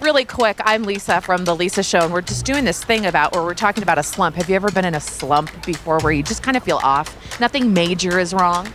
Really 0.00 0.24
quick, 0.24 0.60
I'm 0.64 0.84
Lisa 0.84 1.20
from 1.20 1.44
The 1.44 1.56
Lisa 1.56 1.82
Show, 1.82 1.98
and 1.98 2.12
we're 2.12 2.20
just 2.20 2.46
doing 2.46 2.64
this 2.64 2.84
thing 2.84 3.06
about 3.06 3.34
where 3.34 3.42
we're 3.42 3.54
talking 3.54 3.82
about 3.82 3.98
a 3.98 4.04
slump. 4.04 4.36
Have 4.36 4.48
you 4.48 4.54
ever 4.54 4.70
been 4.70 4.84
in 4.84 4.94
a 4.94 5.00
slump 5.00 5.50
before 5.66 5.98
where 5.98 6.12
you 6.12 6.22
just 6.22 6.44
kind 6.44 6.56
of 6.56 6.62
feel 6.62 6.78
off? 6.84 7.40
Nothing 7.40 7.74
major 7.74 8.20
is 8.20 8.32
wrong? 8.32 8.72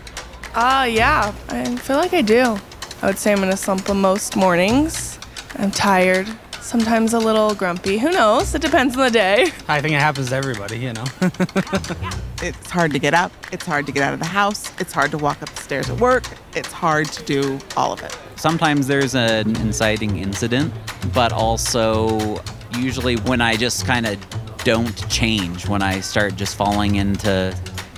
Uh, 0.53 0.85
yeah, 0.89 1.33
I 1.47 1.73
feel 1.77 1.95
like 1.95 2.13
I 2.13 2.21
do. 2.21 2.57
I 3.01 3.05
would 3.05 3.17
say 3.17 3.31
I'm 3.31 3.41
in 3.43 3.49
a 3.49 3.55
slump 3.55 3.87
most 3.93 4.35
mornings. 4.35 5.17
I'm 5.55 5.71
tired, 5.71 6.27
sometimes 6.61 7.13
a 7.13 7.19
little 7.19 7.53
grumpy. 7.55 7.97
Who 7.97 8.11
knows? 8.11 8.53
It 8.55 8.61
depends 8.61 8.95
on 8.95 9.03
the 9.03 9.11
day. 9.11 9.51
I 9.67 9.81
think 9.81 9.93
it 9.93 9.99
happens 9.99 10.29
to 10.29 10.35
everybody, 10.35 10.77
you 10.77 10.93
know. 10.93 11.05
It's 12.41 12.69
hard 12.69 12.93
to 12.93 12.99
get 12.99 13.13
up. 13.13 13.33
It's 13.51 13.65
hard 13.65 13.85
to 13.87 13.91
get 13.91 14.01
out 14.01 14.13
of 14.13 14.19
the 14.19 14.25
house. 14.25 14.71
It's 14.79 14.93
hard 14.93 15.11
to 15.11 15.17
walk 15.17 15.43
up 15.43 15.49
the 15.49 15.61
stairs 15.61 15.89
at 15.89 15.99
work. 15.99 16.23
It's 16.55 16.71
hard 16.71 17.07
to 17.07 17.23
do 17.25 17.59
all 17.75 17.91
of 17.91 18.01
it. 18.01 18.17
Sometimes 18.37 18.87
there's 18.87 19.13
an 19.13 19.57
inciting 19.57 20.17
incident, 20.19 20.73
but 21.13 21.33
also 21.33 22.41
usually 22.77 23.17
when 23.17 23.41
I 23.41 23.57
just 23.57 23.85
kind 23.85 24.05
of 24.05 24.17
don't 24.63 24.95
change, 25.09 25.67
when 25.67 25.81
I 25.81 25.99
start 25.99 26.37
just 26.37 26.55
falling 26.55 26.95
into 26.95 27.53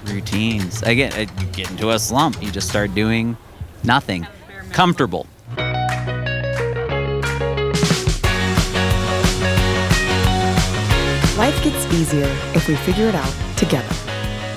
routines, 0.05 0.81
I 0.81 0.95
get, 0.95 1.15
I 1.15 1.25
get 1.25 1.69
into 1.69 1.91
a 1.91 1.99
slump. 1.99 2.41
You 2.41 2.49
just 2.49 2.67
start 2.67 2.95
doing 2.95 3.37
nothing. 3.83 4.25
Comfortable. 4.71 5.27
Life 11.37 11.63
gets 11.63 11.85
easier 11.93 12.27
if 12.53 12.67
we 12.67 12.75
figure 12.75 13.07
it 13.07 13.15
out 13.15 13.33
together. 13.57 13.87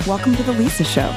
Welcome 0.09 0.34
to 0.34 0.42
The 0.42 0.51
Lisa 0.51 0.83
Show. 0.83 1.09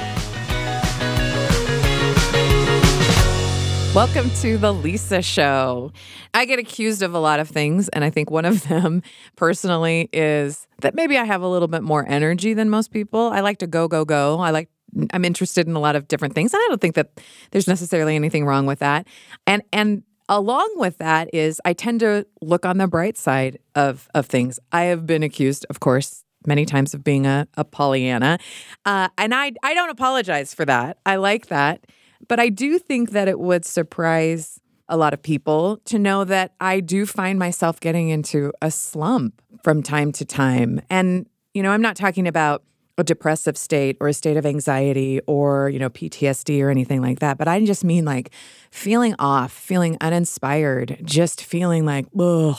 Welcome 3.95 4.30
to 4.41 4.59
the 4.59 4.71
Lisa 4.71 5.23
Show. 5.23 5.91
I 6.35 6.45
get 6.45 6.59
accused 6.59 7.02
of 7.02 7.16
a 7.16 7.20
lot 7.20 7.39
of 7.39 7.49
things, 7.49 7.89
and 7.89 8.03
I 8.03 8.11
think 8.11 8.30
one 8.30 8.45
of 8.45 8.61
them 8.67 9.02
personally 9.35 10.09
is 10.13 10.67
that 10.81 10.94
maybe 10.94 11.17
I 11.17 11.23
have 11.23 11.41
a 11.41 11.47
little 11.47 11.67
bit 11.67 11.81
more 11.81 12.08
energy 12.08 12.53
than 12.53 12.69
most 12.69 12.91
people. 12.91 13.31
I 13.33 13.39
like 13.39 13.58
to 13.58 13.67
go, 13.67 13.88
go, 13.88 14.05
go. 14.05 14.39
I 14.39 14.52
like 14.52 14.69
I'm 15.11 15.25
interested 15.25 15.67
in 15.67 15.75
a 15.75 15.80
lot 15.80 15.95
of 15.95 16.08
different 16.08 16.35
things, 16.35 16.53
and 16.53 16.61
I 16.63 16.67
don't 16.69 16.80
think 16.80 16.94
that 16.94 17.19
there's 17.50 17.67
necessarily 17.67 18.16
anything 18.16 18.45
wrong 18.45 18.67
with 18.67 18.78
that. 18.80 19.08
And 19.47 19.63
and 19.73 20.03
along 20.30 20.73
with 20.75 20.97
that 20.97 21.30
is 21.33 21.61
I 21.66 21.73
tend 21.73 22.00
to 22.02 22.25
look 22.42 22.66
on 22.66 22.78
the 22.78 22.88
bright 22.88 23.17
side 23.17 23.59
of 23.75 24.08
of 24.14 24.25
things. 24.25 24.59
I 24.72 24.84
have 24.84 25.06
been 25.06 25.23
accused, 25.23 25.66
of 25.69 25.80
course, 25.80 26.23
many 26.45 26.66
times 26.66 26.94
of 26.94 27.03
being 27.03 27.25
a, 27.25 27.47
a 27.56 27.64
Pollyanna, 27.64 28.39
uh, 28.86 29.09
and 29.17 29.34
I 29.34 29.53
I 29.64 29.73
don't 29.73 29.89
apologize 29.89 30.53
for 30.53 30.66
that. 30.66 30.97
I 31.06 31.16
like 31.16 31.47
that. 31.47 31.86
But 32.28 32.39
I 32.39 32.50
do 32.50 32.80
think 32.80 33.11
that 33.11 33.28
it 33.28 33.39
would 33.39 33.64
surprise 33.64 34.59
a 34.89 34.97
lot 34.97 35.14
of 35.14 35.22
people 35.22 35.78
to 35.86 36.00
know 36.00 36.23
that 36.23 36.53
I 36.59 36.80
do 36.80 37.06
find 37.06 37.38
myself 37.38 37.80
getting 37.80 38.09
into 38.09 38.52
a 38.62 38.72
slump 38.72 39.41
from 39.64 39.84
time 39.84 40.12
to 40.14 40.25
time. 40.25 40.81
And, 40.89 41.28
you 41.53 41.62
know, 41.62 41.72
I'm 41.72 41.81
not 41.81 41.95
talking 41.95 42.28
about 42.28 42.64
a 42.98 43.03
depressive 43.03 43.58
state 43.58 43.95
or 44.02 44.08
a 44.08 44.14
state 44.14 44.38
of 44.38 44.45
anxiety 44.45 45.20
or, 45.28 45.70
you 45.70 45.78
know, 45.78 45.90
PTSD 45.90 46.62
or 46.64 46.70
anything 46.70 47.02
like 47.02 47.20
that, 47.20 47.38
but 47.38 47.48
I 47.48 47.64
just 47.64 47.84
mean 47.84 48.06
like 48.06 48.31
feeling 48.72 49.14
off, 49.20 49.52
feeling 49.52 49.98
uninspired, 50.02 51.00
just 51.03 51.44
feeling 51.44 51.86
like, 51.86 52.08
ugh, 52.20 52.58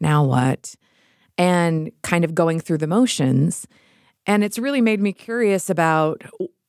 now 0.00 0.24
what? 0.24 0.74
And 1.36 1.92
kind 2.02 2.24
of 2.24 2.34
going 2.34 2.60
through 2.60 2.78
the 2.78 2.86
motions. 2.86 3.66
And 4.26 4.42
it's 4.42 4.58
really 4.58 4.80
made 4.80 5.00
me 5.00 5.12
curious 5.12 5.68
about 5.68 6.22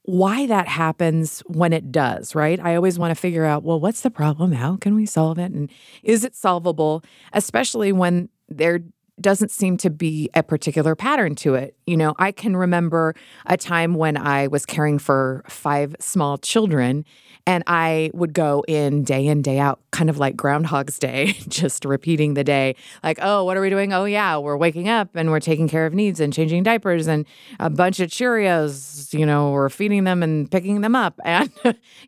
why 0.04 0.48
that 0.48 0.68
happens 0.68 1.42
when 1.42 1.72
it 1.72 1.92
does, 1.92 2.34
right? 2.36 2.60
I 2.60 2.76
always 2.76 2.98
want 2.98 3.12
to 3.12 3.16
figure 3.16 3.46
out, 3.46 3.64
well, 3.64 3.80
what's 3.80 4.02
the 4.02 4.10
problem? 4.10 4.52
How 4.52 4.76
can 4.76 4.96
we 4.96 5.06
solve 5.06 5.38
it? 5.38 5.52
And 5.52 5.70
is 6.04 6.24
it 6.24 6.36
solvable? 6.36 7.04
Especially 7.32 7.92
when 7.92 8.30
there 8.50 8.80
doesn't 9.22 9.52
seem 9.52 9.78
to 9.78 9.90
be 9.90 10.30
a 10.34 10.44
particular 10.44 10.96
pattern 10.96 11.36
to 11.36 11.56
it. 11.56 11.76
You 11.86 11.98
know, 11.98 12.16
I 12.20 12.32
can 12.32 12.56
remember 12.56 13.16
a 13.46 13.58
time 13.58 13.96
when 13.96 14.18
I 14.18 14.48
was 14.48 14.66
caring 14.66 15.00
for 15.00 15.44
five 15.48 15.96
small 16.00 16.38
children 16.38 17.06
and 17.46 17.64
I 17.66 18.12
would 18.14 18.34
go 18.34 18.64
in 18.68 19.04
day 19.04 19.26
in, 19.26 19.42
day 19.42 19.58
out, 19.58 19.80
kind 19.92 20.10
of 20.10 20.20
like 20.20 20.36
Groundhog's 20.36 21.00
Day, 21.00 21.34
just 21.48 21.84
repeating 21.84 22.36
the 22.36 22.44
day. 22.44 22.76
Like, 23.04 23.18
oh, 23.22 23.44
what 23.44 23.58
are 23.58 23.62
we 23.62 23.70
doing? 23.70 23.92
Oh, 23.92 24.06
yeah, 24.06 24.38
we're 24.38 24.58
waking 24.58 24.88
up 24.88 25.16
and 25.16 25.32
we're 25.32 25.40
taking 25.40 25.68
care 25.68 25.86
of 25.86 25.94
needs 25.94 26.20
and 26.20 26.32
changing 26.32 26.64
diapers 26.64 27.08
and 27.08 27.26
a 27.60 27.70
bunch 27.70 28.00
of 28.00 28.10
Cheerios, 28.10 29.12
you 29.18 29.26
know, 29.26 29.52
we're 29.52 29.70
feeding 29.70 30.04
them 30.04 30.22
and 30.22 30.52
picking 30.52 30.82
them 30.82 30.96
up 30.96 31.20
and, 31.26 31.50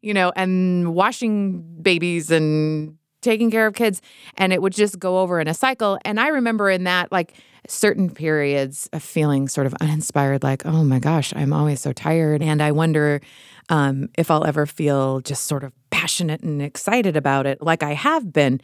you 0.01 0.13
know, 0.13 0.31
and 0.35 0.93
washing 0.93 1.61
babies 1.81 2.29
and 2.29 2.97
taking 3.21 3.51
care 3.51 3.67
of 3.67 3.73
kids. 3.73 4.01
And 4.37 4.51
it 4.51 4.61
would 4.61 4.73
just 4.73 4.99
go 4.99 5.19
over 5.19 5.39
in 5.39 5.47
a 5.47 5.53
cycle. 5.53 5.97
And 6.05 6.19
I 6.19 6.27
remember 6.27 6.69
in 6.69 6.83
that, 6.85 7.11
like, 7.11 7.33
certain 7.67 8.09
periods 8.09 8.89
of 8.91 9.03
feeling 9.03 9.47
sort 9.47 9.67
of 9.67 9.73
uninspired, 9.81 10.43
like, 10.43 10.65
oh 10.65 10.83
my 10.83 10.99
gosh, 10.99 11.31
I'm 11.35 11.53
always 11.53 11.79
so 11.79 11.93
tired. 11.93 12.41
And 12.41 12.61
I 12.61 12.71
wonder 12.71 13.21
um, 13.69 14.09
if 14.17 14.31
I'll 14.31 14.45
ever 14.45 14.65
feel 14.65 15.21
just 15.21 15.45
sort 15.45 15.63
of 15.63 15.71
passionate 15.91 16.41
and 16.41 16.61
excited 16.61 17.15
about 17.15 17.45
it 17.45 17.61
like 17.61 17.83
I 17.83 17.93
have 17.93 18.33
been. 18.33 18.61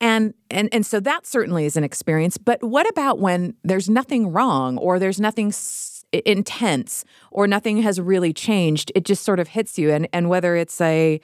And 0.00 0.34
and 0.50 0.68
and 0.72 0.84
so 0.84 0.98
that 0.98 1.26
certainly 1.26 1.64
is 1.64 1.76
an 1.76 1.84
experience. 1.84 2.36
But 2.36 2.62
what 2.62 2.88
about 2.90 3.20
when 3.20 3.54
there's 3.62 3.88
nothing 3.88 4.32
wrong 4.32 4.76
or 4.78 4.98
there's 4.98 5.20
nothing 5.20 5.48
s- 5.48 6.04
intense 6.12 7.04
or 7.30 7.46
nothing 7.46 7.80
has 7.82 8.00
really 8.00 8.32
changed? 8.32 8.90
It 8.96 9.04
just 9.04 9.22
sort 9.22 9.38
of 9.38 9.48
hits 9.48 9.78
you. 9.78 9.92
And 9.92 10.08
and 10.12 10.28
whether 10.28 10.56
it's 10.56 10.80
a 10.80 11.20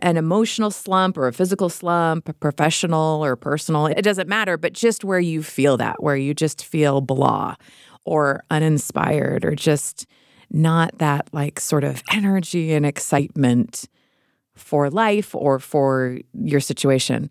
an 0.00 0.16
emotional 0.16 0.70
slump 0.70 1.16
or 1.16 1.26
a 1.26 1.32
physical 1.32 1.68
slump, 1.68 2.28
professional 2.40 3.24
or 3.24 3.36
personal, 3.36 3.86
it 3.86 4.02
doesn't 4.02 4.28
matter, 4.28 4.56
but 4.56 4.72
just 4.72 5.04
where 5.04 5.20
you 5.20 5.42
feel 5.42 5.76
that, 5.76 6.02
where 6.02 6.16
you 6.16 6.34
just 6.34 6.64
feel 6.64 7.00
blah 7.00 7.54
or 8.04 8.42
uninspired 8.50 9.44
or 9.44 9.54
just 9.54 10.06
not 10.50 10.96
that 10.98 11.28
like 11.32 11.60
sort 11.60 11.84
of 11.84 12.02
energy 12.12 12.72
and 12.72 12.86
excitement 12.86 13.88
for 14.54 14.90
life 14.90 15.34
or 15.34 15.58
for 15.58 16.18
your 16.32 16.60
situation. 16.60 17.30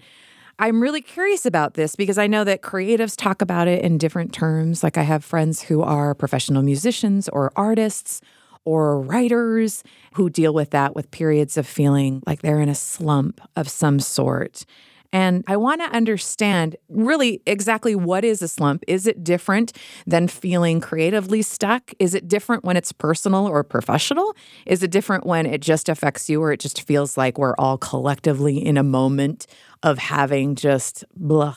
I'm 0.59 0.81
really 0.81 1.01
curious 1.01 1.45
about 1.45 1.75
this 1.75 1.95
because 1.95 2.17
I 2.17 2.25
know 2.25 2.43
that 2.43 2.61
creatives 2.63 3.15
talk 3.15 3.41
about 3.41 3.67
it 3.67 3.83
in 3.83 3.97
different 3.97 4.33
terms. 4.33 4.83
Like 4.83 4.97
I 4.97 5.03
have 5.03 5.23
friends 5.23 5.61
who 5.61 5.83
are 5.83 6.15
professional 6.15 6.63
musicians 6.63 7.29
or 7.29 7.51
artists 7.55 8.21
or 8.67 8.99
writers 8.99 9.81
who 10.15 10.29
deal 10.29 10.53
with 10.53 10.71
that 10.71 10.93
with 10.93 11.09
periods 11.09 11.55
of 11.55 11.65
feeling 11.65 12.21
like 12.27 12.41
they're 12.41 12.59
in 12.59 12.67
a 12.67 12.75
slump 12.75 13.39
of 13.55 13.69
some 13.69 13.97
sort. 13.97 14.65
And 15.13 15.45
I 15.47 15.55
want 15.55 15.79
to 15.79 15.87
understand 15.95 16.75
really 16.89 17.41
exactly 17.45 17.95
what 17.95 18.25
is 18.25 18.41
a 18.41 18.47
slump. 18.49 18.83
Is 18.85 19.07
it 19.07 19.23
different 19.23 19.71
than 20.05 20.27
feeling 20.27 20.81
creatively 20.81 21.43
stuck? 21.43 21.93
Is 21.97 22.13
it 22.13 22.27
different 22.27 22.65
when 22.65 22.75
it's 22.75 22.91
personal 22.91 23.47
or 23.47 23.63
professional? 23.63 24.35
Is 24.65 24.83
it 24.83 24.91
different 24.91 25.25
when 25.25 25.45
it 25.45 25.61
just 25.61 25.87
affects 25.87 26.29
you 26.29 26.43
or 26.43 26.51
it 26.51 26.59
just 26.59 26.81
feels 26.81 27.15
like 27.15 27.37
we're 27.37 27.55
all 27.57 27.77
collectively 27.77 28.57
in 28.57 28.75
a 28.75 28.83
moment 28.83 29.47
of 29.81 29.97
having 29.97 30.55
just 30.55 31.05
blah 31.15 31.55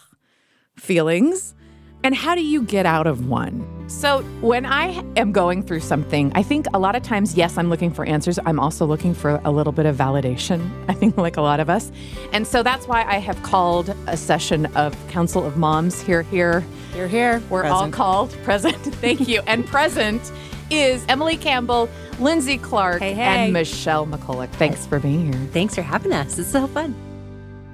feelings? 0.76 1.56
And 2.02 2.14
how 2.14 2.34
do 2.34 2.42
you 2.42 2.62
get 2.62 2.86
out 2.86 3.06
of 3.06 3.28
one? 3.28 3.66
So, 3.88 4.22
when 4.40 4.64
I 4.64 5.02
am 5.16 5.32
going 5.32 5.62
through 5.64 5.80
something, 5.80 6.30
I 6.34 6.42
think 6.44 6.66
a 6.72 6.78
lot 6.78 6.94
of 6.94 7.02
times, 7.02 7.34
yes, 7.34 7.58
I'm 7.58 7.68
looking 7.68 7.90
for 7.90 8.04
answers. 8.04 8.38
I'm 8.46 8.60
also 8.60 8.86
looking 8.86 9.14
for 9.14 9.40
a 9.44 9.50
little 9.50 9.72
bit 9.72 9.84
of 9.84 9.96
validation, 9.96 10.70
I 10.88 10.94
think, 10.94 11.16
like 11.18 11.36
a 11.36 11.42
lot 11.42 11.58
of 11.60 11.68
us. 11.68 11.90
And 12.32 12.46
so 12.46 12.62
that's 12.62 12.86
why 12.86 13.02
I 13.04 13.18
have 13.18 13.42
called 13.42 13.94
a 14.06 14.16
session 14.16 14.66
of 14.76 14.96
Council 15.08 15.44
of 15.44 15.56
Moms 15.56 16.00
here, 16.00 16.22
here. 16.22 16.64
You're 16.96 17.08
here. 17.08 17.42
We're 17.50 17.64
all 17.64 17.90
called 17.90 18.30
present. 18.44 18.76
Thank 18.96 19.26
you. 19.28 19.42
And 19.46 19.66
present 19.66 20.32
is 20.70 21.04
Emily 21.08 21.36
Campbell, 21.36 21.88
Lindsay 22.20 22.58
Clark, 22.58 23.00
Hey, 23.00 23.12
hey. 23.12 23.22
and 23.44 23.52
Michelle 23.52 24.06
McCulloch. 24.06 24.50
Thanks 24.52 24.86
for 24.86 25.00
being 25.00 25.32
here. 25.32 25.48
Thanks 25.52 25.74
for 25.74 25.82
having 25.82 26.12
us. 26.12 26.38
It's 26.38 26.48
so 26.48 26.66
fun. 26.68 26.94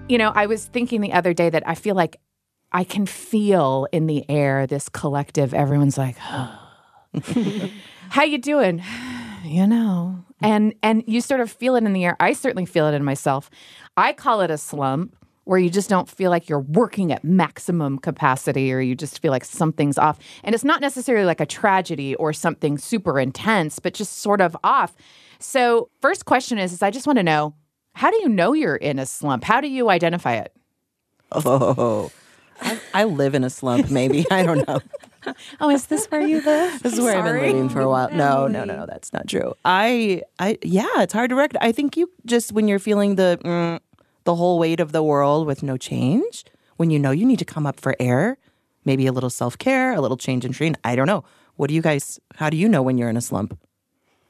You 0.09 0.17
know, 0.19 0.33
I 0.35 0.47
was 0.47 0.65
thinking 0.65 1.01
the 1.03 1.13
other 1.13 1.35
day 1.35 1.51
that 1.51 1.63
I 1.69 1.75
feel 1.75 1.95
like 1.95 2.17
I 2.73 2.85
can 2.85 3.07
feel 3.07 3.87
in 3.93 4.07
the 4.07 4.29
air 4.29 4.67
this 4.67 4.89
collective. 4.89 5.55
Everyone's 5.55 5.99
like, 5.99 6.17
"How 8.09 8.23
you 8.25 8.39
doing?" 8.39 8.83
You 9.45 9.67
know, 9.67 10.25
and 10.41 10.75
and 10.83 11.05
you 11.07 11.21
sort 11.21 11.41
of 11.41 11.51
feel 11.51 11.77
it 11.77 11.85
in 11.85 11.93
the 11.93 12.05
air. 12.05 12.17
I 12.21 12.33
certainly 12.33 12.67
feel 12.67 12.87
it 12.89 12.95
in 12.95 13.05
myself. 13.05 13.51
I 13.97 14.13
call 14.13 14.41
it 14.41 14.51
a 14.51 14.59
slump 14.59 15.17
where 15.47 15.61
you 15.61 15.71
just 15.71 15.89
don't 15.89 16.09
feel 16.09 16.29
like 16.29 16.49
you're 16.49 16.59
working 16.59 17.13
at 17.13 17.23
maximum 17.23 17.99
capacity 17.99 18.73
or 18.73 18.81
you 18.81 18.97
just 18.97 19.23
feel 19.23 19.31
like 19.31 19.45
something's 19.45 19.97
off. 19.97 20.19
And 20.43 20.57
it's 20.57 20.65
not 20.65 20.81
necessarily 20.81 21.25
like 21.25 21.41
a 21.41 21.47
tragedy 21.47 22.17
or 22.17 22.33
something 22.33 22.79
super 22.79 23.21
intense, 23.21 23.79
but 23.79 23.95
just 23.95 24.19
sort 24.19 24.41
of 24.41 24.57
off. 24.65 24.97
So, 25.39 25.89
first 26.03 26.25
question 26.25 26.59
is, 26.59 26.73
is 26.73 26.83
I 26.83 26.91
just 26.91 27.07
want 27.07 27.19
to 27.19 27.23
know, 27.23 27.55
how 27.95 28.11
do 28.11 28.17
you 28.17 28.29
know 28.29 28.55
you're 28.55 28.77
in 28.77 28.99
a 28.99 29.07
slump? 29.07 29.45
How 29.45 29.61
do 29.61 29.69
you 29.69 29.89
identify 29.89 30.35
it? 30.35 30.53
Oh, 31.31 32.11
I, 32.61 32.81
I 32.95 33.05
live 33.05 33.35
in 33.35 33.45
a 33.45 33.51
slump, 33.51 33.91
maybe. 33.91 34.27
I 34.31 34.43
don't 34.43 34.67
know. 34.67 34.81
Oh, 35.61 35.71
is 35.71 35.87
this 35.87 36.07
where 36.07 36.21
you 36.21 36.41
live? 36.41 36.83
This 36.85 36.93
is 36.93 37.01
where 37.01 37.19
I've 37.19 37.25
been 37.25 37.41
living 37.41 37.69
for 37.69 37.81
a 37.81 37.89
while. 37.89 38.09
No, 38.11 38.47
no, 38.47 38.63
no, 38.63 38.77
no, 38.77 38.87
that's 38.87 39.13
not 39.13 39.27
true. 39.27 39.55
I, 39.65 40.23
I, 40.39 40.57
yeah, 40.63 40.87
it's 40.99 41.13
hard 41.13 41.31
to 41.31 41.35
recognize. 41.35 41.69
I 41.69 41.73
think 41.73 41.97
you 41.97 42.09
just 42.27 42.53
when 42.53 42.69
you're 42.69 42.79
feeling 42.79 43.17
the 43.17 43.37
mm, 43.45 43.81
the 44.23 44.37
whole 44.37 44.61
weight 44.61 44.79
of 44.79 44.93
the 44.93 45.03
world 45.03 45.49
with 45.49 45.65
no 45.65 45.77
change, 45.77 46.45
when 46.77 46.91
you 46.91 47.01
know 47.01 47.11
you 47.11 47.27
need 47.27 47.41
to 47.41 47.45
come 47.45 47.67
up 47.67 47.81
for 47.81 47.97
air, 47.99 48.39
maybe 48.85 49.09
a 49.09 49.13
little 49.13 49.29
self 49.29 49.59
care, 49.59 49.95
a 49.95 50.01
little 50.01 50.17
change 50.17 50.45
in 50.45 50.53
train. 50.53 50.77
I 50.85 50.95
don't 50.95 51.09
know. 51.09 51.25
What 51.57 51.71
do 51.71 51.75
you 51.75 51.83
guys? 51.83 52.21
How 52.37 52.49
do 52.49 52.57
you 52.57 52.69
know 52.69 52.81
when 52.81 52.97
you're 52.97 53.11
in 53.11 53.17
a 53.17 53.21
slump? 53.21 53.59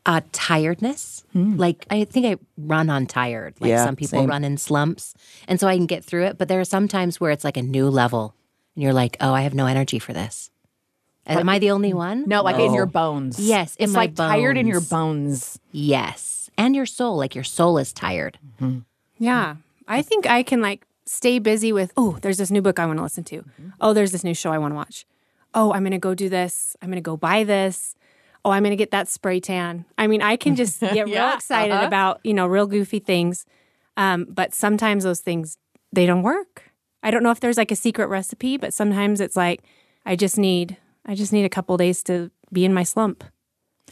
Uh, 0.07 0.21
tiredness. 0.33 1.25
Hmm. 1.33 1.57
Like 1.57 1.85
I 1.91 2.05
think 2.05 2.25
I 2.27 2.37
run 2.57 2.89
on 2.89 3.07
tired. 3.07 3.55
Like 3.61 3.69
Yeah, 3.71 3.85
some 3.85 3.97
people 3.97 4.21
same. 4.21 4.31
run 4.31 4.45
in 4.45 4.57
slumps, 4.57 5.15
and 5.47 5.61
so 5.61 5.69
I 5.69 5.77
can 5.77 5.87
get 5.87 6.05
through 6.05 6.25
it. 6.25 6.39
But 6.39 6.49
there 6.49 6.61
are 6.61 6.65
some 6.65 6.89
times 6.89 7.21
where 7.21 7.31
it's 7.33 7.45
like 7.45 7.57
a 7.59 7.63
new 7.63 7.91
level, 7.91 8.35
and 8.75 8.83
you're 8.83 8.95
like, 8.95 9.17
"Oh, 9.21 9.35
I 9.35 9.43
have 9.43 9.53
no 9.55 9.67
energy 9.67 9.99
for 9.99 10.13
this." 10.15 10.51
Am 11.27 11.49
I 11.49 11.59
the 11.59 11.73
only 11.73 11.93
one? 11.93 12.25
No, 12.29 12.43
like 12.43 12.59
in 12.59 12.73
your 12.73 12.87
bones. 12.87 13.41
Yes, 13.41 13.75
in 13.77 13.85
it's 13.85 13.93
my 13.93 14.03
like 14.03 14.15
tired 14.15 14.57
in 14.57 14.69
your 14.69 14.81
bones. 14.81 15.57
bones. 15.57 15.59
Yes, 15.73 16.51
and 16.57 16.77
your 16.77 16.87
soul. 16.87 17.17
Like 17.17 17.35
your 17.35 17.45
soul 17.45 17.79
is 17.79 17.93
tired. 17.93 18.39
Mm-hmm. 18.61 18.81
Yeah. 19.19 19.57
I 19.89 20.03
think 20.03 20.27
I 20.27 20.43
can 20.43 20.61
like 20.61 20.87
stay 21.05 21.39
busy 21.39 21.73
with, 21.73 21.93
oh, 21.97 22.19
there's 22.23 22.39
this 22.39 22.51
new 22.51 22.63
book 22.63 22.79
I 22.79 22.87
want 22.87 22.99
to 22.99 23.03
listen 23.03 23.25
to. 23.25 23.37
Mm-hmm. 23.39 23.69
Oh, 23.81 23.93
there's 23.93 24.13
this 24.13 24.25
new 24.25 24.35
show 24.35 24.51
I 24.53 24.59
want 24.59 24.73
to 24.73 24.77
watch. 24.77 25.07
Oh, 25.55 25.73
I'm 25.73 25.83
going 25.83 25.93
to 25.93 25.99
go 25.99 26.15
do 26.15 26.29
this. 26.29 26.77
I'm 26.83 26.89
going 26.89 26.97
to 26.97 27.01
go 27.11 27.17
buy 27.17 27.45
this. 27.45 27.95
Oh, 28.47 28.51
I'm 28.51 28.63
going 28.63 28.71
to 28.71 28.77
get 28.77 28.93
that 28.93 29.09
spray 29.09 29.41
tan. 29.41 29.85
I 29.99 30.07
mean, 30.07 30.23
I 30.23 30.37
can 30.37 30.55
just 30.55 30.79
get 30.81 31.07
real 31.07 31.33
excited 31.33 31.85
about, 31.85 32.21
you 32.23 32.33
know, 32.33 32.47
real 32.47 32.69
goofy 32.69 33.01
things. 33.01 33.45
Um, 33.97 34.25
but 34.29 34.55
sometimes 34.55 35.03
those 35.03 35.19
things, 35.19 35.59
they 35.93 36.07
don't 36.07 36.23
work. 36.23 36.63
I 37.03 37.11
don't 37.11 37.25
know 37.25 37.33
if 37.33 37.41
there's 37.41 37.57
like 37.57 37.73
a 37.73 37.77
secret 37.77 38.07
recipe, 38.07 38.57
but 38.57 38.73
sometimes 38.73 39.21
it's 39.21 39.35
like, 39.35 39.65
I 40.05 40.15
just 40.15 40.39
need, 40.39 40.77
I 41.05 41.17
just 41.17 41.33
need 41.33 41.45
a 41.45 41.49
couple 41.49 41.77
days 41.77 42.05
to 42.05 42.31
be 42.53 42.65
in 42.65 42.73
my 42.73 42.85
slump. 42.85 43.25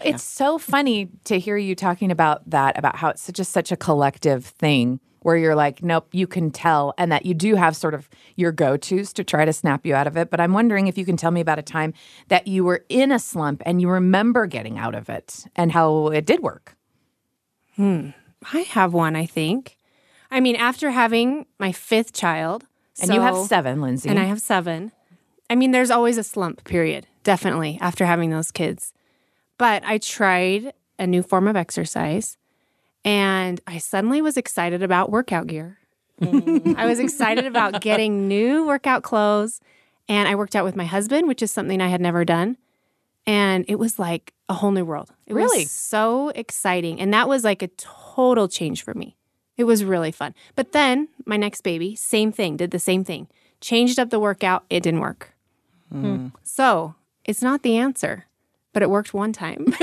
It's 0.01 0.23
so 0.23 0.59
funny 0.59 1.09
to 1.25 1.41
hear 1.41 1.57
you 1.57 1.75
talking 1.75 2.13
about 2.13 2.49
that, 2.51 2.79
about 2.79 2.95
how 2.95 3.09
it's 3.09 3.23
such 3.23 3.41
a 3.41 3.45
such 3.45 3.73
a 3.73 3.77
collective 3.77 4.45
thing 4.47 5.01
where 5.25 5.37
you're 5.37 5.55
like, 5.55 5.83
nope, 5.83 6.07
you 6.13 6.27
can 6.27 6.51
tell, 6.51 6.93
and 6.99 7.11
that 7.11 7.25
you 7.25 7.33
do 7.33 7.55
have 7.57 7.75
sort 7.75 7.95
of 7.95 8.09
your 8.37 8.53
go 8.53 8.77
tos 8.77 9.13
to 9.15 9.25
try 9.25 9.45
to 9.47 9.53
snap 9.53 9.85
you 9.87 9.95
out 9.95 10.07
of 10.07 10.17
it. 10.19 10.31
But 10.31 10.39
I'm 10.39 10.53
wondering 10.53 10.87
if 10.87 10.99
you 10.99 11.05
can 11.05 11.17
tell 11.17 11.31
me 11.31 11.41
about 11.41 11.59
a 11.59 11.63
time 11.63 11.95
that 12.29 12.47
you 12.47 12.63
were 12.63 12.85
in 12.91 13.11
a 13.11 13.19
slump 13.19 13.63
and 13.65 13.81
you 13.81 13.89
remember 13.89 14.47
getting 14.47 14.79
out 14.79 14.95
of 14.95 15.09
it 15.09 15.47
and 15.57 15.73
how 15.73 16.09
it 16.09 16.27
did 16.27 16.41
work. 16.41 16.77
Hmm. 17.77 18.11
I 18.53 18.61
have 18.61 18.93
one, 18.93 19.17
I 19.17 19.25
think. 19.25 19.79
I 20.31 20.41
mean, 20.41 20.57
after 20.57 20.91
having 20.91 21.47
my 21.59 21.73
fifth 21.73 22.13
child, 22.13 22.67
And 23.01 23.13
you 23.13 23.21
have 23.23 23.37
seven, 23.47 23.81
Lindsay. 23.81 24.09
and 24.11 24.19
I 24.19 24.25
have 24.25 24.41
seven. 24.41 24.93
I 25.49 25.55
mean, 25.55 25.71
there's 25.71 25.91
always 25.91 26.19
a 26.19 26.25
slump 26.25 26.65
period, 26.65 27.07
definitely, 27.23 27.79
after 27.81 28.05
having 28.05 28.31
those 28.31 28.51
kids. 28.51 28.93
But 29.57 29.83
I 29.87 29.99
tried 29.99 30.75
a 30.99 31.07
new 31.07 31.23
form 31.23 31.49
of 31.49 31.57
exercise 31.57 32.37
and 33.05 33.61
I 33.67 33.79
suddenly 33.79 34.23
was 34.23 34.37
excited 34.37 34.83
about 34.83 35.11
workout 35.11 35.47
gear. 35.47 35.79
Mm. 36.21 36.77
I 36.77 36.87
was 36.87 37.01
excited 37.01 37.45
about 37.47 37.81
getting 37.81 38.29
new 38.29 38.67
workout 38.67 39.03
clothes. 39.03 39.61
And 40.09 40.29
I 40.29 40.35
worked 40.35 40.55
out 40.55 40.65
with 40.65 40.77
my 40.77 40.85
husband, 40.85 41.27
which 41.29 41.43
is 41.43 41.51
something 41.51 41.81
I 41.81 41.89
had 41.89 42.01
never 42.01 42.25
done. 42.25 42.59
And 43.27 43.65
it 43.69 43.77
was 43.77 43.99
like 43.99 44.35
a 44.51 44.55
whole 44.55 44.71
new 44.71 44.85
world. 44.85 45.11
It 45.27 45.33
Really? 45.35 45.61
was 45.63 45.71
so 45.71 46.29
exciting. 46.35 47.01
And 47.01 47.13
that 47.15 47.27
was 47.29 47.43
like 47.43 47.63
a 47.63 47.69
total 47.79 48.47
change 48.49 48.83
for 48.85 48.93
me. 48.93 49.17
It 49.57 49.65
was 49.65 49.83
really 49.83 50.13
fun. 50.13 50.35
But 50.57 50.73
then 50.73 51.09
my 51.25 51.37
next 51.39 51.63
baby, 51.63 51.97
same 51.97 52.33
thing, 52.33 52.57
did 52.59 52.71
the 52.71 52.79
same 52.79 53.03
thing. 53.03 53.29
Changed 53.61 53.99
up 53.99 54.11
the 54.11 54.21
workout, 54.21 54.65
it 54.69 54.83
didn't 54.83 55.01
work. 55.01 55.33
Hmm. 55.91 56.29
So 56.43 56.97
it's 57.25 57.41
not 57.41 57.63
the 57.63 57.79
answer, 57.79 58.27
but 58.75 58.83
it 58.83 58.91
worked 58.91 59.15
one 59.15 59.33
time. 59.33 59.65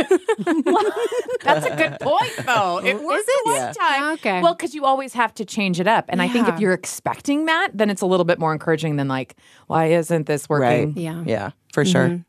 That's 1.43 1.65
a 1.65 1.75
good 1.75 1.97
point, 2.01 2.33
though. 2.45 2.79
It 2.83 3.01
works 3.01 3.25
it? 3.27 3.45
one 3.45 3.55
Yeah. 3.55 3.71
time. 3.73 4.13
Okay. 4.13 4.41
Well, 4.41 4.53
because 4.53 4.75
you 4.75 4.85
always 4.85 5.13
have 5.13 5.33
to 5.35 5.45
change 5.45 5.79
it 5.79 5.87
up. 5.87 6.05
And 6.09 6.21
I 6.21 6.27
think 6.27 6.47
if 6.47 6.59
you're 6.59 6.73
expecting 6.73 7.45
that, 7.45 7.69
then 7.73 7.89
it's 7.89 8.01
a 8.01 8.05
little 8.05 8.25
bit 8.25 8.37
more 8.39 8.53
encouraging 8.53 8.97
than 8.97 9.07
like, 9.07 9.35
why 9.67 9.87
isn't 9.87 10.27
this 10.27 10.47
working? 10.47 10.89
Right. 10.89 10.97
yeah. 10.97 11.23
Yeah, 11.25 11.51
for 11.73 11.83
sure. 11.85 12.23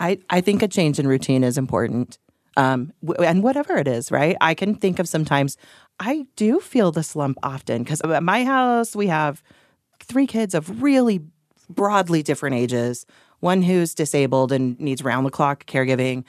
I, 0.00 0.18
I 0.28 0.40
think 0.40 0.62
a 0.62 0.68
change 0.68 0.98
in 0.98 1.06
routine 1.06 1.44
is 1.44 1.56
important. 1.56 2.18
Um, 2.56 2.92
w- 3.04 3.26
and 3.26 3.42
whatever 3.42 3.76
it 3.78 3.88
is, 3.88 4.10
right? 4.10 4.36
I 4.40 4.52
can 4.54 4.74
think 4.74 4.98
of 4.98 5.08
sometimes 5.08 5.56
I 6.00 6.26
do 6.36 6.60
feel 6.60 6.90
the 6.92 7.02
slump 7.02 7.38
often 7.42 7.82
because 7.82 8.00
at 8.02 8.22
my 8.22 8.44
house, 8.44 8.94
we 8.94 9.06
have 9.06 9.42
three 10.00 10.26
kids 10.26 10.54
of 10.54 10.82
really 10.82 11.20
broadly 11.70 12.22
different 12.22 12.56
ages, 12.56 13.06
one 13.42 13.60
who's 13.62 13.92
disabled 13.94 14.52
and 14.52 14.78
needs 14.78 15.02
round 15.02 15.26
the 15.26 15.30
clock 15.30 15.66
caregiving. 15.66 16.24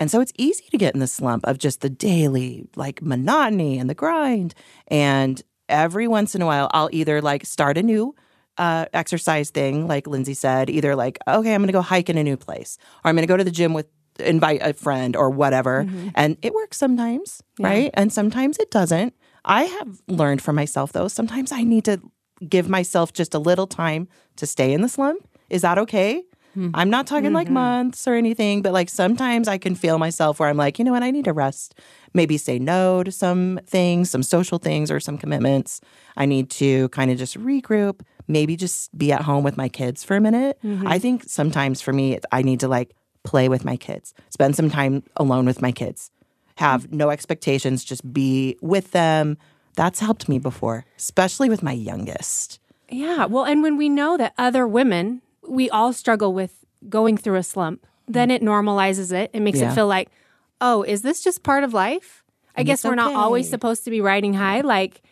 And 0.00 0.10
so 0.10 0.20
it's 0.20 0.32
easy 0.36 0.64
to 0.70 0.76
get 0.76 0.94
in 0.94 1.00
the 1.00 1.06
slump 1.06 1.46
of 1.46 1.58
just 1.58 1.80
the 1.80 1.88
daily 1.88 2.68
like 2.74 3.00
monotony 3.00 3.78
and 3.78 3.88
the 3.88 3.94
grind. 3.94 4.52
And 4.88 5.40
every 5.68 6.08
once 6.08 6.34
in 6.34 6.42
a 6.42 6.46
while, 6.46 6.68
I'll 6.72 6.90
either 6.92 7.22
like 7.22 7.46
start 7.46 7.78
a 7.78 7.82
new 7.82 8.14
uh, 8.58 8.86
exercise 8.92 9.50
thing, 9.50 9.86
like 9.86 10.08
Lindsay 10.08 10.34
said, 10.34 10.68
either 10.68 10.96
like, 10.96 11.18
okay, 11.28 11.54
I'm 11.54 11.60
going 11.60 11.68
to 11.68 11.72
go 11.72 11.82
hike 11.82 12.10
in 12.10 12.18
a 12.18 12.24
new 12.24 12.36
place, 12.36 12.78
or 13.04 13.08
I'm 13.08 13.14
going 13.14 13.22
to 13.22 13.32
go 13.32 13.36
to 13.36 13.44
the 13.44 13.50
gym 13.50 13.72
with, 13.72 13.86
invite 14.18 14.60
a 14.62 14.72
friend 14.72 15.14
or 15.14 15.30
whatever. 15.30 15.86
And 16.14 16.36
it 16.42 16.52
works 16.52 16.78
sometimes, 16.78 17.42
right? 17.60 17.90
And 17.94 18.12
sometimes 18.12 18.58
it 18.58 18.70
doesn't. 18.70 19.14
I 19.44 19.64
have 19.64 20.02
learned 20.08 20.42
for 20.42 20.52
myself, 20.52 20.92
though, 20.92 21.06
sometimes 21.08 21.52
I 21.52 21.62
need 21.62 21.84
to 21.84 22.00
give 22.48 22.68
myself 22.68 23.12
just 23.12 23.34
a 23.34 23.38
little 23.38 23.66
time 23.66 24.08
to 24.36 24.46
stay 24.46 24.72
in 24.72 24.80
the 24.80 24.88
slump. 24.88 25.28
Is 25.48 25.62
that 25.62 25.78
okay? 25.78 26.24
Mm-hmm. 26.56 26.70
I'm 26.74 26.88
not 26.88 27.06
talking 27.06 27.32
like 27.32 27.46
mm-hmm. 27.46 27.54
months 27.54 28.08
or 28.08 28.14
anything, 28.14 28.62
but 28.62 28.72
like 28.72 28.88
sometimes 28.88 29.46
I 29.46 29.58
can 29.58 29.74
feel 29.74 29.98
myself 29.98 30.40
where 30.40 30.48
I'm 30.48 30.56
like, 30.56 30.78
you 30.78 30.84
know 30.84 30.92
what, 30.92 31.02
I 31.02 31.10
need 31.10 31.26
to 31.26 31.32
rest. 31.32 31.74
Maybe 32.14 32.38
say 32.38 32.58
no 32.58 33.02
to 33.02 33.12
some 33.12 33.60
things, 33.66 34.10
some 34.10 34.22
social 34.22 34.58
things 34.58 34.90
or 34.90 34.98
some 34.98 35.18
commitments. 35.18 35.80
I 36.16 36.24
need 36.24 36.48
to 36.50 36.88
kind 36.88 37.10
of 37.10 37.18
just 37.18 37.38
regroup, 37.38 38.00
maybe 38.26 38.56
just 38.56 38.96
be 38.96 39.12
at 39.12 39.22
home 39.22 39.44
with 39.44 39.56
my 39.56 39.68
kids 39.68 40.02
for 40.02 40.16
a 40.16 40.20
minute. 40.20 40.58
Mm-hmm. 40.64 40.86
I 40.86 40.98
think 40.98 41.24
sometimes 41.26 41.82
for 41.82 41.92
me, 41.92 42.18
I 42.32 42.42
need 42.42 42.60
to 42.60 42.68
like 42.68 42.94
play 43.22 43.48
with 43.48 43.64
my 43.64 43.76
kids, 43.76 44.14
spend 44.30 44.56
some 44.56 44.70
time 44.70 45.02
alone 45.16 45.44
with 45.44 45.60
my 45.60 45.72
kids, 45.72 46.10
have 46.56 46.90
no 46.90 47.10
expectations, 47.10 47.84
just 47.84 48.12
be 48.12 48.56
with 48.62 48.92
them. 48.92 49.36
That's 49.74 50.00
helped 50.00 50.26
me 50.26 50.38
before, 50.38 50.86
especially 50.96 51.50
with 51.50 51.62
my 51.62 51.72
youngest. 51.72 52.60
Yeah. 52.88 53.26
Well, 53.26 53.44
and 53.44 53.62
when 53.62 53.76
we 53.76 53.90
know 53.90 54.16
that 54.16 54.32
other 54.38 54.66
women, 54.66 55.20
we 55.48 55.70
all 55.70 55.92
struggle 55.92 56.32
with 56.32 56.64
going 56.88 57.16
through 57.16 57.36
a 57.36 57.42
slump, 57.42 57.86
then 58.06 58.30
it 58.30 58.42
normalizes 58.42 59.12
it. 59.12 59.30
It 59.32 59.40
makes 59.40 59.60
Yeah. 59.60 59.72
it 59.72 59.74
feel 59.74 59.86
like, 59.86 60.10
oh, 60.60 60.82
is 60.82 61.02
this 61.02 61.22
just 61.22 61.42
part 61.42 61.64
of 61.64 61.74
life? 61.74 62.22
I 62.56 62.60
And 62.60 62.66
guess 62.66 62.84
we're 62.84 62.94
not 62.94 63.14
always 63.14 63.48
supposed 63.50 63.84
to 63.84 63.90
be 63.90 64.00
riding 64.00 64.34
high. 64.34 64.60
Like, 64.62 65.02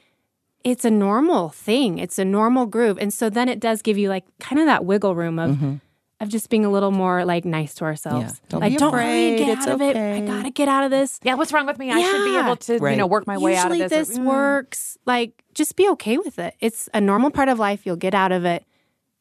it's 0.62 0.84
a 0.84 0.90
normal 0.90 1.50
thing. 1.50 1.98
It's 1.98 2.19
a 2.19 2.25
normal 2.25 2.64
groove. 2.66 2.96
And 2.98 3.12
so 3.12 3.28
then 3.28 3.48
it 3.50 3.60
does 3.60 3.82
give 3.82 3.98
you 3.98 4.08
like 4.08 4.25
kind 4.40 4.58
of 4.60 4.66
that 4.66 4.84
wiggle 4.84 5.14
room 5.14 5.38
of 5.38 5.80
of 6.20 6.28
just 6.28 6.49
being 6.49 6.64
a 6.64 6.70
little 6.70 6.92
more 6.92 7.25
like 7.25 7.44
nice 7.44 7.75
to 7.75 7.85
ourselves. 7.85 8.35
Mm-hmm. 8.35 8.47
Don't 8.49 8.61
like, 8.61 8.73
be 8.73 8.76
don't 8.78 8.92
worry, 8.92 9.35
afraid. 9.35 9.38
get 9.38 9.59
It's 9.59 9.66
out 9.66 9.75
of 9.75 9.82
it. 9.82 9.97
I 9.97 10.20
gotta 10.20 10.50
get 10.50 10.68
out 10.68 10.85
of 10.85 10.90
this. 10.90 11.18
Yeah, 11.23 11.35
what's 11.35 11.52
wrong 11.52 11.66
with 11.66 11.76
me? 11.78 11.90
I 11.90 12.00
should 12.00 12.25
be 12.25 12.38
able 12.38 12.56
to, 12.56 12.90
you 12.90 12.97
know, 12.97 13.06
work 13.06 13.26
my 13.26 13.37
way 13.37 13.56
out 13.56 13.70
of 13.70 13.76
Usually 13.76 13.88
this. 13.88 14.09
this 14.11 14.18
works. 14.18 14.97
Like, 15.04 15.42
just 15.54 15.76
be 15.76 15.87
okay 15.90 16.16
with 16.16 16.38
it. 16.38 16.54
It's 16.61 16.88
a 16.94 17.00
normal 17.00 17.30
part 17.30 17.49
of 17.50 17.59
life. 17.59 17.85
You'll 17.85 17.97
get 17.97 18.14
out 18.14 18.32
of 18.32 18.44
it, 18.47 18.64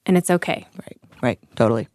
and 0.06 0.16
it's 0.18 0.30
okay. 0.30 0.66
Right, 0.78 0.98
right, 1.24 1.40
totally. 1.56 1.88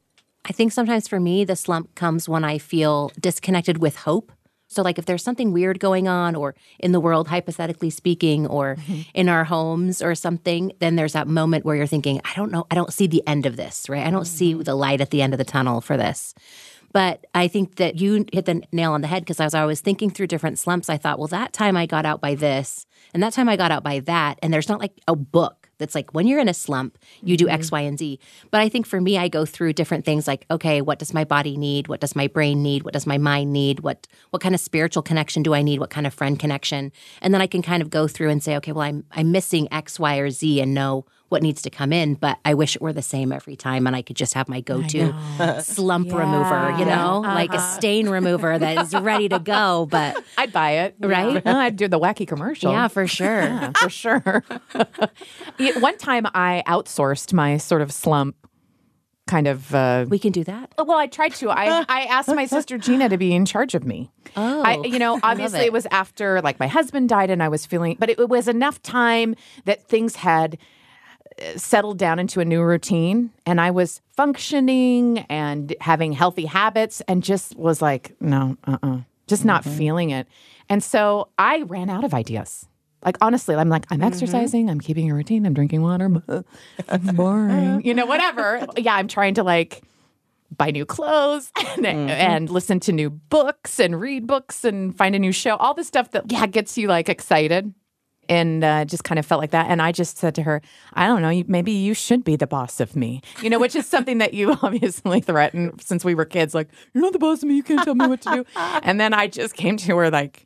I 0.44 0.52
think 0.52 0.73
sometimes 0.73 1.06
for 1.06 1.20
me, 1.20 1.44
the 1.44 1.56
slump 1.56 1.94
comes 1.94 2.28
when 2.28 2.42
I 2.42 2.58
feel 2.58 3.12
disconnected 3.20 3.78
with 3.78 3.97
hope. 3.97 4.32
So, 4.70 4.82
like 4.82 4.99
if 4.99 5.06
there's 5.06 5.23
something 5.23 5.52
weird 5.52 5.80
going 5.80 6.08
on, 6.08 6.35
or 6.35 6.54
in 6.78 6.92
the 6.92 7.00
world, 7.00 7.28
hypothetically 7.28 7.90
speaking, 7.90 8.47
or 8.47 8.76
mm-hmm. 8.76 9.00
in 9.14 9.28
our 9.28 9.44
homes 9.44 10.02
or 10.02 10.14
something, 10.14 10.73
then 10.78 10.97
there's 10.97 11.14
that 11.14 11.26
moment 11.26 11.64
where 11.64 11.75
you're 11.75 11.87
thinking, 11.87 12.20
I 12.25 12.35
don't 12.35 12.52
know, 12.52 12.66
I 12.70 12.75
don't 12.75 12.92
see 12.92 13.06
the 13.06 13.23
end 13.26 13.47
of 13.47 13.56
this, 13.56 13.88
right? 13.88 14.06
I 14.06 14.11
don't 14.11 14.26
see 14.26 14.52
mm-hmm. 14.52 14.62
the 14.62 14.75
light 14.75 15.00
at 15.00 15.11
the 15.11 15.23
end 15.23 15.32
of 15.32 15.38
the 15.38 15.44
tunnel 15.44 15.80
for 15.80 15.97
this. 15.97 16.35
But 16.92 17.26
I 17.35 17.49
think 17.49 17.76
that 17.76 18.00
you 18.00 18.25
hit 18.32 18.47
the 18.47 18.62
nail 18.73 18.92
on 18.92 19.00
the 19.02 19.06
head 19.06 19.23
because 19.23 19.37
as 19.37 19.40
I 19.40 19.44
was 19.44 19.54
always 19.54 19.80
thinking 19.80 20.11
through 20.11 20.28
different 20.28 20.58
slumps, 20.58 20.88
I 20.88 20.97
thought, 20.97 21.18
well, 21.18 21.28
that 21.28 21.52
time 21.52 21.76
I 21.76 21.87
got 21.87 22.06
out 22.06 22.20
by 22.20 22.35
this, 22.35 22.87
and 23.14 23.23
that 23.23 23.32
time 23.32 23.49
I 23.49 23.56
got 23.56 23.70
out 23.70 23.82
by 23.82 24.00
that. 24.00 24.38
And 24.42 24.52
there's 24.52 24.68
not 24.68 24.80
like 24.80 25.00
a 25.06 25.16
book 25.16 25.58
that's 25.78 25.94
like 25.94 26.12
when 26.12 26.26
you're 26.26 26.40
in 26.40 26.49
a 26.49 26.54
slump, 26.54 26.99
you 27.23 27.37
do 27.37 27.49
X, 27.49 27.66
mm-hmm. 27.66 27.76
Y, 27.76 27.80
and 27.82 27.99
Z. 27.99 28.18
But 28.50 28.61
I 28.61 28.68
think 28.68 28.87
for 28.87 29.00
me, 29.00 29.16
I 29.18 29.28
go 29.28 29.44
through 29.44 29.73
different 29.73 30.04
things 30.04 30.26
like, 30.26 30.44
okay, 30.50 30.80
what 30.80 30.99
does 30.99 31.14
my 31.14 31.25
body 31.25 31.56
need? 31.56 31.88
What 31.88 32.00
does 32.00 32.14
my 32.14 32.26
brain 32.26 32.62
need? 32.62 32.82
What 32.82 32.94
does 32.94 33.06
my 33.06 33.18
mind 33.18 33.52
need? 33.52 33.80
What 33.80 34.06
what 34.30 34.42
kind 34.42 34.54
of 34.54 34.61
spiritual 34.61 35.02
connection 35.02 35.42
do 35.42 35.54
I 35.54 35.62
need? 35.62 35.80
What 35.80 35.90
kind 35.90 36.06
of 36.06 36.14
friend 36.14 36.38
connection? 36.38 36.92
And 37.23 37.32
then 37.32 37.40
I 37.40 37.47
can 37.47 37.62
kind 37.62 37.82
of 37.82 37.90
go 37.90 38.08
through 38.08 38.30
and 38.30 38.42
say, 38.42 38.56
okay, 38.56 38.73
well, 38.73 38.82
I'm 38.82 39.04
I'm 39.12 39.32
missing 39.32 39.68
X, 39.73 39.99
Y, 39.99 40.16
or 40.18 40.30
Z 40.30 40.61
and 40.61 40.75
know 40.75 41.06
what 41.28 41.42
needs 41.42 41.61
to 41.62 41.70
come 41.70 41.92
in, 41.92 42.14
but 42.14 42.38
I 42.44 42.54
wish 42.54 42.75
it 42.75 42.82
were 42.82 42.92
the 42.92 43.02
same 43.02 43.32
every 43.32 43.54
time 43.56 43.87
and 43.87 43.94
I 43.94 44.02
could 44.02 44.16
just 44.16 44.35
have 44.35 44.49
my 44.49 44.61
go-to 44.61 45.12
slump 45.62 46.12
remover, 46.12 46.75
you 46.78 46.85
know, 46.87 47.20
like 47.20 47.52
a 47.52 47.61
stain 47.75 48.08
remover 48.08 48.58
that 48.58 48.78
is 48.87 48.94
ready 48.94 49.28
to 49.28 49.38
go. 49.38 49.87
But 49.90 50.23
I'd 50.38 50.52
buy 50.52 50.70
it, 50.73 50.97
Right? 51.00 51.42
Yeah, 51.44 51.58
I'd 51.58 51.76
do 51.76 51.87
the 51.88 52.00
wacky 52.00 52.26
commercial. 52.26 52.73
yeah, 52.73 52.88
for 52.88 53.06
sure. 53.06 53.42
Yeah, 53.42 53.73
for 53.76 53.90
sure. 53.90 54.44
One 55.80 55.99
time 55.99 56.26
I 56.35 56.62
outsourced 56.66 57.32
my 57.32 57.56
sort 57.58 57.82
of 57.82 57.92
slump 57.92 58.37
kind 59.26 59.47
of. 59.47 59.75
Uh, 59.75 60.06
We 60.08 60.18
can 60.18 60.32
do 60.32 60.42
that. 60.44 60.73
well, 60.78 60.99
I 60.99 61.06
tried 61.06 61.35
to. 61.35 61.50
I, 61.50 61.85
I 61.88 62.02
asked 62.04 62.28
my 62.35 62.47
sister 62.47 62.78
Gina 62.78 63.11
to 63.11 63.18
be 63.18 63.35
in 63.35 63.44
charge 63.44 63.75
of 63.75 63.85
me. 63.85 64.11
Oh, 64.37 64.62
I, 64.62 64.78
you 64.85 64.99
know, 64.99 65.20
obviously 65.23 65.61
it. 65.61 65.66
it. 65.66 65.73
was 65.73 65.87
after 65.90 66.40
like 66.40 66.58
my 66.58 66.66
husband 66.68 67.08
died 67.08 67.28
and 67.30 67.42
I 67.42 67.49
was 67.49 67.66
feeling, 67.66 67.97
but 68.00 68.08
it, 68.08 68.28
was 68.28 68.49
enough 68.49 68.80
time 68.82 69.35
that 69.66 69.87
things 69.87 70.16
had 70.16 70.56
settled 71.57 71.99
down 71.99 72.18
into 72.18 72.40
a 72.40 72.45
new 72.45 72.62
routine 72.62 73.30
and 73.47 73.61
I 73.61 73.71
was 73.71 74.00
functioning 74.16 75.18
and 75.28 75.75
having 75.80 76.12
healthy 76.12 76.47
habits 76.47 77.00
and 77.09 77.23
just 77.23 77.57
was 77.57 77.80
like, 77.83 78.14
no, 78.21 78.57
uh 78.66 78.78
uh 78.83 78.99
just 79.26 79.45
not 79.45 79.64
feeling 79.64 80.11
it. 80.11 80.26
And 80.68 80.83
so 80.83 81.28
I 81.38 81.62
ran 81.62 81.90
out 81.90 82.04
of 82.04 82.14
ideas. 82.14 82.66
Like, 83.04 83.16
honestly, 83.21 83.54
I'm 83.54 83.68
like, 83.68 83.85
I'm 83.90 84.02
exercising, 84.02 84.68
I'm 84.68 84.80
keeping 84.80 85.11
a 85.11 85.14
routine, 85.14 85.47
I'm 85.47 85.54
drinking 85.54 85.83
water. 85.83 86.11
I'm 86.88 87.02
boring. 87.14 87.83
you 87.85 87.95
know, 87.95 88.07
whatever. 88.07 88.66
Yeah, 88.76 88.95
I'm 88.95 89.07
trying 89.07 89.35
to 89.35 89.45
like 89.45 89.83
buy 90.57 90.71
new 90.71 90.85
clothes 90.85 91.52
and, 91.76 91.87
and 91.87 92.50
listen 92.50 92.80
to 92.80 92.92
new 92.92 93.11
books 93.11 93.78
and 93.78 94.00
read 94.00 94.26
books 94.26 94.64
and 94.64 94.97
find 94.97 95.14
a 95.14 95.18
new 95.18 95.30
show. 95.30 95.57
All 95.57 95.75
the 95.75 95.85
stuff 95.85 96.11
that, 96.12 96.30
yeah, 96.33 96.47
gets 96.47 96.76
you 96.76 96.88
like 96.88 97.09
excited 97.09 97.73
and 98.28 98.64
uh, 98.64 98.85
just 98.85 99.04
kind 99.04 99.18
of 99.18 99.26
felt 99.26 99.40
like 99.40 99.50
that. 99.50 99.66
And 99.68 99.80
I 99.80 99.92
just 99.92 100.18
said 100.18 100.35
to 100.37 100.42
her, 100.42 100.62
I 100.94 101.06
don't 101.06 101.23
know, 101.23 101.44
maybe 101.47 101.73
you 101.73 101.94
should 101.94 102.25
be 102.25 102.37
the 102.37 102.47
boss 102.47 102.80
of 102.80 102.97
me, 102.97 103.23
you 103.42 103.50
know, 103.50 103.58
which 103.58 103.75
is 103.76 103.87
something 103.87 104.18
that 104.18 104.35
you 104.35 104.52
obviously 104.62 105.20
threatened 105.20 105.80
since 105.82 106.04
we 106.04 106.14
were 106.14 106.25
kids. 106.25 106.54
Like, 106.54 106.68
you're 106.92 107.02
not 107.02 107.12
the 107.12 107.18
boss 107.18 107.42
of 107.42 107.49
me. 107.49 107.56
You 107.56 107.62
can't 107.62 107.85
tell 107.85 107.94
me 107.94 108.06
what 108.06 108.20
to 108.23 108.30
do. 108.30 108.44
and 108.82 109.00
then 109.00 109.14
I 109.14 109.26
just 109.26 109.54
came 109.54 109.76
to 109.78 109.97
her 109.97 110.11
like, 110.11 110.44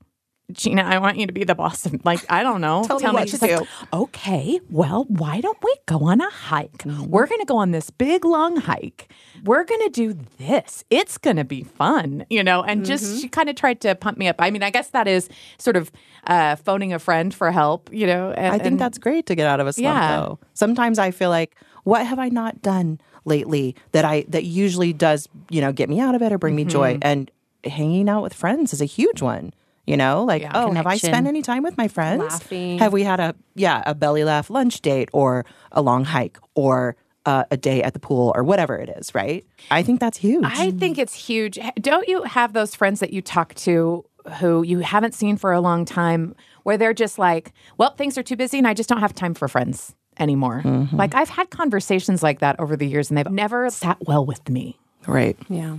Gina, 0.50 0.82
I 0.82 0.98
want 0.98 1.16
you 1.16 1.26
to 1.26 1.32
be 1.32 1.44
the 1.44 1.54
boss 1.54 1.86
of 1.86 2.04
like 2.04 2.20
I 2.30 2.42
don't 2.42 2.60
know. 2.60 2.84
Tell 2.84 2.98
me 3.00 3.06
what 3.10 3.28
She's 3.28 3.40
to 3.40 3.46
like, 3.46 3.58
do. 3.60 3.66
okay, 3.92 4.60
well, 4.68 5.04
why 5.08 5.40
don't 5.40 5.56
we 5.62 5.74
go 5.86 6.00
on 6.00 6.20
a 6.20 6.28
hike? 6.28 6.84
We're 6.84 7.26
going 7.26 7.40
to 7.40 7.46
go 7.46 7.56
on 7.56 7.70
this 7.70 7.88
big 7.90 8.24
long 8.24 8.56
hike. 8.56 9.10
We're 9.44 9.64
going 9.64 9.80
to 9.80 9.88
do 9.88 10.18
this. 10.38 10.84
It's 10.90 11.16
going 11.16 11.36
to 11.36 11.44
be 11.44 11.62
fun, 11.62 12.26
you 12.28 12.44
know. 12.44 12.62
And 12.62 12.84
just 12.84 13.22
she 13.22 13.28
kind 13.28 13.48
of 13.48 13.56
tried 13.56 13.80
to 13.82 13.94
pump 13.94 14.18
me 14.18 14.28
up. 14.28 14.36
I 14.40 14.50
mean, 14.50 14.62
I 14.62 14.68
guess 14.70 14.88
that 14.90 15.08
is 15.08 15.30
sort 15.58 15.76
of 15.76 15.90
uh, 16.26 16.56
phoning 16.56 16.92
a 16.92 16.98
friend 16.98 17.32
for 17.34 17.50
help, 17.50 17.88
you 17.90 18.06
know. 18.06 18.32
And, 18.32 18.48
I 18.48 18.58
think 18.58 18.66
and- 18.72 18.80
that's 18.80 18.98
great 18.98 19.24
to 19.26 19.34
get 19.34 19.46
out 19.46 19.60
of 19.60 19.66
a 19.66 19.72
slump 19.72 19.84
Yeah. 19.96 20.16
though. 20.16 20.38
Sometimes 20.52 20.98
I 20.98 21.12
feel 21.12 21.30
like 21.30 21.56
what 21.84 22.04
have 22.06 22.18
I 22.18 22.28
not 22.28 22.60
done 22.60 23.00
lately 23.24 23.74
that 23.92 24.04
I 24.04 24.26
that 24.28 24.44
usually 24.44 24.92
does, 24.92 25.28
you 25.48 25.62
know, 25.62 25.72
get 25.72 25.88
me 25.88 25.98
out 25.98 26.14
of 26.14 26.20
it 26.20 26.30
or 26.30 26.36
bring 26.36 26.56
me 26.56 26.64
joy 26.64 26.94
Mm-hmm. 26.94 27.00
and 27.08 27.30
hanging 27.64 28.08
out 28.08 28.22
with 28.22 28.34
friends 28.34 28.72
is 28.74 28.82
a 28.82 28.86
huge 28.86 29.22
one. 29.22 29.54
You 29.92 29.96
know, 29.98 30.24
like, 30.24 30.42
Yeah. 30.42 30.52
oh, 30.54 30.72
have 30.72 30.86
I 30.86 30.96
spent 30.96 31.26
any 31.26 31.42
time 31.42 31.62
with 31.62 31.76
my 31.76 31.86
friends? 31.88 32.22
Laughing. 32.22 32.78
Have 32.78 32.92
we 32.92 33.02
had 33.02 33.20
a 33.20 33.34
yeah, 33.54 33.82
a 33.86 33.94
belly 33.94 34.24
laugh 34.24 34.48
lunch 34.50 34.80
date 34.80 35.08
or 35.12 35.44
a 35.70 35.80
long 35.82 36.04
hike 36.04 36.38
or 36.54 36.96
uh, 37.26 37.44
a 37.50 37.56
day 37.56 37.82
at 37.82 37.92
the 37.92 38.00
pool 38.00 38.32
or 38.34 38.42
whatever 38.42 38.74
it 38.76 38.88
is, 38.98 39.14
right? 39.14 39.44
I 39.70 39.82
think 39.82 40.00
that's 40.00 40.18
huge. 40.18 40.44
I 40.44 40.70
think 40.72 40.98
it's 40.98 41.14
huge. 41.14 41.58
Don't 41.80 42.08
you 42.08 42.22
have 42.24 42.52
those 42.52 42.74
friends 42.74 42.98
that 43.00 43.12
you 43.12 43.22
talk 43.22 43.54
to 43.66 44.04
who 44.40 44.62
you 44.62 44.80
haven't 44.80 45.14
seen 45.14 45.36
for 45.36 45.52
a 45.52 45.60
long 45.60 45.84
time 45.84 46.34
where 46.64 46.76
they're 46.78 46.94
just 46.94 47.18
like, 47.18 47.52
well, 47.78 47.90
things 47.94 48.16
are 48.18 48.22
too 48.22 48.36
busy 48.36 48.58
and 48.58 48.66
I 48.66 48.74
just 48.74 48.88
don't 48.88 49.00
have 49.00 49.14
time 49.14 49.34
for 49.34 49.46
friends 49.48 49.94
anymore? 50.18 50.62
Like 50.92 51.14
I've 51.14 51.28
had 51.28 51.50
conversations 51.50 52.22
like 52.22 52.40
that 52.40 52.58
over 52.60 52.76
the 52.76 52.86
years 52.86 53.10
and 53.10 53.18
they've 53.18 53.30
never 53.30 53.68
sat 53.70 53.98
well 54.06 54.24
with 54.24 54.48
me 54.48 54.78
right. 55.06 55.36
Yeah. 55.48 55.78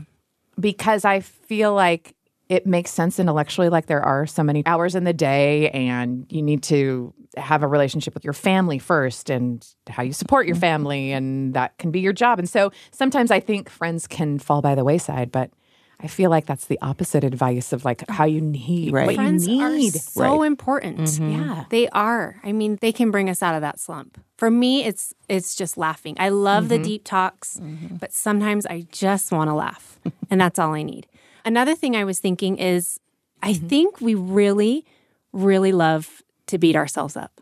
because 0.60 1.06
I 1.06 1.20
feel 1.22 1.74
like 1.74 2.16
it 2.50 2.66
makes 2.66 2.92
sense 2.92 3.20
intellectually. 3.20 3.70
Like 3.70 3.88
there 3.88 4.02
are 4.02 4.26
so 4.26 4.44
many 4.44 4.66
hours 4.66 4.96
in 4.96 5.04
the 5.04 5.14
day, 5.14 5.70
and 5.70 6.26
you 6.30 6.42
need 6.42 6.64
to 6.64 7.14
have 7.38 7.64
a 7.64 7.68
relationship 7.68 8.14
with 8.14 8.24
your 8.24 8.34
family 8.34 8.78
first 8.80 9.30
and 9.30 9.66
how 9.90 10.04
you 10.04 10.14
support 10.14 10.46
your 10.46 10.56
mm-hmm. 10.56 10.62
family, 10.62 11.12
and 11.12 11.54
that 11.54 11.78
can 11.78 11.92
be 11.92 12.00
your 12.00 12.14
job. 12.14 12.40
And 12.40 12.50
so 12.50 12.72
sometimes 12.92 13.32
I 13.32 13.40
think 13.40 13.70
friends 13.70 14.08
can 14.08 14.40
fall 14.40 14.62
by 14.62 14.76
the 14.76 14.84
wayside, 14.84 15.32
but 15.32 15.52
I 16.00 16.08
feel 16.08 16.30
like 16.30 16.46
that's 16.46 16.66
the 16.66 16.78
opposite 16.82 17.24
advice 17.24 17.72
of 17.72 17.86
like 17.86 18.08
how 18.10 18.26
you 18.26 18.42
need 18.42 18.94
Right. 18.94 19.08
what 19.08 19.16
Friends 19.16 19.48
you 19.48 19.68
need. 19.70 19.96
are 19.96 20.00
so 20.00 20.44
important. 20.44 21.00
Mm-hmm. 21.00 21.32
Yeah. 21.32 21.64
They 21.70 21.88
are. 21.90 22.42
I 22.44 22.52
mean, 22.52 22.78
they 22.82 22.92
can 22.92 23.10
bring 23.10 23.30
us 23.30 23.42
out 23.42 23.56
of 23.56 23.62
that 23.62 23.80
slump. 23.80 24.22
For 24.38 24.52
me, 24.52 24.84
it's 24.84 25.14
it's 25.30 25.56
just 25.56 25.78
laughing. 25.78 26.16
I 26.20 26.30
love 26.30 26.68
the 26.68 26.76
mm-hmm. 26.76 26.84
deep 26.84 27.04
talks, 27.06 27.60
but 27.92 28.12
sometimes 28.12 28.66
I 28.66 28.86
just 28.92 29.32
want 29.32 29.50
to 29.50 29.54
laugh, 29.54 29.98
and 30.30 30.42
that's 30.42 30.60
all 30.60 30.74
I 30.74 30.84
need. 30.84 31.08
Another 31.46 31.76
thing 31.76 31.96
I 31.96 32.04
was 32.04 32.20
thinking 32.20 32.58
is 32.58 33.00
I 33.42 33.54
think 33.54 34.00
we 34.02 34.16
really 34.16 34.86
really 35.32 35.72
love 35.72 36.22
to 36.48 36.58
beat 36.60 36.76
ourselves 36.76 37.18
up. 37.18 37.42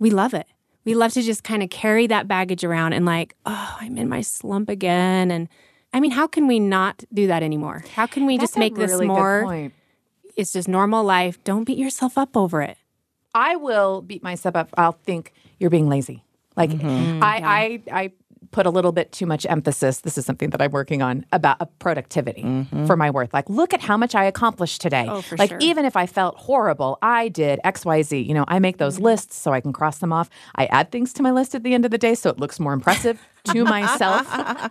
We 0.00 0.10
love 0.10 0.34
it. 0.34 0.46
We 0.84 0.94
love 0.94 1.12
to 1.12 1.22
just 1.22 1.44
kind 1.44 1.62
of 1.62 1.70
carry 1.70 2.06
that 2.08 2.26
baggage 2.26 2.64
around 2.64 2.94
and 2.94 3.04
like, 3.06 3.34
oh, 3.46 3.76
I'm 3.80 3.96
in 3.96 4.08
my 4.08 4.22
slump 4.22 4.68
again 4.68 5.30
and 5.30 5.48
I 5.92 6.00
mean, 6.00 6.10
how 6.10 6.26
can 6.26 6.46
we 6.46 6.60
not 6.60 7.04
do 7.14 7.28
that 7.28 7.42
anymore? 7.42 7.82
How 7.94 8.06
can 8.06 8.26
we 8.26 8.36
That's 8.36 8.50
just 8.52 8.58
make 8.58 8.74
this 8.74 8.90
really 8.90 9.06
good 9.06 9.12
more 9.14 9.42
point. 9.44 9.74
it's 10.36 10.52
just 10.52 10.68
normal 10.68 11.02
life. 11.04 11.42
Don't 11.44 11.64
beat 11.64 11.78
yourself 11.78 12.18
up 12.18 12.36
over 12.36 12.60
it. 12.60 12.76
I 13.34 13.56
will 13.56 14.02
beat 14.02 14.22
myself 14.22 14.56
up. 14.56 14.68
I'll 14.76 14.92
think 14.92 15.32
you're 15.58 15.70
being 15.70 15.88
lazy. 15.88 16.24
Like 16.56 16.70
Mm-hmm. 16.70 17.22
I, 17.22 17.80
I, 17.92 18.02
I 18.02 18.12
put 18.50 18.66
a 18.66 18.70
little 18.70 18.92
bit 18.92 19.12
too 19.12 19.26
much 19.26 19.46
emphasis. 19.48 20.00
This 20.00 20.16
is 20.18 20.24
something 20.24 20.50
that 20.50 20.62
I'm 20.62 20.70
working 20.70 21.02
on 21.02 21.24
about 21.32 21.60
uh, 21.60 21.66
productivity 21.78 22.66
for 22.86 22.96
my 22.96 23.10
worth. 23.10 23.32
Like, 23.34 23.48
look 23.50 23.74
at 23.74 23.80
how 23.80 23.96
much 23.96 24.14
I 24.14 24.24
accomplished 24.24 24.80
today. 24.80 25.04
Mm-hmm. 25.06 25.10
Oh, 25.16 25.22
for 25.22 25.36
like, 25.36 25.50
sure. 25.50 25.58
even 25.60 25.84
if 25.84 25.96
I 25.96 26.06
felt 26.06 26.36
horrible, 26.36 26.98
I 27.02 27.28
did 27.28 27.60
X, 27.64 27.84
Y, 27.84 28.02
Z. 28.02 28.18
You 28.20 28.34
know, 28.34 28.44
I 28.48 28.58
make 28.58 28.76
Mm-hmm. 28.76 28.84
those 28.84 28.98
lists 29.00 29.34
so 29.36 29.52
I 29.52 29.60
can 29.60 29.72
cross 29.72 29.98
them 29.98 30.12
off. 30.12 30.28
I 30.54 30.66
add 30.66 30.92
things 30.92 31.12
to 31.14 31.22
my 31.22 31.30
list 31.32 31.54
at 31.54 31.62
the 31.64 31.74
end 31.74 31.84
of 31.84 31.90
the 31.90 31.98
day 31.98 32.14
so 32.14 32.30
it 32.30 32.38
looks 32.38 32.60
more 32.60 32.72
impressive 32.72 33.18
to 33.44 33.64
myself, 33.64 34.26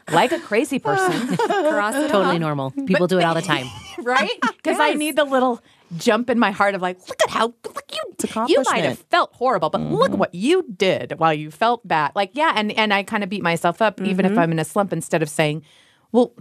like 0.11 0.31
a 0.31 0.39
crazy 0.39 0.79
person. 0.79 1.35
Cross 1.35 1.95
it 1.95 2.09
Totally 2.09 2.39
normal. 2.39 2.71
People 2.85 3.07
do 3.07 3.17
it 3.19 3.23
all 3.23 3.33
the 3.33 3.41
time. 3.41 3.67
right? 4.03 4.29
Because 4.41 4.79
I 4.79 4.93
need 4.93 5.15
the 5.15 5.23
little 5.25 5.61
jump 5.95 6.29
in 6.29 6.37
my 6.37 6.51
heart 6.51 6.75
of 6.75 6.81
like, 6.81 6.99
look 7.07 7.21
at 7.23 7.29
how 7.29 7.53
look 7.63 7.83
you 7.91 8.45
you 8.47 8.63
might 8.65 8.83
have 8.83 8.99
felt 9.09 9.33
horrible, 9.33 9.69
but 9.69 9.79
look 9.79 10.09
mm-hmm. 10.09 10.17
what 10.17 10.35
you 10.35 10.65
did 10.75 11.13
while 11.17 11.33
you 11.33 11.51
felt 11.51 11.87
bad. 11.87 12.11
Like, 12.15 12.31
yeah, 12.33 12.53
and 12.55 12.71
and 12.73 12.93
I 12.93 13.03
kind 13.03 13.23
of 13.23 13.29
beat 13.29 13.43
myself 13.43 13.81
up 13.81 14.01
even 14.01 14.25
if 14.25 14.31
mm-hmm. 14.31 14.39
I'm 14.39 14.51
in 14.51 14.59
a 14.59 14.65
slump 14.65 14.91
instead 14.91 15.23
of 15.23 15.29
saying, 15.29 15.63
well. 16.11 16.33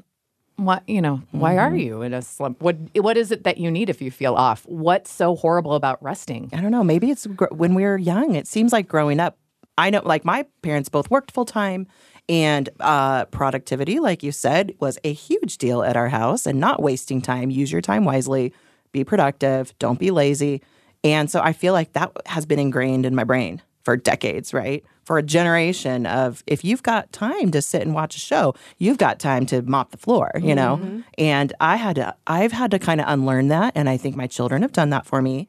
What 0.58 0.88
you 0.88 1.02
know? 1.02 1.20
Why 1.32 1.58
are 1.58 1.68
mm-hmm. 1.68 1.76
you 1.76 2.00
in 2.00 2.14
a 2.14 2.22
slump? 2.22 2.62
What 2.62 2.78
what 2.94 3.18
is 3.18 3.30
it 3.30 3.44
that 3.44 3.58
you 3.58 3.70
need 3.70 3.90
if 3.90 4.00
you 4.00 4.10
feel 4.10 4.34
off? 4.34 4.64
What's 4.64 5.12
so 5.12 5.36
horrible 5.36 5.74
about 5.74 6.02
resting? 6.02 6.48
I 6.50 6.62
don't 6.62 6.70
know. 6.70 6.82
Maybe 6.82 7.10
it's 7.10 7.26
gr- 7.26 7.52
when 7.52 7.74
we 7.74 7.82
were 7.82 7.98
young. 7.98 8.34
It 8.34 8.46
seems 8.46 8.72
like 8.72 8.88
growing 8.88 9.20
up. 9.20 9.36
I 9.76 9.90
know, 9.90 10.00
like 10.02 10.24
my 10.24 10.46
parents 10.62 10.88
both 10.88 11.10
worked 11.10 11.30
full 11.30 11.44
time, 11.44 11.88
and 12.26 12.70
uh, 12.80 13.26
productivity, 13.26 14.00
like 14.00 14.22
you 14.22 14.32
said, 14.32 14.72
was 14.80 14.98
a 15.04 15.12
huge 15.12 15.58
deal 15.58 15.82
at 15.82 15.94
our 15.94 16.08
house. 16.08 16.46
And 16.46 16.58
not 16.58 16.82
wasting 16.82 17.20
time. 17.20 17.50
Use 17.50 17.70
your 17.70 17.82
time 17.82 18.06
wisely. 18.06 18.54
Be 18.92 19.04
productive. 19.04 19.76
Don't 19.78 19.98
be 19.98 20.10
lazy. 20.10 20.62
And 21.04 21.30
so 21.30 21.40
I 21.40 21.52
feel 21.52 21.72
like 21.72 21.92
that 21.92 22.12
has 22.26 22.46
been 22.46 22.58
ingrained 22.58 23.06
in 23.06 23.14
my 23.14 23.24
brain 23.24 23.62
for 23.84 23.96
decades, 23.96 24.52
right? 24.52 24.84
For 25.04 25.18
a 25.18 25.22
generation 25.22 26.06
of 26.06 26.42
if 26.48 26.64
you've 26.64 26.82
got 26.82 27.12
time 27.12 27.52
to 27.52 27.62
sit 27.62 27.82
and 27.82 27.94
watch 27.94 28.16
a 28.16 28.18
show, 28.18 28.54
you've 28.78 28.98
got 28.98 29.20
time 29.20 29.46
to 29.46 29.62
mop 29.62 29.92
the 29.92 29.96
floor, 29.96 30.32
you 30.40 30.54
know? 30.56 31.02
And 31.16 31.52
I 31.60 31.76
had 31.76 31.94
to 31.96 32.16
I've 32.26 32.50
had 32.50 32.72
to 32.72 32.80
kind 32.80 33.00
of 33.00 33.06
unlearn 33.08 33.48
that 33.48 33.72
and 33.76 33.88
I 33.88 33.96
think 33.96 34.16
my 34.16 34.26
children 34.26 34.62
have 34.62 34.72
done 34.72 34.90
that 34.90 35.06
for 35.06 35.22
me. 35.22 35.48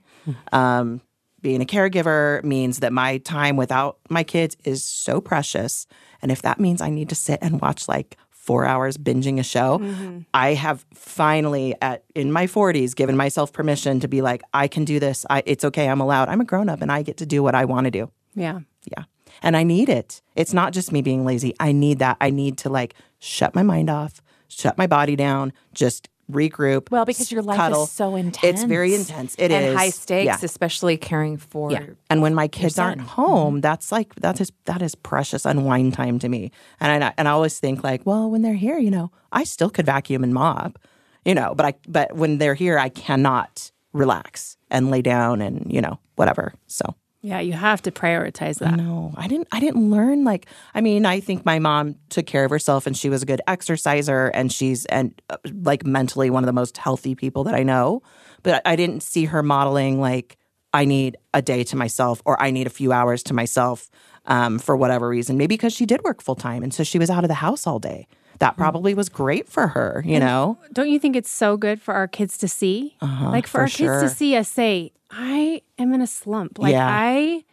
Um, 0.53 1.01
being 1.41 1.61
a 1.61 1.65
caregiver 1.65 2.43
means 2.43 2.79
that 2.79 2.91
my 2.93 3.17
time 3.19 3.55
without 3.57 3.97
my 4.09 4.23
kids 4.23 4.57
is 4.63 4.83
so 4.83 5.21
precious. 5.21 5.87
And 6.21 6.31
if 6.31 6.41
that 6.41 6.59
means 6.59 6.81
I 6.81 6.89
need 6.89 7.09
to 7.09 7.15
sit 7.15 7.39
and 7.41 7.61
watch 7.61 7.87
like 7.87 8.17
four 8.47 8.65
hours 8.65 8.97
binging 8.97 9.39
a 9.39 9.43
show, 9.43 9.77
mm-hmm. 9.77 10.19
I 10.33 10.53
have 10.53 10.85
finally 10.93 11.75
at 11.81 12.05
in 12.15 12.31
my 12.31 12.47
40s 12.47 12.95
given 12.95 13.17
myself 13.17 13.51
permission 13.51 13.99
to 13.99 14.07
be 14.07 14.21
like, 14.21 14.41
I 14.53 14.69
can 14.69 14.85
do 14.85 15.01
this. 15.01 15.25
I, 15.29 15.43
it's 15.45 15.65
okay. 15.65 15.89
I'm 15.89 15.99
allowed. 15.99 16.29
I'm 16.29 16.39
a 16.39 16.45
grown 16.45 16.69
up 16.69 16.81
and 16.81 16.89
I 16.89 17.01
get 17.01 17.17
to 17.17 17.25
do 17.25 17.43
what 17.43 17.55
I 17.55 17.65
want 17.65 17.85
to 17.85 17.91
do. 17.91 18.09
Yeah. 18.35 18.61
Yeah. 18.95 19.03
And 19.43 19.57
I 19.57 19.63
need 19.63 19.89
it. 19.89 20.21
It's 20.33 20.53
not 20.53 20.71
just 20.71 20.93
me 20.93 21.01
being 21.01 21.25
lazy. 21.25 21.53
I 21.59 21.73
need 21.73 21.99
that. 21.99 22.15
I 22.21 22.29
need 22.29 22.57
to 22.59 22.69
like 22.69 22.93
shut 23.19 23.53
my 23.53 23.63
mind 23.63 23.89
off, 23.89 24.21
shut 24.47 24.77
my 24.77 24.87
body 24.87 25.17
down, 25.17 25.51
just 25.73 26.07
regroup. 26.31 26.91
Well, 26.91 27.05
because 27.05 27.31
your 27.31 27.41
life 27.41 27.57
cuddle. 27.57 27.83
is 27.83 27.91
so 27.91 28.15
intense. 28.15 28.61
It's 28.61 28.63
very 28.63 28.93
intense. 28.93 29.35
It 29.37 29.51
and 29.51 29.65
is. 29.65 29.75
high 29.75 29.89
stakes, 29.89 30.25
Yeah. 30.25 30.37
especially 30.41 30.97
caring 30.97 31.37
for. 31.37 31.71
Yeah. 31.71 31.85
And 32.09 32.21
when 32.21 32.33
my 32.35 32.47
kids 32.47 32.77
aren't 32.77 32.99
son. 32.99 33.07
Mm-hmm. 33.07 33.21
home, 33.21 33.61
that's 33.61 33.91
like 33.91 34.13
that 34.15 34.41
is 34.41 34.51
that 34.65 34.81
is 34.81 34.95
precious 34.95 35.45
unwind 35.45 35.93
time 35.93 36.19
to 36.19 36.29
me. 36.29 36.51
And 36.79 37.03
I 37.03 37.13
and 37.17 37.27
I 37.27 37.31
always 37.31 37.59
think 37.59 37.83
like, 37.83 38.05
well, 38.05 38.29
when 38.29 38.41
they're 38.41 38.53
here, 38.53 38.77
you 38.77 38.91
know, 38.91 39.11
I 39.31 39.43
still 39.45 39.69
could 39.69 39.85
vacuum 39.85 40.23
and 40.23 40.33
mop, 40.33 40.79
you 41.25 41.33
know, 41.35 41.55
but 41.55 41.65
I 41.65 41.73
but 41.87 42.15
when 42.15 42.37
they're 42.39 42.55
here, 42.55 42.77
I 42.77 42.89
cannot 42.89 43.71
relax 43.93 44.57
and 44.69 44.91
lay 44.91 45.01
down 45.01 45.41
and 45.41 45.65
you 45.71 45.81
know 45.81 45.97
whatever. 46.15 46.53
So 46.67 46.93
Yeah, 47.21 47.39
you 47.39 47.53
have 47.53 47.81
to 47.83 47.91
prioritize 47.91 48.59
that. 48.59 48.75
know 48.75 49.13
I 49.17 49.27
didn't 49.27 49.47
I 49.51 49.59
didn't 49.59 49.89
learn 49.89 50.23
like 50.23 50.45
I 50.75 50.81
mean 50.81 51.05
I 51.05 51.19
think 51.19 51.45
my 51.45 51.59
mom 51.59 51.95
took 52.09 52.25
care 52.27 52.45
of 52.45 52.51
herself 52.51 52.85
and 52.85 52.95
she 52.95 53.09
was 53.09 53.23
a 53.23 53.25
good 53.25 53.41
exerciser 53.47 54.27
and 54.27 54.51
she's 54.51 54.85
and 54.85 55.19
uh, 55.29 55.37
like 55.63 55.85
mentally 55.85 56.29
one 56.29 56.43
of 56.43 56.47
the 56.47 56.53
most 56.53 56.77
healthy 56.77 57.15
people 57.15 57.43
that 57.45 57.55
I 57.55 57.63
know. 57.63 58.01
But 58.43 58.61
I 58.65 58.75
didn't 58.75 59.01
see 59.01 59.25
her 59.25 59.41
modeling 59.41 59.99
like 59.99 60.37
I 60.73 60.85
need 60.85 61.17
a 61.33 61.41
day 61.41 61.63
to 61.65 61.75
myself 61.75 62.21
or 62.25 62.39
I 62.41 62.51
need 62.51 62.67
a 62.67 62.71
few 62.71 62.91
hours 62.91 63.23
to 63.23 63.33
myself 63.33 63.89
um, 64.25 64.59
for 64.59 64.77
whatever 64.77 65.09
reason. 65.09 65.37
Maybe 65.37 65.55
because 65.55 65.73
she 65.73 65.85
did 65.85 66.03
work 66.03 66.21
full 66.21 66.35
time 66.35 66.61
and 66.61 66.73
so 66.73 66.83
she 66.83 66.99
was 66.99 67.09
out 67.09 67.23
of 67.23 67.29
the 67.29 67.35
house 67.35 67.65
all 67.65 67.79
day 67.79 68.07
that 68.39 68.57
probably 68.57 68.93
was 68.93 69.09
great 69.09 69.47
for 69.49 69.67
her 69.67 70.01
you 70.05 70.19
know 70.19 70.57
Don't 70.73 70.89
you 70.89 70.99
think 70.99 71.15
it's 71.15 71.29
so 71.31 71.57
good 71.57 71.81
for 71.81 71.93
our 71.93 72.07
kids 72.07 72.37
to 72.39 72.47
see? 72.47 72.95
like 73.01 73.01
for, 73.01 73.07
Uh-huh, 73.07 73.41
for 73.47 73.61
our 73.61 73.67
kids 73.67 74.01
to 74.03 74.09
see 74.15 74.35
us 74.35 74.47
say, 74.49 74.91
I 75.11 75.61
am 75.79 75.93
in 75.93 76.01
a 76.01 76.07
slump. 76.07 76.59
Like 76.59 76.73
Yeah. 76.73 76.87
I 76.89 77.43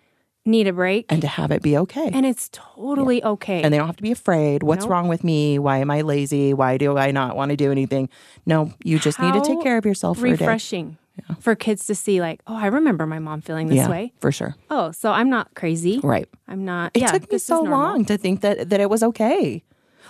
need 0.46 0.66
a 0.66 0.72
break. 0.72 1.06
and 1.08 1.22
to 1.22 1.28
have 1.28 1.50
it 1.50 1.62
be 1.62 1.76
okay. 1.78 2.10
And 2.12 2.26
it's 2.26 2.50
totally 2.52 3.22
okay. 3.24 3.62
and 3.62 3.72
they 3.72 3.78
don't 3.78 3.86
have 3.86 3.96
to 3.96 4.02
be 4.02 4.12
afraid. 4.12 4.62
What's 4.62 4.84
Nope. 4.84 4.90
wrong 4.90 5.08
with 5.08 5.24
me? 5.24 5.58
Why 5.58 5.78
am 5.78 5.90
I 5.90 6.02
lazy? 6.02 6.52
Why 6.52 6.76
do 6.76 6.98
I 6.98 7.10
not 7.12 7.34
want 7.36 7.50
to 7.50 7.56
do 7.56 7.70
anything? 7.72 8.08
No, 8.44 8.72
you 8.84 8.98
just 8.98 9.18
need 9.20 9.32
to 9.34 9.40
take 9.40 9.62
care 9.62 9.78
of 9.78 9.86
yourself 9.86 10.18
for 10.18 10.26
a 10.26 10.30
day. 10.36 10.44
refreshing 10.44 10.98
for 11.40 11.54
kids 11.54 11.86
to 11.86 11.94
see, 11.94 12.20
like, 12.20 12.40
oh, 12.48 12.56
I 12.56 12.66
remember 12.66 13.06
my 13.06 13.20
mom 13.20 13.40
feeling 13.40 13.68
this 13.68 13.76
yeah, 13.76 13.88
way. 13.88 14.12
for 14.18 14.32
sure. 14.32 14.56
Oh, 14.68 14.90
so 14.90 15.12
I'm 15.12 15.30
not 15.30 15.54
crazy. 15.54 16.00
Right. 16.02 16.28
I'm 16.48 16.64
not. 16.64 16.90
It 16.92 17.02
yeah, 17.02 17.12
took 17.12 17.30
me 17.30 17.38
so 17.38 17.62
long 17.62 18.04
to 18.06 18.18
think 18.18 18.40
that 18.40 18.68
that 18.70 18.80
it 18.80 18.90
was 18.90 19.02
okay. 19.04 19.62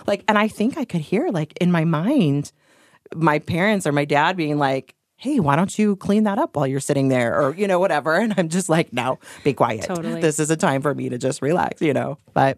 Like, 0.07 0.23
and 0.27 0.37
I 0.37 0.47
think 0.47 0.77
I 0.77 0.85
could 0.85 1.01
hear 1.01 1.29
like 1.29 1.53
in 1.61 1.71
my 1.71 1.85
mind, 1.85 2.51
my 3.13 3.39
parents 3.39 3.85
or 3.87 3.91
my 3.91 4.05
dad 4.05 4.37
being 4.37 4.57
like, 4.57 4.95
"Hey, 5.17 5.39
why 5.39 5.55
don't 5.55 5.77
you 5.77 5.95
clean 5.95 6.23
that 6.23 6.37
up 6.37 6.55
while 6.55 6.67
you're 6.67 6.79
sitting 6.79 7.09
there?" 7.09 7.39
Or 7.39 7.55
you 7.55 7.67
know, 7.67 7.79
whatever. 7.79 8.15
And 8.15 8.33
I'm 8.37 8.49
just 8.49 8.69
like, 8.69 8.91
"No, 8.93 9.19
be 9.43 9.53
quiet. 9.53 9.85
Totally. 9.85 10.21
This 10.21 10.39
is 10.39 10.49
a 10.51 10.57
time 10.57 10.81
for 10.81 10.93
me 10.93 11.09
to 11.09 11.17
just 11.17 11.41
relax." 11.41 11.81
You 11.81 11.93
know, 11.93 12.17
but. 12.33 12.57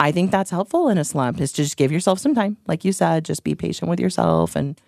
I 0.00 0.12
think 0.12 0.30
that's 0.30 0.52
helpful 0.52 0.88
in 0.88 0.96
a 0.96 1.02
slump 1.04 1.40
is 1.40 1.50
to 1.54 1.64
just 1.64 1.76
give 1.76 1.90
yourself 1.90 2.20
some 2.20 2.32
time. 2.32 2.56
Like 2.68 2.84
you 2.84 2.92
said, 2.92 3.24
just 3.24 3.42
be 3.42 3.56
patient 3.56 3.90
with 3.90 3.98
yourself 3.98 4.54
and 4.54 4.80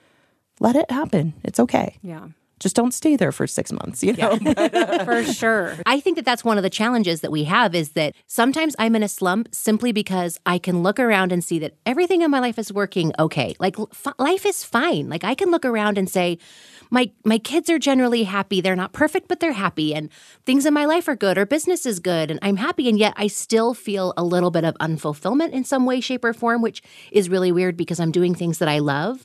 let 0.61 0.77
it 0.77 0.89
happen. 0.89 1.35
It's 1.43 1.59
okay. 1.59 1.99
Yeah, 2.01 2.29
Just 2.61 2.77
don't 2.77 2.93
stay 2.93 3.17
there 3.17 3.33
for 3.33 3.47
six 3.47 3.73
months, 3.73 4.05
you 4.05 4.13
know? 4.13 4.37
for 5.05 5.25
sure. 5.25 5.75
I 5.87 5.99
think 5.99 6.17
that 6.17 6.27
that's 6.27 6.45
one 6.45 6.59
of 6.59 6.63
the 6.63 6.71
challenges 6.71 7.23
that 7.23 7.33
we 7.33 7.45
have 7.45 7.75
is 7.75 7.93
that 7.93 8.15
sometimes 8.27 8.77
I'm 8.79 8.95
in 8.95 9.03
a 9.03 9.09
slump 9.09 9.49
simply 9.53 9.93
because 9.93 10.39
I 10.45 10.59
can 10.59 10.83
look 10.83 11.01
around 11.01 11.33
and 11.33 11.43
see 11.43 11.59
that 11.61 11.75
everything 11.87 12.21
in 12.21 12.31
my 12.31 12.39
life 12.39 12.59
is 12.59 12.71
working 12.71 13.13
okay. 13.19 13.57
Like 13.59 13.79
f- 13.81 14.15
life 14.19 14.45
is 14.45 14.63
fine. 14.63 15.09
Like 15.09 15.25
I 15.25 15.35
can 15.35 15.51
look 15.51 15.65
around 15.65 15.97
and 15.97 16.09
say 16.09 16.37
my 16.91 17.11
my 17.25 17.39
kids 17.39 17.71
are 17.71 17.79
generally 17.79 18.25
happy. 18.25 18.61
They're 18.61 18.77
not 18.77 18.93
perfect, 18.93 19.29
but 19.29 19.41
they're 19.41 19.53
happy 19.53 19.95
and 19.95 20.11
things 20.45 20.67
in 20.67 20.75
my 20.75 20.85
life 20.85 21.09
are 21.09 21.17
good 21.17 21.39
or 21.39 21.47
business 21.47 21.87
is 21.87 21.99
good 21.99 22.31
and 22.31 22.39
I'm 22.43 22.57
happy 22.57 22.89
and 22.91 22.99
yet 22.99 23.15
I 23.17 23.29
still 23.29 23.73
feel 23.73 24.13
a 24.19 24.25
little 24.25 24.51
bit 24.51 24.65
of 24.65 24.75
unfulfillment 24.79 25.53
in 25.53 25.65
some 25.65 25.87
way 25.87 26.01
shape 26.01 26.25
or 26.25 26.35
form, 26.35 26.61
which 26.61 26.83
is 27.11 27.31
really 27.31 27.53
weird 27.53 27.79
because 27.79 28.01
I'm 28.01 28.13
doing 28.13 28.35
things 28.35 28.59
that 28.59 28.69
I 28.69 28.81
love. 28.81 29.25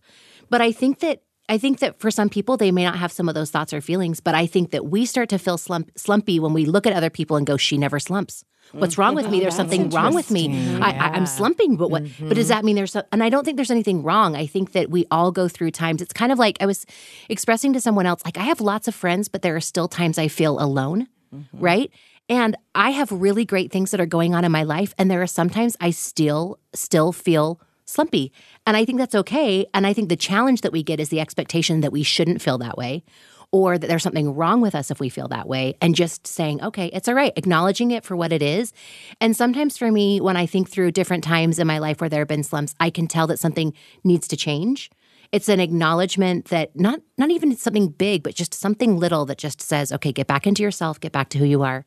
But 0.50 0.62
I 0.62 0.72
think 0.72 1.00
that 1.00 1.22
I 1.48 1.58
think 1.58 1.80
that 1.80 2.00
for 2.00 2.10
some 2.10 2.30
people 2.30 2.58
they 2.58 2.72
may 2.72 2.84
not 2.84 2.98
have 2.98 3.12
some 3.12 3.30
of 3.30 3.36
those 3.36 3.52
thoughts 3.52 3.74
or 3.74 3.82
feelings, 3.82 4.20
but 4.20 4.36
I 4.36 4.48
think 4.48 4.72
that 4.72 4.86
we 4.86 5.06
start 5.06 5.30
to 5.30 5.38
feel 5.38 5.58
slump, 5.58 5.92
slumpy 5.96 6.40
when 6.40 6.54
we 6.54 6.66
look 6.66 6.88
at 6.88 6.94
other 6.94 7.10
people 7.10 7.38
and 7.38 7.46
go, 7.46 7.58
"She 7.58 7.78
never 7.78 8.00
slumps." 8.00 8.44
What's 8.72 8.98
wrong 8.98 9.16
with 9.16 9.30
me? 9.30 9.40
There's 9.40 9.56
something 9.56 9.90
mm-hmm. 9.90 9.96
wrong 9.96 10.14
with 10.14 10.32
me. 10.32 10.78
I, 10.82 10.92
I, 10.92 11.10
I'm 11.12 11.25
slumping, 11.25 11.78
but 11.78 11.90
what? 11.90 12.04
But 12.20 12.36
does 12.36 12.46
mm-hmm. 12.46 12.48
that 12.50 12.66
mean 12.66 12.75
there's? 12.75 12.92
So, 12.92 13.04
and 13.12 13.24
I 13.24 13.30
don't 13.30 13.44
think 13.44 13.58
there's 13.58 13.72
anything 13.72 14.04
wrong. 14.04 14.36
I 14.36 14.46
think 14.48 14.72
that 14.74 14.90
we 14.90 15.06
all 15.12 15.32
go 15.32 15.48
through 15.48 15.72
times. 15.72 16.02
It's 16.02 16.14
kind 16.14 16.32
of 16.32 16.40
like 16.40 16.58
I 16.60 16.66
was 16.66 16.86
expressing 17.30 17.74
to 17.74 17.82
someone 17.82 18.06
else. 18.06 18.24
Like 18.25 18.38
I 18.38 18.44
have 18.44 18.62
lots 18.62 18.88
of 18.88 18.96
friends, 18.96 19.28
but 19.28 19.42
there 19.42 19.56
are 19.56 19.62
still 19.62 19.88
times 19.88 20.18
I 20.18 20.28
feel 20.28 20.60
alone, 20.60 21.08
mm-hmm. 21.34 21.60
right? 21.60 21.92
And 22.28 22.58
I 22.74 22.90
have 22.90 23.12
really 23.12 23.46
great 23.46 23.72
things 23.72 23.92
that 23.92 24.02
are 24.02 24.08
going 24.08 24.34
on 24.34 24.44
in 24.44 24.52
my 24.52 24.64
life, 24.64 24.94
and 24.98 25.12
there 25.12 25.22
are 25.22 25.28
sometimes 25.28 25.78
I 25.80 25.92
still 25.92 26.60
still 26.74 27.12
feel 27.12 27.62
slumpy. 27.86 28.32
And 28.65 28.75
I 28.75 28.84
think 28.86 28.98
that's 28.98 29.15
okay. 29.15 29.65
And 29.74 29.88
I 29.88 29.94
think 29.94 30.10
the 30.10 30.15
challenge 30.15 30.62
that 30.62 30.72
we 30.72 30.84
get 30.84 31.00
is 31.00 31.10
the 31.10 31.20
expectation 31.20 31.82
that 31.82 31.92
we 31.92 32.04
shouldn't 32.04 32.42
feel 32.42 32.58
that 32.58 32.77
way 32.77 33.04
or 33.51 33.77
that 33.77 33.88
there's 33.88 34.04
something 34.04 34.34
wrong 34.36 34.60
with 34.60 34.75
us 34.75 34.92
if 34.92 35.00
we 35.00 35.08
feel 35.08 35.27
that 35.30 35.48
way 35.48 35.75
and 35.82 35.96
just 35.96 36.27
saying, 36.27 36.62
okay, 36.62 36.88
it's 36.88 37.08
all 37.08 37.13
right, 37.13 37.32
acknowledging 37.38 37.92
it 37.92 38.04
for 38.04 38.15
what 38.15 38.34
it 38.34 38.42
is. 38.42 38.74
And 39.22 39.36
sometimes 39.36 39.77
for 39.77 39.92
me, 39.92 40.20
when 40.20 40.36
I 40.36 40.46
think 40.46 40.70
through 40.70 40.92
different 40.92 41.24
times 41.24 41.60
in 41.60 41.68
my 41.68 41.77
life 41.77 42.01
where 42.01 42.10
there 42.10 42.22
have 42.22 42.27
been 42.27 42.44
slumps, 42.44 42.75
I 42.80 42.89
can 42.89 43.08
tell 43.08 43.27
that 43.27 43.39
something 43.39 43.74
needs 44.04 44.27
to 44.30 44.38
change. 44.38 44.89
It's 45.32 45.50
an 45.50 45.60
acknowledgement 45.60 46.46
that 46.46 46.77
not 46.80 47.01
not 47.18 47.32
even 47.32 47.56
something 47.56 47.89
big, 47.89 48.24
but 48.24 48.36
just 48.36 48.54
something 48.54 48.98
little 48.98 49.25
that 49.25 49.38
just 49.38 49.62
says, 49.62 49.92
okay, 49.92 50.12
get 50.12 50.27
back 50.27 50.46
into 50.46 50.62
yourself, 50.62 51.00
get 51.00 51.12
back 51.12 51.30
to 51.30 51.38
who 51.38 51.46
you 51.46 51.63
are, 51.63 51.86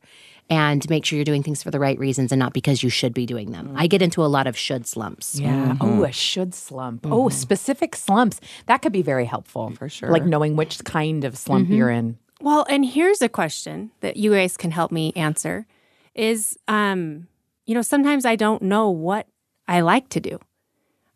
and 0.49 0.89
make 0.89 1.05
sure 1.05 1.17
you're 1.17 1.25
doing 1.25 1.43
things 1.43 1.61
for 1.61 1.71
the 1.71 1.79
right 1.79 1.97
reasons 1.99 2.31
and 2.31 2.39
not 2.39 2.53
because 2.53 2.81
you 2.81 2.89
should 2.89 3.13
be 3.13 3.25
doing 3.25 3.51
them. 3.51 3.73
I 3.75 3.87
get 3.87 4.01
into 4.01 4.23
a 4.23 4.27
lot 4.27 4.47
of 4.47 4.57
should 4.57 4.87
slumps. 4.87 5.39
Yeah. 5.39 5.77
Oh, 5.79 6.03
a 6.03 6.11
should 6.11 6.55
slump. 6.55 7.05
Oh, 7.05 7.29
specific 7.29 7.95
slumps. 7.95 8.39
That 8.65 8.81
could 8.81 8.91
be 8.91 9.03
very 9.03 9.25
helpful. 9.25 9.71
For 9.71 9.89
sure. 9.89 10.09
Like 10.09 10.25
knowing 10.25 10.55
which 10.55 10.83
kind 10.83 11.23
of 11.23 11.37
slump 11.37 11.69
you're 11.69 11.89
in. 11.91 12.17
Well, 12.41 12.65
and 12.69 12.85
here's 12.85 13.21
a 13.21 13.29
question 13.29 13.91
that 13.99 14.17
you 14.17 14.31
guys 14.31 14.57
can 14.57 14.71
help 14.71 14.91
me 14.91 15.13
answer 15.15 15.67
is 16.15 16.57
um 16.67 17.27
you 17.65 17.75
know, 17.75 17.83
sometimes 17.83 18.25
I 18.25 18.35
don't 18.35 18.63
know 18.63 18.89
what 18.89 19.27
I 19.67 19.81
like 19.81 20.09
to 20.09 20.19
do. 20.19 20.39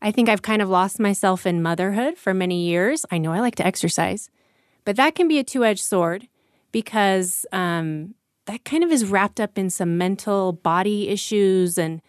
I 0.04 0.12
think 0.12 0.30
I've 0.30 0.44
kind 0.44 0.62
of 0.62 0.70
lost 0.70 1.00
myself 1.00 1.48
in 1.48 1.64
motherhood 1.64 2.18
for 2.18 2.32
many 2.32 2.66
years. 2.68 3.04
I 3.10 3.18
know 3.18 3.32
I 3.32 3.40
like 3.40 3.56
to 3.56 3.66
exercise, 3.66 4.30
but 4.86 4.96
that 4.98 5.16
can 5.16 5.28
be 5.28 5.40
a 5.40 5.44
two-edged 5.44 5.82
sword 5.84 6.28
because 6.72 7.48
um 7.52 8.14
that 8.46 8.66
kind 8.66 8.84
of 8.84 8.92
is 8.92 9.06
wrapped 9.06 9.40
up 9.40 9.58
in 9.58 9.70
some 9.70 9.98
mental 9.98 10.54
body 10.54 11.10
issues 11.10 11.78
and 11.78 12.02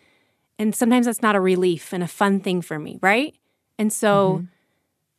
and 0.59 0.75
sometimes 0.75 1.07
that's 1.07 1.23
not 1.23 1.35
a 1.35 1.41
relief 1.41 1.93
and 1.93 2.03
a 2.03 2.09
fun 2.09 2.39
thing 2.39 2.63
for 2.63 2.79
me, 2.79 2.99
right? 3.03 3.35
And 3.77 3.93
so 3.93 4.35
mm-hmm. 4.35 4.45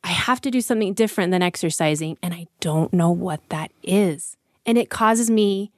I 0.06 0.10
have 0.10 0.39
to 0.41 0.51
do 0.51 0.62
something 0.62 0.93
different 0.93 1.32
than 1.32 1.41
exercising, 1.41 2.17
and 2.23 2.34
I 2.34 2.47
don't 2.62 2.93
know 2.93 3.12
what 3.12 3.41
that 3.49 3.71
is. 3.84 4.38
And 4.65 4.78
it 4.78 4.89
causes 4.89 5.30
me 5.30 5.71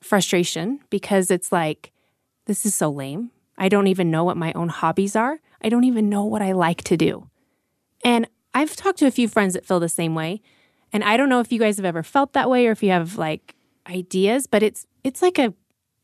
frustration 0.00 0.80
because 0.90 1.30
it's 1.30 1.50
like, 1.50 1.92
this 2.46 2.64
is 2.64 2.74
so 2.74 2.88
lame. 2.88 3.30
I 3.58 3.68
don't 3.68 3.88
even 3.88 4.10
know 4.10 4.22
what 4.22 4.36
my 4.36 4.52
own 4.52 4.68
hobbies 4.68 5.16
are. 5.16 5.40
I 5.62 5.68
don't 5.68 5.84
even 5.84 6.08
know 6.08 6.24
what 6.24 6.40
I 6.40 6.52
like 6.52 6.82
to 6.84 6.96
do. 6.96 7.28
And 8.04 8.28
I've 8.54 8.76
talked 8.76 8.98
to 9.00 9.06
a 9.06 9.10
few 9.10 9.28
friends 9.28 9.54
that 9.54 9.66
feel 9.66 9.80
the 9.80 9.88
same 9.88 10.14
way. 10.14 10.40
And 10.92 11.04
I 11.04 11.16
don't 11.16 11.28
know 11.28 11.40
if 11.40 11.52
you 11.52 11.58
guys 11.58 11.76
have 11.76 11.84
ever 11.84 12.02
felt 12.02 12.32
that 12.32 12.48
way 12.48 12.66
or 12.66 12.72
if 12.72 12.82
you 12.82 12.90
have 12.90 13.18
like 13.18 13.54
ideas, 13.88 14.46
but 14.46 14.62
it's 14.62 14.86
it's 15.04 15.22
like 15.22 15.38
a, 15.38 15.54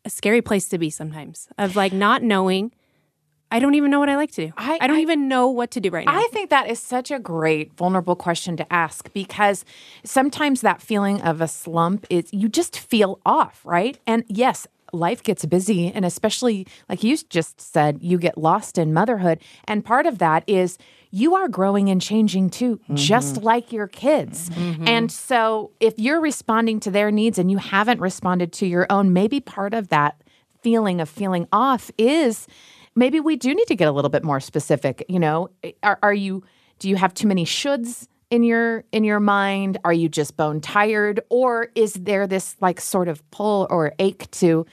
a 0.04 0.10
scary 0.10 0.42
place 0.42 0.68
to 0.68 0.78
be 0.78 0.90
sometimes 0.90 1.48
of 1.58 1.76
like 1.76 1.92
not 1.92 2.22
knowing. 2.22 2.72
I 3.48 3.60
don't 3.60 3.76
even 3.76 3.92
know 3.92 4.00
what 4.00 4.08
I 4.08 4.16
like 4.16 4.32
to 4.32 4.46
do. 4.48 4.52
I- 4.56 4.78
I, 4.80 4.86
don't 4.88 4.96
I- 4.96 5.02
even 5.02 5.28
know 5.28 5.46
what 5.48 5.70
to 5.72 5.80
do 5.80 5.90
right 5.90 6.04
now. 6.04 6.18
I 6.18 6.28
think 6.32 6.50
that 6.50 6.68
is 6.68 6.80
such 6.80 7.12
a 7.12 7.20
great 7.20 7.72
vulnerable 7.74 8.16
question 8.16 8.56
to 8.56 8.72
ask 8.72 9.12
because 9.12 9.64
sometimes 10.04 10.62
that 10.62 10.82
feeling 10.82 11.20
of 11.22 11.40
a 11.40 11.46
slump 11.46 12.06
is 12.10 12.24
you 12.32 12.48
just 12.48 12.76
feel 12.76 13.20
off, 13.24 13.60
right? 13.64 13.98
And 14.04 14.24
yes, 14.26 14.66
life 14.92 15.22
gets 15.22 15.44
busy 15.44 15.90
and 15.92 16.04
especially 16.04 16.66
like 16.88 17.02
you 17.02 17.16
just 17.16 17.60
said, 17.60 17.98
you 18.02 18.18
get 18.18 18.38
lost 18.38 18.78
in 18.78 18.92
motherhood. 18.92 19.40
And 19.64 19.84
part 19.84 20.06
of 20.06 20.18
that 20.18 20.44
is 20.46 20.78
you 21.10 21.34
are 21.34 21.48
growing 21.48 21.88
and 21.88 22.00
changing 22.00 22.50
too, 22.50 22.76
mm-hmm. 22.76 22.96
just 22.96 23.42
like 23.42 23.72
your 23.72 23.86
kids. 23.86 24.50
Mm-hmm. 24.50 24.88
And 24.88 25.12
so 25.12 25.72
if 25.80 25.94
you're 25.98 26.20
responding 26.20 26.80
to 26.80 26.90
their 26.90 27.10
needs 27.10 27.38
and 27.38 27.50
you 27.50 27.58
haven't 27.58 28.00
responded 28.00 28.52
to 28.54 28.66
your 28.66 28.86
own, 28.90 29.12
maybe 29.12 29.40
part 29.40 29.74
of 29.74 29.88
that 29.88 30.22
feeling 30.62 31.00
of 31.00 31.08
feeling 31.08 31.46
off 31.52 31.90
is 31.96 32.46
maybe 32.94 33.20
we 33.20 33.36
do 33.36 33.54
need 33.54 33.66
to 33.66 33.76
get 33.76 33.88
a 33.88 33.92
little 33.92 34.10
bit 34.10 34.24
more 34.24 34.40
specific 34.40 35.04
you 35.08 35.18
know? 35.18 35.50
Are, 35.82 35.98
are 36.02 36.14
you 36.14 36.42
do 36.78 36.88
you 36.88 36.96
have 36.96 37.14
too 37.14 37.26
many 37.26 37.44
shoulds 37.44 38.08
in 38.30 38.42
your 38.42 38.84
in 38.92 39.04
your 39.04 39.20
mind 39.20 39.78
are 39.84 39.92
you 39.92 40.08
just 40.08 40.36
bone 40.36 40.60
tired 40.60 41.20
or 41.28 41.68
is 41.74 41.94
there 41.94 42.26
this 42.26 42.56
like 42.60 42.80
sort 42.80 43.08
of 43.08 43.28
pull 43.30 43.66
or 43.70 43.92
ache 43.98 44.30
to 44.32 44.66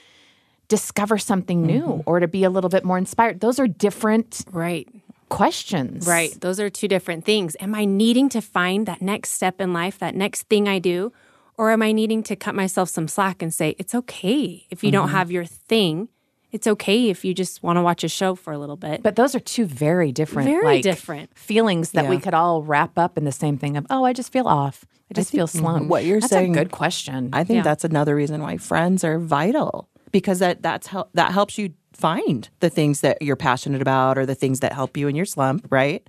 discover 0.68 1.18
something 1.18 1.62
new 1.62 1.82
mm-hmm. 1.82 2.08
or 2.08 2.20
to 2.20 2.26
be 2.26 2.42
a 2.42 2.50
little 2.50 2.70
bit 2.70 2.84
more 2.84 2.98
inspired 2.98 3.40
those 3.40 3.58
are 3.60 3.68
different 3.68 4.44
right. 4.50 4.88
questions 5.28 6.06
Right. 6.06 6.38
Those 6.40 6.60
are 6.60 6.70
two 6.70 6.88
different 6.88 7.24
things. 7.24 7.56
Am 7.60 7.74
I 7.74 7.84
needing 7.84 8.28
to 8.30 8.40
find 8.40 8.86
that 8.86 9.02
next 9.02 9.30
step 9.30 9.60
in 9.60 9.72
life, 9.72 9.98
that 9.98 10.14
next 10.14 10.42
thing 10.44 10.68
I 10.68 10.78
do? 10.78 11.12
Or 11.56 11.70
am 11.70 11.82
I 11.82 11.92
needing 11.92 12.22
to 12.24 12.36
cut 12.36 12.54
myself 12.54 12.88
some 12.88 13.08
slack 13.08 13.40
and 13.40 13.52
say, 13.54 13.76
it's 13.78 13.94
okay 13.94 14.66
if 14.70 14.82
you 14.82 14.90
don't 14.90 15.08
mm-hmm. 15.08 15.16
have 15.16 15.30
your 15.30 15.44
thing? 15.44 16.08
It's 16.54 16.66
okay 16.68 17.10
if 17.10 17.24
you 17.24 17.34
just 17.34 17.62
want 17.64 17.78
to 17.78 17.82
watch 17.82 18.04
a 18.04 18.08
show 18.08 18.34
for 18.36 18.52
a 18.52 18.58
little 18.58 18.76
bit. 18.76 19.02
but 19.02 19.16
those 19.16 19.34
are 19.34 19.40
two 19.40 19.64
very 19.66 20.12
different 20.12 20.48
Very 20.48 20.64
like, 20.64 20.82
different. 20.82 21.36
feelings 21.36 21.90
that 21.90 22.08
we 22.08 22.18
could 22.18 22.32
all 22.34 22.62
wrap 22.62 22.96
up 22.96 23.18
in 23.18 23.24
the 23.24 23.32
same 23.32 23.58
thing 23.58 23.76
of 23.76 23.84
oh 23.90 24.04
i 24.04 24.12
just 24.12 24.30
feel 24.32 24.46
off 24.46 24.84
i 25.10 25.14
just 25.14 25.30
feel 25.32 25.48
slumped 25.48 25.88
what 25.90 26.04
you're 26.04 26.20
That's 26.20 26.32
saying- 26.32 26.56
a 26.56 26.58
good 26.60 26.70
question 26.70 27.30
I 27.32 27.42
think 27.44 27.56
Yeah. 27.58 27.62
that's 27.70 27.84
another 27.84 28.14
reason 28.14 28.40
why 28.40 28.56
friends 28.58 29.02
are 29.02 29.18
vital 29.18 29.88
because 30.12 30.38
that 30.38 30.62
that's 30.62 30.86
help 30.86 31.10
that 31.14 31.32
helps 31.32 31.58
you 31.58 31.70
find 31.92 32.48
the 32.60 32.70
things 32.70 33.00
that 33.00 33.20
you're 33.20 33.36
passionate 33.48 33.82
about 33.82 34.16
or 34.16 34.24
the 34.24 34.34
things 34.36 34.60
that 34.60 34.72
help 34.72 34.96
you 34.96 35.06
in 35.08 35.14
your 35.16 35.26
slump, 35.26 35.66
right? 35.70 36.02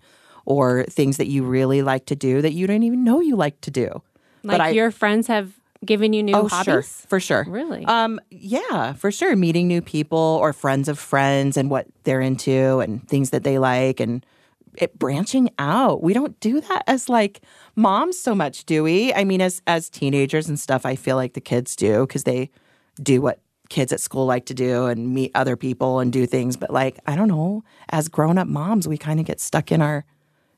Or 0.46 0.84
things 1.00 1.18
that 1.18 1.28
you 1.28 1.44
really 1.44 1.82
like 1.82 2.06
to 2.08 2.16
do 2.16 2.42
that 2.44 2.54
you 2.54 2.68
didn't 2.68 2.84
even 2.84 3.04
know 3.04 3.20
you 3.20 3.36
like 3.36 3.62
to 3.62 3.72
do. 3.72 4.02
like 4.44 4.62
I- 4.62 4.70
your 4.70 4.92
friends 4.92 5.26
have 5.28 5.54
given 5.84 6.14
you 6.14 6.24
new 6.24 6.36
oh, 6.36 6.48
hobbies? 6.48 6.66
sure, 6.66 6.82
for 6.84 7.20
sure. 7.20 7.46
Really? 7.48 7.86
Um, 7.86 8.20
yeah, 8.30 8.94
for 8.94 9.12
sure. 9.12 9.36
Meeting 9.36 9.68
new 9.68 9.82
people 9.82 10.40
or 10.42 10.54
friends 10.54 10.88
of 10.88 11.00
friends 11.00 11.58
and 11.58 11.70
what 11.70 11.88
they're 12.04 12.22
into 12.22 12.80
and 12.80 13.08
things 13.08 13.32
that 13.32 13.44
they 13.44 13.60
like 13.60 14.00
and 14.00 14.26
it 14.78 14.98
branching 15.00 15.50
out. 15.58 16.04
We 16.04 16.14
don't 16.14 16.40
do 16.40 16.62
that 16.62 16.84
as 16.88 17.10
like 17.10 17.42
moms 17.76 18.20
so 18.20 18.36
much, 18.36 18.66
do 18.66 18.84
we? 18.84 19.14
I 19.14 19.24
mean, 19.24 19.42
as 19.42 19.62
as 19.68 19.90
teenagers 19.90 20.50
and 20.50 20.60
stuff, 20.60 20.86
I 20.86 20.96
feel 20.96 21.16
like 21.16 21.34
the 21.34 21.42
kids 21.42 21.76
do 21.76 22.06
because 22.06 22.24
they 22.24 22.50
do 23.02 23.22
what 23.22 23.40
kids 23.70 23.92
at 23.92 24.00
school 24.00 24.26
like 24.26 24.46
to 24.46 24.54
do 24.54 24.86
and 24.86 25.14
meet 25.14 25.32
other 25.34 25.56
people 25.56 26.00
and 26.00 26.12
do 26.12 26.26
things. 26.26 26.56
But 26.58 26.72
like, 26.72 27.00
I 27.08 27.16
don't 27.16 27.28
know, 27.28 27.64
as 27.90 28.10
grown 28.10 28.38
up 28.38 28.48
moms, 28.48 28.88
we 28.88 28.98
kind 28.98 29.20
of 29.20 29.26
get 29.26 29.40
stuck 29.40 29.72
in 29.72 29.82
our 29.82 30.06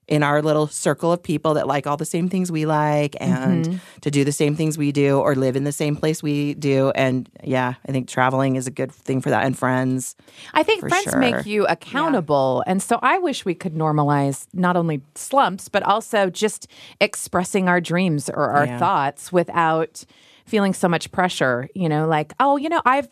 in 0.07 0.23
our 0.23 0.41
little 0.41 0.67
circle 0.67 1.11
of 1.11 1.21
people 1.21 1.55
that 1.55 1.67
like 1.67 1.85
all 1.85 1.97
the 1.97 2.05
same 2.05 2.29
things 2.29 2.49
we 2.51 2.65
like 2.65 3.15
and 3.19 3.65
Mm-hmm. 3.65 3.77
to 4.01 4.11
do 4.11 4.23
the 4.23 4.31
same 4.31 4.55
things 4.55 4.77
we 4.77 4.91
do 4.91 5.19
or 5.19 5.35
live 5.35 5.55
in 5.57 5.63
the 5.65 5.71
same 5.71 5.95
place 5.95 6.23
we 6.23 6.53
do. 6.53 6.91
And 6.91 7.29
yeah, 7.43 7.73
I 7.87 7.91
think 7.91 8.07
traveling 8.07 8.55
is 8.55 8.67
a 8.67 8.71
good 8.71 8.91
thing 8.91 9.19
for 9.21 9.29
that 9.31 9.45
and 9.45 9.57
friends. 9.57 10.15
I 10.53 10.63
think 10.63 10.79
friends 10.87 11.11
sure. 11.11 11.19
make 11.19 11.45
you 11.45 11.65
accountable. 11.67 12.63
And 12.67 12.81
so 12.81 12.99
I 13.01 13.17
wish 13.19 13.43
we 13.45 13.53
could 13.55 13.73
normalize 13.73 14.47
not 14.53 14.77
only 14.77 15.01
slumps, 15.15 15.67
but 15.67 15.83
also 15.83 16.29
just 16.29 16.67
expressing 17.01 17.67
our 17.67 17.81
dreams 17.81 18.29
or 18.29 18.49
our 18.51 18.65
Yeah. 18.65 18.79
thoughts 18.79 19.31
without 19.33 20.05
feeling 20.45 20.73
so 20.73 20.87
much 20.87 21.11
pressure. 21.11 21.67
You 21.75 21.89
know, 21.89 22.07
like, 22.07 22.33
oh, 22.39 22.55
you 22.57 22.69
know, 22.69 22.81
I've. 22.85 23.09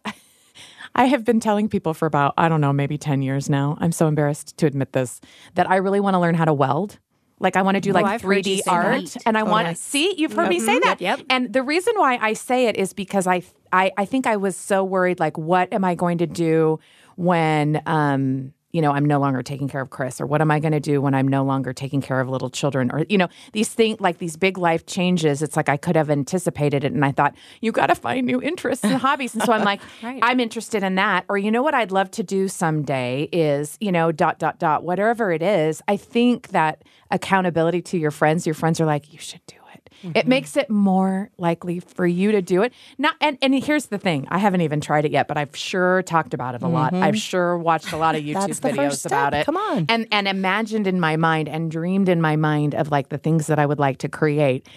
I 0.96 1.06
have 1.06 1.26
been 1.26 1.40
telling 1.40 1.68
people 1.68 1.94
for 1.94 2.06
about, 2.06 2.34
I 2.38 2.48
don't 2.48 2.62
know, 2.62 2.72
maybe 2.72 2.98
10 2.98 3.22
years 3.22 3.50
now. 3.50 3.78
I'm 3.80 3.92
so 3.92 4.08
embarrassed 4.08 4.58
to 4.58 4.66
admit 4.66 4.94
this 4.94 5.20
that 5.56 5.70
I 5.70 5.76
really 5.76 6.00
want 6.00 6.14
to 6.14 6.20
learn 6.20 6.36
how 6.36 6.46
to 6.46 6.54
weld. 6.54 7.00
Like 7.40 7.58
I 7.58 7.62
want 7.64 7.76
to 7.76 7.82
do 7.82 7.92
like 7.92 8.06
I've 8.06 8.22
heard 8.22 8.48
you 8.48 8.64
3D 8.64 8.68
art 8.68 9.06
that. 9.06 9.24
and 9.26 9.38
I 9.38 9.44
want 9.44 9.66
Totally. 9.66 9.76
see 9.76 10.16
you've 10.18 10.32
heard 10.32 10.48
me 10.48 10.60
say 10.60 10.80
that. 10.80 11.02
Yep. 11.02 11.24
And 11.30 11.52
the 11.52 11.64
reason 11.64 11.94
why 11.98 12.18
I 12.22 12.32
say 12.32 12.68
it 12.68 12.78
is 12.78 12.94
because 12.94 13.28
I 13.28 13.44
I 13.74 13.92
I 13.98 14.06
think 14.06 14.26
I 14.26 14.38
was 14.38 14.56
so 14.56 14.86
worried 14.86 15.20
like 15.20 15.38
what 15.38 15.72
am 15.74 15.84
I 15.84 15.96
going 15.96 16.20
to 16.20 16.28
do 16.28 16.80
when 17.18 17.82
um 17.86 18.54
you 18.76 18.82
know 18.82 18.92
I'm 18.92 19.06
no 19.06 19.20
longer 19.20 19.42
taking 19.42 19.70
care 19.70 19.80
of 19.80 19.90
Chris 19.90 20.20
or 20.20 20.26
what 20.26 20.42
am 20.42 20.52
I 20.52 20.60
going 20.60 20.74
to 20.74 20.82
do 20.82 21.02
when 21.02 21.16
I'm 21.16 21.30
no 21.30 21.46
longer 21.46 21.72
taking 21.72 22.02
care 22.02 22.20
of 22.20 22.28
little 22.28 22.50
children 22.50 22.92
or 22.92 23.06
you 23.08 23.18
know 23.18 23.30
these 23.54 23.70
things 23.70 24.02
like 24.02 24.18
these 24.18 24.36
big 24.36 24.58
life 24.58 24.86
changes 24.86 25.42
it's 25.42 25.56
like 25.56 25.70
I 25.70 25.78
could 25.78 25.96
have 25.96 26.10
anticipated 26.10 26.84
it 26.84 26.92
and 26.92 27.06
I 27.06 27.14
thought 27.14 27.36
you 27.62 27.72
got 27.72 27.88
to 27.88 27.96
find 27.96 28.28
new 28.28 28.42
interests 28.42 28.84
and 28.84 28.96
hobbies. 29.08 29.34
And 29.34 29.44
so 29.44 29.54
I'm 29.54 29.64
like 29.64 29.80
Right. 30.04 30.20
I'm 30.22 30.40
interested 30.40 30.84
in 30.84 30.96
that. 30.96 31.24
Or 31.30 31.38
you 31.38 31.50
know 31.50 31.64
what 31.64 31.74
I'd 31.74 31.92
love 31.92 32.12
to 32.12 32.24
do 32.24 32.50
someday 32.50 33.30
is 33.32 33.78
you 33.80 33.92
know 33.94 34.12
dot 34.12 34.40
dot 34.40 34.60
dot 34.60 34.84
whatever 34.84 35.32
it 35.32 35.42
is. 35.42 35.82
I 35.88 35.96
think 35.96 36.50
that 36.50 36.84
accountability 37.12 37.82
to 37.84 37.98
your 37.98 38.12
friends 38.12 38.46
your 38.46 38.56
friends 38.56 38.82
are 38.82 38.86
like 38.86 39.14
you 39.14 39.20
should 39.20 39.46
do 39.48 39.56
Mm-hmm. 40.04 40.18
it 40.18 40.28
makes 40.28 40.58
it 40.58 40.70
more 40.70 41.30
likely 41.38 41.80
for 41.80 42.06
you 42.06 42.32
to 42.32 42.42
do 42.42 42.62
it. 42.64 42.74
Not 42.98 43.16
and, 43.22 43.38
and 43.42 43.56
here's 43.64 43.88
the 43.88 43.98
thing. 43.98 44.28
I 44.30 44.38
haven't 44.38 44.62
even 44.62 44.82
tried 44.82 45.06
it 45.06 45.12
yet, 45.12 45.28
but 45.28 45.38
I've 45.38 45.56
sure 45.56 46.02
talked 46.04 46.34
about 46.34 46.56
it 46.56 46.62
a 46.62 46.68
lot. 46.68 46.94
I've 46.94 47.18
sure 47.18 47.58
watched 47.58 47.92
a 47.92 47.98
lot 47.98 48.16
of 48.16 48.24
YouTube 48.26 48.60
Mm-hmm. 48.60 48.80
Videos 48.80 49.06
about 49.06 49.34
it. 49.34 49.46
Come 49.46 49.58
on. 49.58 49.86
And 49.90 50.08
and 50.12 50.28
imagined 50.28 50.88
in 50.88 51.00
my 51.00 51.16
mind 51.18 51.48
and 51.50 51.70
dreamed 51.72 52.10
in 52.10 52.22
my 52.22 52.36
mind 52.36 52.76
of 52.76 52.92
like 52.92 53.10
the 53.10 53.18
things 53.18 53.48
that 53.48 53.60
I 53.60 53.66
would 53.66 53.80
like 53.80 54.00
to 54.00 54.10
create. 54.10 54.68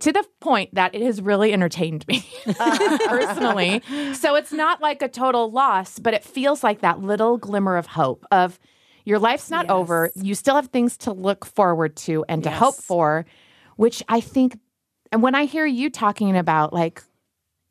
To 0.00 0.12
the 0.12 0.24
point 0.40 0.74
that 0.74 0.92
it 0.94 1.02
has 1.02 1.22
really 1.22 1.52
entertained 1.52 2.04
me 2.08 2.26
personally. 3.06 3.80
So 4.14 4.34
it's 4.34 4.52
not 4.52 4.80
like 4.80 5.02
a 5.02 5.08
total 5.08 5.50
loss, 5.50 5.98
but 5.98 6.14
it 6.14 6.24
feels 6.24 6.64
like 6.64 6.80
that 6.80 7.00
little 7.00 7.38
glimmer 7.38 7.76
of 7.76 7.86
hope 7.86 8.24
of 8.30 8.58
your 9.04 9.18
life's 9.18 9.50
not 9.50 9.68
over. 9.70 10.10
You 10.14 10.34
still 10.34 10.56
have 10.56 10.68
things 10.68 10.96
to 10.98 11.12
look 11.12 11.44
forward 11.44 11.94
to 11.98 12.24
and 12.28 12.42
to 12.44 12.50
hope 12.50 12.74
for, 12.76 13.26
which 13.76 14.02
I 14.08 14.20
think 14.20 14.58
and 15.12 15.22
when 15.22 15.34
I 15.34 15.44
hear 15.44 15.66
you 15.66 15.90
talking 15.90 16.36
about 16.36 16.72
like 16.72 17.02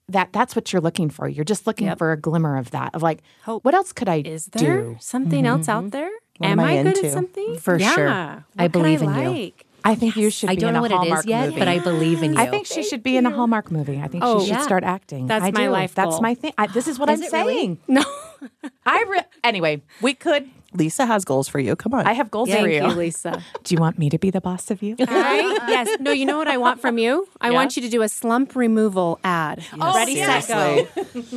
that 0.09 0.33
that's 0.33 0.55
what 0.55 0.71
you're 0.73 0.81
looking 0.81 1.09
for. 1.09 1.27
You're 1.27 1.45
just 1.45 1.65
looking 1.65 1.93
for 1.95 2.11
a 2.11 2.17
glimmer 2.17 2.57
of 2.57 2.71
that 2.71 2.93
of 2.93 3.01
like 3.01 3.21
Hope. 3.43 3.63
what 3.63 3.73
else 3.73 3.93
could 3.93 4.09
I 4.09 4.21
Is 4.25 4.47
there 4.47 4.81
do? 4.81 4.97
something 4.99 5.45
else 5.47 5.69
out 5.69 5.81
mm-hmm. 5.83 5.89
there? 5.89 6.11
What 6.37 6.49
am 6.49 6.59
am 6.59 6.65
I 6.65 6.79
I, 6.79 6.83
good 6.83 6.95
into? 6.97 7.07
at 7.07 7.13
something? 7.13 7.57
For 7.57 7.77
yeah. 7.79 7.95
sure. 7.95 8.07
What 8.07 8.43
I 8.57 8.63
could 8.65 8.71
believe 8.73 9.01
in 9.01 9.13
you. 9.15 9.51
I 9.85 9.95
think 9.95 10.15
you 10.15 10.29
should 10.29 10.49
I 10.49 10.55
be 10.55 10.61
don't 10.61 10.69
in 10.69 10.73
know 10.75 10.81
what 10.81 10.91
Hallmark 10.91 11.19
it 11.25 11.25
is 11.25 11.29
yet, 11.29 11.45
movie. 11.47 11.59
but 11.59 11.67
I 11.67 11.79
believe 11.79 12.23
in 12.23 12.33
you. 12.33 12.39
I 12.39 12.45
think 12.47 12.65
she 12.67 12.83
should 12.83 13.03
be 13.03 13.17
in 13.17 13.25
a 13.25 13.29
Hallmark 13.31 13.69
movie. 13.69 13.99
I 13.99 14.07
think 14.07 14.23
Oh, 14.25 14.39
she 14.39 14.47
should 14.47 14.55
yeah. 14.55 14.61
start 14.63 14.83
acting. 14.85 15.27
That's 15.27 15.43
I 15.43 15.51
my 15.51 15.65
do. 15.65 15.69
life 15.71 15.93
That's 15.93 16.21
my 16.21 16.35
thing. 16.35 16.53
I, 16.57 16.67
this 16.67 16.87
is 16.87 16.97
what 16.97 17.09
Is 17.09 17.19
I'm 17.19 17.25
it 17.25 17.31
really? 17.33 17.53
saying. 17.55 17.77
No. 17.89 18.03
I 18.85 19.03
re- 19.09 19.25
anyway, 19.43 19.81
we 20.01 20.13
could. 20.13 20.49
Lisa 20.75 21.05
has 21.05 21.25
goals 21.25 21.47
for 21.47 21.59
you. 21.59 21.75
Come 21.75 21.93
on. 21.93 22.05
I 22.07 22.13
have 22.13 22.31
goals 22.31 22.49
Thank 22.49 22.61
for 22.61 22.67
you, 22.69 22.81
you. 22.87 22.93
Lisa. 22.93 23.43
Do 23.63 23.75
you 23.75 23.79
want 23.79 23.97
me 23.99 24.09
to 24.09 24.17
be 24.17 24.29
the 24.31 24.41
boss 24.41 24.71
of 24.71 24.81
you? 24.81 24.95
I, 24.99 25.59
yes. 25.67 25.99
No, 25.99 26.11
you 26.11 26.25
know 26.25 26.37
what 26.37 26.47
I 26.47 26.57
want 26.57 26.81
from 26.81 26.97
you? 26.97 27.27
I 27.41 27.49
Yeah? 27.49 27.53
want 27.55 27.75
you 27.75 27.81
to 27.83 27.89
do 27.89 28.01
a 28.01 28.09
slump 28.09 28.55
removal 28.55 29.19
ad. 29.23 29.63
Oh, 29.79 29.93
ready, 29.95 30.15
set, 30.15 30.47
go. 30.47 30.85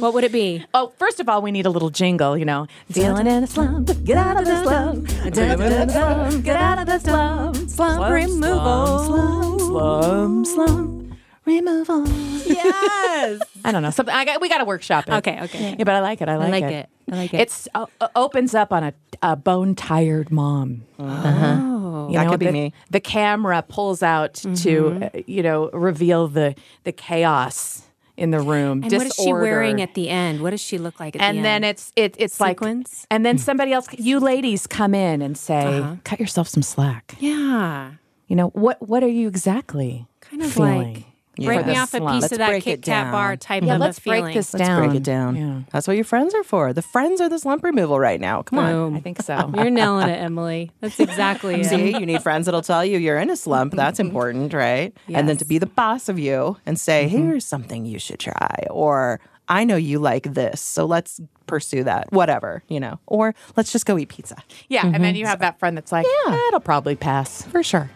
What 0.00 0.14
would 0.14 0.24
it 0.24 0.32
be? 0.32 0.64
Oh, 0.74 0.92
first 0.98 1.20
of 1.20 1.28
all, 1.28 1.42
we 1.42 1.50
need 1.52 1.66
a 1.66 1.70
little 1.70 1.90
jingle, 1.90 2.36
you 2.36 2.44
know. 2.44 2.66
Feeling 2.90 3.26
in 3.26 3.44
a 3.44 3.46
slump, 3.46 3.90
get 4.04 4.16
out 4.16 4.38
of 4.38 4.44
the 4.46 4.62
slump. 4.62 5.08
Feeling 5.08 5.60
in 5.60 5.72
a 5.72 5.90
slump, 5.90 6.44
get 6.44 6.56
out 6.56 6.78
of 6.78 6.86
the 6.86 6.98
slump. 6.98 7.56
Slump 7.70 8.12
removal. 8.12 8.98
Slump, 8.98 9.60
slump, 9.60 10.46
slump 10.46 11.14
removal. 11.44 12.06
Yes. 12.46 13.40
I 13.64 13.72
don't 13.72 13.82
know. 13.82 13.90
Something 13.90 14.14
I 14.14 14.24
got 14.24 14.40
we 14.40 14.48
got 14.48 14.58
to 14.58 14.64
workshop 14.64 15.08
it. 15.08 15.12
Okay, 15.14 15.40
okay. 15.42 15.76
Yeah, 15.78 15.84
but 15.84 15.94
I 15.94 16.00
like 16.00 16.20
it. 16.20 16.28
I 16.28 16.36
like, 16.36 16.50
like 16.50 16.64
it. 16.64 16.72
it. 16.72 16.88
I 17.10 17.16
like 17.16 17.34
it. 17.34 17.40
It's 17.40 17.68
uh, 17.74 17.86
opens 18.14 18.54
up 18.54 18.72
on 18.72 18.82
a, 18.84 18.92
a 19.22 19.36
bone 19.36 19.74
tired 19.74 20.30
mom. 20.30 20.82
Oh. 20.98 22.08
You 22.08 22.14
That 22.14 22.24
know, 22.24 22.30
could 22.30 22.40
be 22.40 22.46
the, 22.46 22.52
me. 22.52 22.72
The 22.90 23.00
camera 23.00 23.62
pulls 23.66 24.02
out 24.02 24.34
to 24.34 25.10
uh, 25.14 25.20
you 25.26 25.42
know 25.42 25.70
reveal 25.70 26.28
the 26.28 26.54
the 26.84 26.92
chaos 26.92 27.82
in 28.16 28.30
the 28.30 28.40
room. 28.40 28.82
And 28.82 28.92
what 28.92 29.06
is 29.06 29.14
she 29.14 29.32
wearing 29.32 29.80
at 29.82 29.94
the 29.94 30.08
end? 30.08 30.40
What 30.40 30.50
does 30.50 30.60
she 30.60 30.78
look 30.78 30.98
like 31.00 31.16
at 31.16 31.22
and 31.22 31.38
the 31.38 31.42
then 31.42 31.64
end? 31.64 31.64
it's 31.66 31.92
it, 31.96 32.14
it's 32.18 32.34
Sequins? 32.36 33.00
like 33.02 33.06
and 33.10 33.26
then 33.26 33.38
somebody 33.38 33.72
else 33.72 33.88
you 33.98 34.20
ladies 34.20 34.66
come 34.66 34.94
in 34.94 35.20
and 35.22 35.36
say 35.36 35.64
Uh-huh. 35.80 35.96
cut 36.04 36.18
yourself 36.20 36.48
some 36.48 36.62
slack 36.62 37.14
yeah. 37.18 37.92
you 38.28 38.36
know 38.36 38.48
what 38.50 38.80
what 38.86 39.02
are 39.02 39.08
you 39.08 39.28
exactly 39.28 40.06
Kind 40.20 40.42
of 40.42 40.52
feeling 40.52 40.94
like 40.94 41.04
Yeah. 41.38 41.46
break 41.46 41.66
me 41.66 41.74
the 41.74 41.78
off 41.80 41.94
a 41.94 42.00
piece 42.00 42.22
Let's 42.22 42.32
of 42.32 42.38
that 42.38 42.48
break 42.48 42.64
Kit 42.64 42.78
it 42.78 42.82
Kat 42.82 43.12
bar 43.12 43.36
type 43.36 43.62
yeah 43.62 43.74
of 43.74 43.80
let's 43.80 43.98
a 43.98 44.00
break 44.02 44.20
feeling. 44.22 44.34
this 44.34 44.54
Let's 44.54 44.66
down 44.66 44.82
break 44.86 44.96
it 44.96 45.02
down. 45.02 45.36
yeah 45.36 45.60
That's 45.70 45.86
what 45.86 45.96
your 45.96 46.04
friends 46.04 46.34
are 46.34 46.44
for. 46.44 46.72
The 46.72 46.82
friends 46.82 47.20
are 47.20 47.28
the 47.28 47.38
slump 47.38 47.62
removal 47.64 47.98
right 47.98 48.20
now. 48.20 48.42
Come 48.42 48.58
on. 48.58 48.96
I 48.96 49.00
think 49.00 49.20
so 49.22 49.52
You're 49.56 49.70
nailing 49.70 50.08
it, 50.08 50.16
Emily. 50.20 50.70
That's 50.80 50.98
exactly 51.00 51.54
it. 51.60 51.66
See, 51.66 51.92
you 51.92 52.06
need 52.06 52.22
friends 52.22 52.46
that'll 52.46 52.62
tell 52.62 52.84
you 52.84 52.98
you're 52.98 53.18
in 53.18 53.30
a 53.30 53.36
slump. 53.36 53.74
That's 53.74 54.00
important, 54.06 54.52
right? 54.52 54.96
And 55.08 55.28
then 55.28 55.36
to 55.38 55.44
be 55.44 55.58
the 55.58 55.66
boss 55.66 56.08
of 56.08 56.18
you 56.18 56.56
and 56.66 56.78
say, 56.80 57.06
mm-hmm. 57.06 57.16
here's 57.16 57.44
something 57.46 57.84
you 57.84 57.98
should 57.98 58.20
try. 58.20 58.64
Or 58.70 59.20
I 59.48 59.64
know 59.64 59.76
you 59.76 59.98
like 59.98 60.34
this, 60.34 60.60
so 60.60 60.86
let's 60.86 61.20
pursue 61.46 61.84
that. 61.84 62.10
Whatever, 62.12 62.62
you 62.68 62.80
know. 62.80 62.98
Or 63.06 63.34
let's 63.56 63.70
just 63.72 63.86
go 63.86 63.96
eat 63.98 64.08
pizza. 64.08 64.36
yeah 64.68 64.84
and 64.84 64.94
then 64.94 65.02
mm-hmm. 65.02 65.16
you 65.16 65.26
have 65.26 65.38
that 65.40 65.58
friend 65.58 65.76
that's 65.76 65.92
like 65.92 66.06
yeah 66.26 66.48
it'll 66.48 66.60
probably 66.60 66.96
pass 66.96 67.42
For 67.42 67.62
sure. 67.62 67.88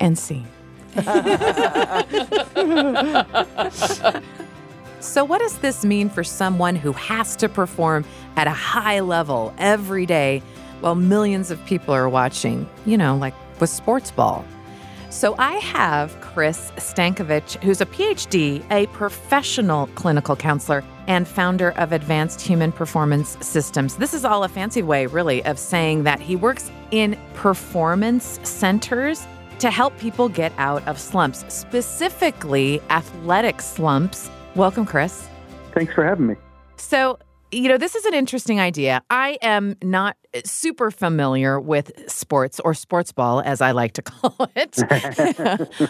and 0.00 0.18
see 0.18 0.44
So, 5.00 5.24
what 5.24 5.38
does 5.38 5.58
this 5.58 5.84
mean 5.84 6.10
for 6.10 6.24
someone 6.24 6.74
who 6.74 6.92
has 6.92 7.36
to 7.36 7.48
perform 7.48 8.04
at 8.36 8.48
a 8.48 8.52
high 8.52 9.00
level 9.00 9.54
every 9.56 10.06
day 10.06 10.42
while 10.80 10.96
millions 10.96 11.50
of 11.52 11.64
people 11.66 11.94
are 11.94 12.08
watching? 12.08 12.68
You 12.84 12.96
know, 12.98 13.16
like 13.16 13.34
with 13.60 13.70
sports 13.70 14.10
ball. 14.10 14.44
So, 15.10 15.36
I 15.38 15.54
have 15.54 16.20
Chris 16.20 16.72
Stankovich, 16.76 17.62
who's 17.62 17.80
a 17.80 17.86
PhD, 17.86 18.64
a 18.72 18.86
professional 18.88 19.86
clinical 19.94 20.34
counselor, 20.34 20.84
and 21.06 21.26
founder 21.26 21.70
of 21.72 21.92
Advanced 21.92 22.40
Human 22.40 22.72
Performance 22.72 23.38
Systems. 23.40 23.96
This 23.96 24.12
is 24.12 24.24
all 24.24 24.42
a 24.42 24.48
fancy 24.48 24.82
way, 24.82 25.06
really, 25.06 25.44
of 25.44 25.58
saying 25.58 26.02
that 26.02 26.20
he 26.20 26.34
works 26.34 26.70
in 26.90 27.18
performance 27.34 28.40
centers 28.42 29.26
to 29.58 29.70
help 29.70 29.96
people 29.98 30.28
get 30.28 30.52
out 30.58 30.86
of 30.86 30.98
slumps, 30.98 31.44
specifically 31.48 32.80
athletic 32.90 33.60
slumps. 33.60 34.30
Welcome, 34.54 34.86
Chris. 34.86 35.28
Thanks 35.74 35.94
for 35.94 36.04
having 36.04 36.28
me. 36.28 36.36
So, 36.76 37.18
you 37.50 37.68
know, 37.68 37.78
this 37.78 37.94
is 37.94 38.04
an 38.04 38.14
interesting 38.14 38.60
idea. 38.60 39.02
I 39.10 39.38
am 39.42 39.76
not 39.82 40.16
super 40.44 40.90
familiar 40.90 41.58
with 41.58 41.90
sports 42.10 42.60
or 42.60 42.74
sports 42.74 43.12
ball, 43.12 43.40
as 43.40 43.60
I 43.60 43.72
like 43.72 43.94
to 43.94 44.02
call 44.02 44.50
it. 44.54 44.78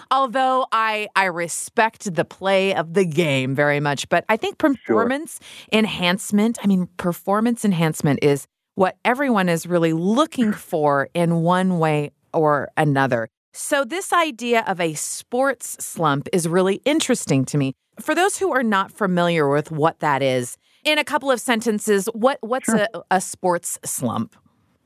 Although 0.11 0.67
I 0.73 1.09
I 1.17 1.25
respect 1.25 2.15
the 2.15 2.25
play 2.25 2.75
of 2.75 2.95
the 2.95 3.05
game 3.05 3.55
very 3.55 3.81
much, 3.81 4.09
but 4.09 4.25
I 4.29 4.37
think 4.37 4.59
performance 4.59 5.41
enhancement. 5.73 6.59
I 6.63 6.67
mean, 6.67 6.89
performance 6.97 7.65
enhancement 7.65 8.21
is 8.23 8.47
what 8.75 8.97
everyone 9.05 9.49
is 9.49 9.67
really 9.67 9.93
looking 9.93 10.53
for 10.53 11.09
in 11.13 11.43
one 11.43 11.79
way 11.79 12.13
or 12.33 12.71
another. 12.77 13.29
So, 13.61 13.85
this 13.85 14.13
idea 14.13 14.63
of 14.69 14.81
a 14.81 14.95
sports 14.95 15.85
slump 15.85 16.29
is 16.33 16.47
really 16.47 16.81
interesting 16.85 17.45
to 17.47 17.59
me. 17.59 17.75
For 17.99 18.15
those 18.15 18.39
who 18.39 18.53
are 18.53 18.63
not 18.63 18.93
familiar 18.93 19.49
with 19.51 19.73
what 19.73 19.99
that 19.99 20.23
is, 20.23 20.57
in 20.85 20.97
a 20.97 21.03
couple 21.03 21.29
of 21.29 21.41
sentences, 21.41 22.09
what 22.13 22.39
what's 22.41 22.69
a, 22.69 22.87
a 23.11 23.21
sports 23.21 23.77
slump? 23.85 24.37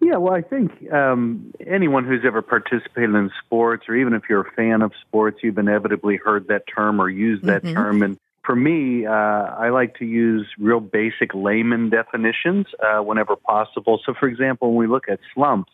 Yeah, 0.01 0.17
well, 0.17 0.33
I 0.33 0.41
think 0.41 0.91
um, 0.91 1.53
anyone 1.67 2.07
who's 2.07 2.23
ever 2.25 2.41
participated 2.41 3.15
in 3.15 3.31
sports, 3.45 3.91
or 3.91 3.95
even 3.95 4.15
if 4.15 4.23
you're 4.31 4.41
a 4.41 4.51
fan 4.53 4.81
of 4.81 4.93
sports, 5.07 5.41
you've 5.43 5.59
inevitably 5.59 6.17
heard 6.17 6.49
that 6.49 6.63
term 6.67 6.99
or 6.99 7.11
used 7.11 7.45
that 7.45 7.63
Mhm. 7.65 7.75
term. 7.75 8.03
And 8.03 8.17
for 8.43 8.57
me, 8.57 9.05
uh, 9.05 9.13
I 9.13 9.69
like 9.69 9.99
to 9.99 10.07
use 10.07 10.49
real 10.59 10.81
basic 10.81 11.35
layman 11.35 11.91
definitions 11.91 12.69
uh, 12.83 13.03
whenever 13.03 13.37
possible. 13.37 14.01
So, 14.03 14.15
for 14.15 14.29
example, 14.29 14.71
when 14.71 14.79
we 14.79 14.87
look 14.87 15.11
at 15.11 15.21
slumps, 15.35 15.73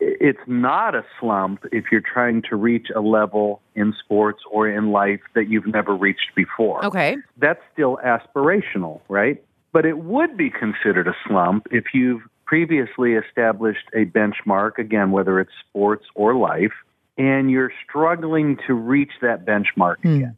it's 0.00 0.40
not 0.46 0.94
a 0.94 1.04
slump 1.18 1.64
if 1.72 1.86
you're 1.92 2.00
trying 2.00 2.42
to 2.48 2.56
reach 2.56 2.88
a 2.94 3.00
level 3.00 3.60
in 3.74 3.94
sports 4.02 4.42
or 4.50 4.68
in 4.68 4.90
life 4.90 5.20
that 5.34 5.48
you've 5.48 5.66
never 5.66 5.94
reached 5.94 6.34
before. 6.34 6.84
Okay. 6.84 7.16
that's 7.36 7.60
still 7.72 7.98
aspirational, 8.04 9.00
right? 9.08 9.42
But 9.72 9.86
it 9.86 9.98
would 9.98 10.36
be 10.36 10.50
considered 10.50 11.06
a 11.06 11.14
slump 11.26 11.66
if 11.70 11.84
you've 11.94 12.22
previously 12.46 13.12
established 13.12 13.86
a 13.94 14.06
benchmark, 14.06 14.78
again, 14.78 15.12
whether 15.12 15.38
it's 15.38 15.52
sports 15.68 16.04
or 16.14 16.34
life, 16.34 16.72
and 17.16 17.50
you're 17.50 17.72
struggling 17.88 18.58
to 18.66 18.74
reach 18.74 19.12
that 19.22 19.44
benchmark 19.44 19.96
hmm. 20.02 20.16
again. 20.16 20.36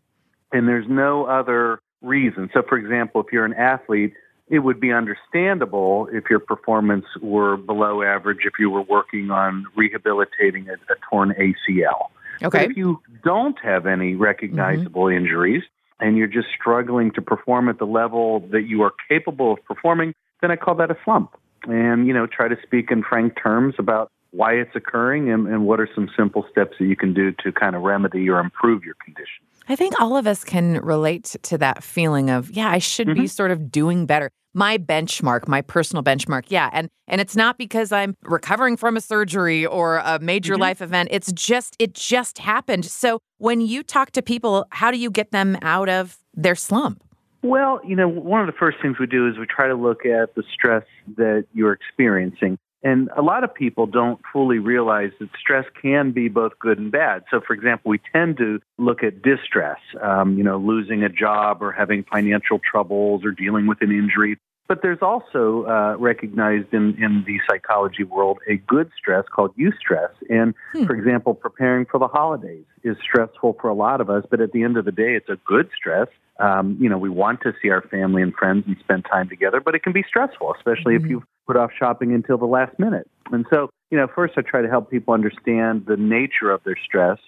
And 0.53 0.69
there's 0.69 0.87
no 0.89 1.25
other 1.25 1.81
reason. 2.03 2.51
So, 2.53 2.63
for 2.69 2.77
example, 2.77 3.23
if 3.23 3.33
you're 3.33 3.47
an 3.47 3.55
athlete, 3.55 4.13
it 4.53 4.59
would 4.59 4.79
be 4.79 4.93
understandable 4.93 6.09
if 6.13 6.29
your 6.29 6.39
performance 6.39 7.07
were 7.23 7.57
below 7.57 8.03
average 8.03 8.41
if 8.45 8.53
you 8.59 8.69
were 8.69 8.83
working 8.83 9.31
on 9.31 9.65
rehabilitating 9.75 10.69
a, 10.69 10.75
a 10.75 10.97
torn 11.09 11.31
ACL. 11.41 12.11
Okay. 12.43 12.67
But 12.67 12.71
if 12.71 12.77
you 12.77 13.01
don't 13.25 13.59
have 13.61 13.87
any 13.87 14.15
recognizable 14.15 15.05
mm-hmm. 15.05 15.25
injuries 15.25 15.63
and 16.01 16.19
you're 16.19 16.27
just 16.27 16.49
struggling 16.55 17.13
to 17.13 17.23
perform 17.23 17.71
at 17.71 17.79
the 17.79 17.87
level 17.87 18.41
that 18.51 18.65
you 18.65 18.83
are 18.83 18.93
capable 19.09 19.55
of 19.55 19.65
performing, 19.65 20.15
then 20.43 20.51
I 20.51 20.57
call 20.57 20.75
that 20.75 20.91
a 20.91 20.99
slump. 21.03 21.33
And, 21.65 22.07
you 22.07 22.13
know, 22.13 22.27
try 22.27 22.49
to 22.49 22.57
speak 22.63 22.91
in 22.91 23.03
frank 23.03 23.41
terms 23.43 23.77
about 23.79 24.13
why 24.33 24.53
it's 24.53 24.77
occurring 24.77 25.31
and, 25.31 25.47
and 25.47 25.65
what 25.65 25.81
are 25.81 25.89
some 25.95 26.11
simple 26.15 26.45
steps 26.51 26.77
that 26.79 26.85
you 26.85 26.97
can 26.97 27.15
do 27.15 27.33
to 27.43 27.53
kind 27.53 27.75
of 27.75 27.83
remedy 27.83 28.29
or 28.29 28.39
improve 28.39 28.85
your 28.85 28.97
condition. 29.03 29.45
I 29.69 29.77
think 29.77 29.99
all 29.99 30.17
of 30.17 30.27
us 30.27 30.45
can 30.45 30.81
relate 30.81 31.37
to 31.43 31.57
that 31.59 31.83
feeling 31.83 32.29
of, 32.29 32.51
yeah, 32.51 32.69
I 32.69 32.79
should 32.79 33.07
be 33.07 33.13
mm-hmm. 33.13 33.27
sort 33.27 33.51
of 33.51 33.71
doing 33.71 34.05
better. 34.05 34.31
My 34.55 34.79
benchmark, 34.79 35.49
my 35.49 35.63
personal 35.63 36.03
benchmark. 36.03 36.45
Yeah. 36.49 36.71
And 36.73 36.89
and 37.09 37.21
it's 37.21 37.37
not 37.37 37.59
because 37.59 37.93
I'm 37.93 38.17
recovering 38.23 38.77
from 38.77 38.97
a 38.97 39.01
surgery 39.01 39.67
or 39.67 39.99
a 39.99 40.19
major 40.19 40.55
mm-hmm. 40.55 40.63
life 40.63 40.83
event. 40.83 41.09
It's 41.11 41.33
just 41.33 41.77
it 41.79 41.95
just 41.95 42.39
happened. 42.39 42.85
So 42.85 43.21
when 43.39 43.61
you 43.61 43.83
talk 43.83 44.11
to 44.13 44.23
people, 44.23 44.67
how 44.71 44.91
do 44.91 44.99
you 44.99 45.11
get 45.11 45.31
them 45.31 45.57
out 45.63 45.89
of 45.89 46.19
their 46.35 46.55
slump? 46.55 47.03
Well, 47.43 47.81
you 47.85 47.97
know, 47.97 48.09
one 48.09 48.41
of 48.41 48.47
the 48.47 48.53
first 48.53 48.79
things 48.81 48.99
we 49.01 49.07
do 49.07 49.29
is 49.29 49.37
we 49.37 49.47
try 49.47 49.67
to 49.67 49.75
look 49.75 50.07
at 50.07 50.35
the 50.37 50.45
stress 50.53 50.85
that 51.17 51.45
you're 51.53 51.73
experiencing. 51.73 52.57
And 52.83 53.11
a 53.17 53.23
lot 53.23 53.45
of 53.45 53.55
people 53.55 53.87
don't 53.87 54.21
fully 54.33 54.59
realize 54.59 55.13
that 55.21 55.29
stress 55.39 55.65
can 55.81 56.11
be 56.11 56.29
both 56.29 56.59
good 56.59 56.79
and 56.79 56.91
bad. 56.91 57.25
So, 57.31 57.41
for 57.41 57.53
example, 57.53 57.91
we 57.91 58.01
tend 58.13 58.39
to 58.39 58.61
look 58.79 59.03
at 59.05 59.23
distress, 59.23 59.79
um, 60.03 60.37
you 60.37 60.43
know, 60.43 60.59
losing 60.59 61.05
a 61.05 61.09
job 61.09 61.63
or 61.63 61.71
having 61.71 62.03
financial 62.03 62.59
troubles 62.59 63.25
or 63.25 63.31
dealing 63.31 63.67
with 63.67 63.79
an 63.83 63.93
injury. 63.93 64.37
But 64.69 64.81
there's 64.83 65.03
also 65.03 65.67
uh, 65.67 65.97
recognized 65.99 66.73
in, 66.73 66.97
in 67.03 67.25
the 67.27 67.39
psychology 67.49 68.05
world 68.05 68.39
a 68.49 68.57
good 68.57 68.91
stress 68.97 69.25
called 69.31 69.55
eustress. 69.57 70.13
And 70.31 70.55
for 70.87 70.97
example, 70.97 71.35
preparing 71.35 71.85
for 71.85 71.99
the 71.99 72.09
holidays 72.09 72.65
is 72.83 72.97
stressful 73.03 73.59
for 73.61 73.69
a 73.69 73.75
lot 73.75 74.01
of 74.01 74.09
us, 74.09 74.25
but 74.31 74.41
at 74.41 74.53
the 74.53 74.63
end 74.63 74.77
of 74.77 74.85
the 74.85 74.93
day, 74.93 75.15
it's 75.15 75.29
a 75.29 75.37
good 75.45 75.69
stress. 75.77 76.09
Um, 76.39 76.77
you 76.81 76.89
know, 76.89 76.99
we 76.99 77.11
want 77.11 77.41
to 77.43 77.53
see 77.61 77.71
our 77.71 77.83
family 77.83 78.23
and 78.23 78.35
friends 78.35 78.65
and 78.67 78.77
spend 78.81 79.05
time 79.05 79.29
together, 79.29 79.61
but 79.61 79.75
it 79.75 79.83
can 79.83 79.93
be 79.93 80.05
stressful, 80.09 80.55
especially 80.57 80.95
if 80.95 81.05
you've 81.07 81.25
put 81.47 81.57
off 81.57 81.71
shopping 81.79 82.15
until 82.15 82.39
the 82.39 82.47
last 82.47 82.79
minute. 82.79 83.09
And 83.31 83.47
so, 83.51 83.71
you 83.91 83.99
know, 83.99 84.07
first 84.13 84.35
I 84.37 84.41
try 84.41 84.63
to 84.63 84.69
help 84.69 84.91
people 84.91 85.15
understand 85.15 85.85
the 85.87 85.97
nature 85.97 86.51
of 86.51 86.63
their 86.65 86.79
stress. 86.85 87.19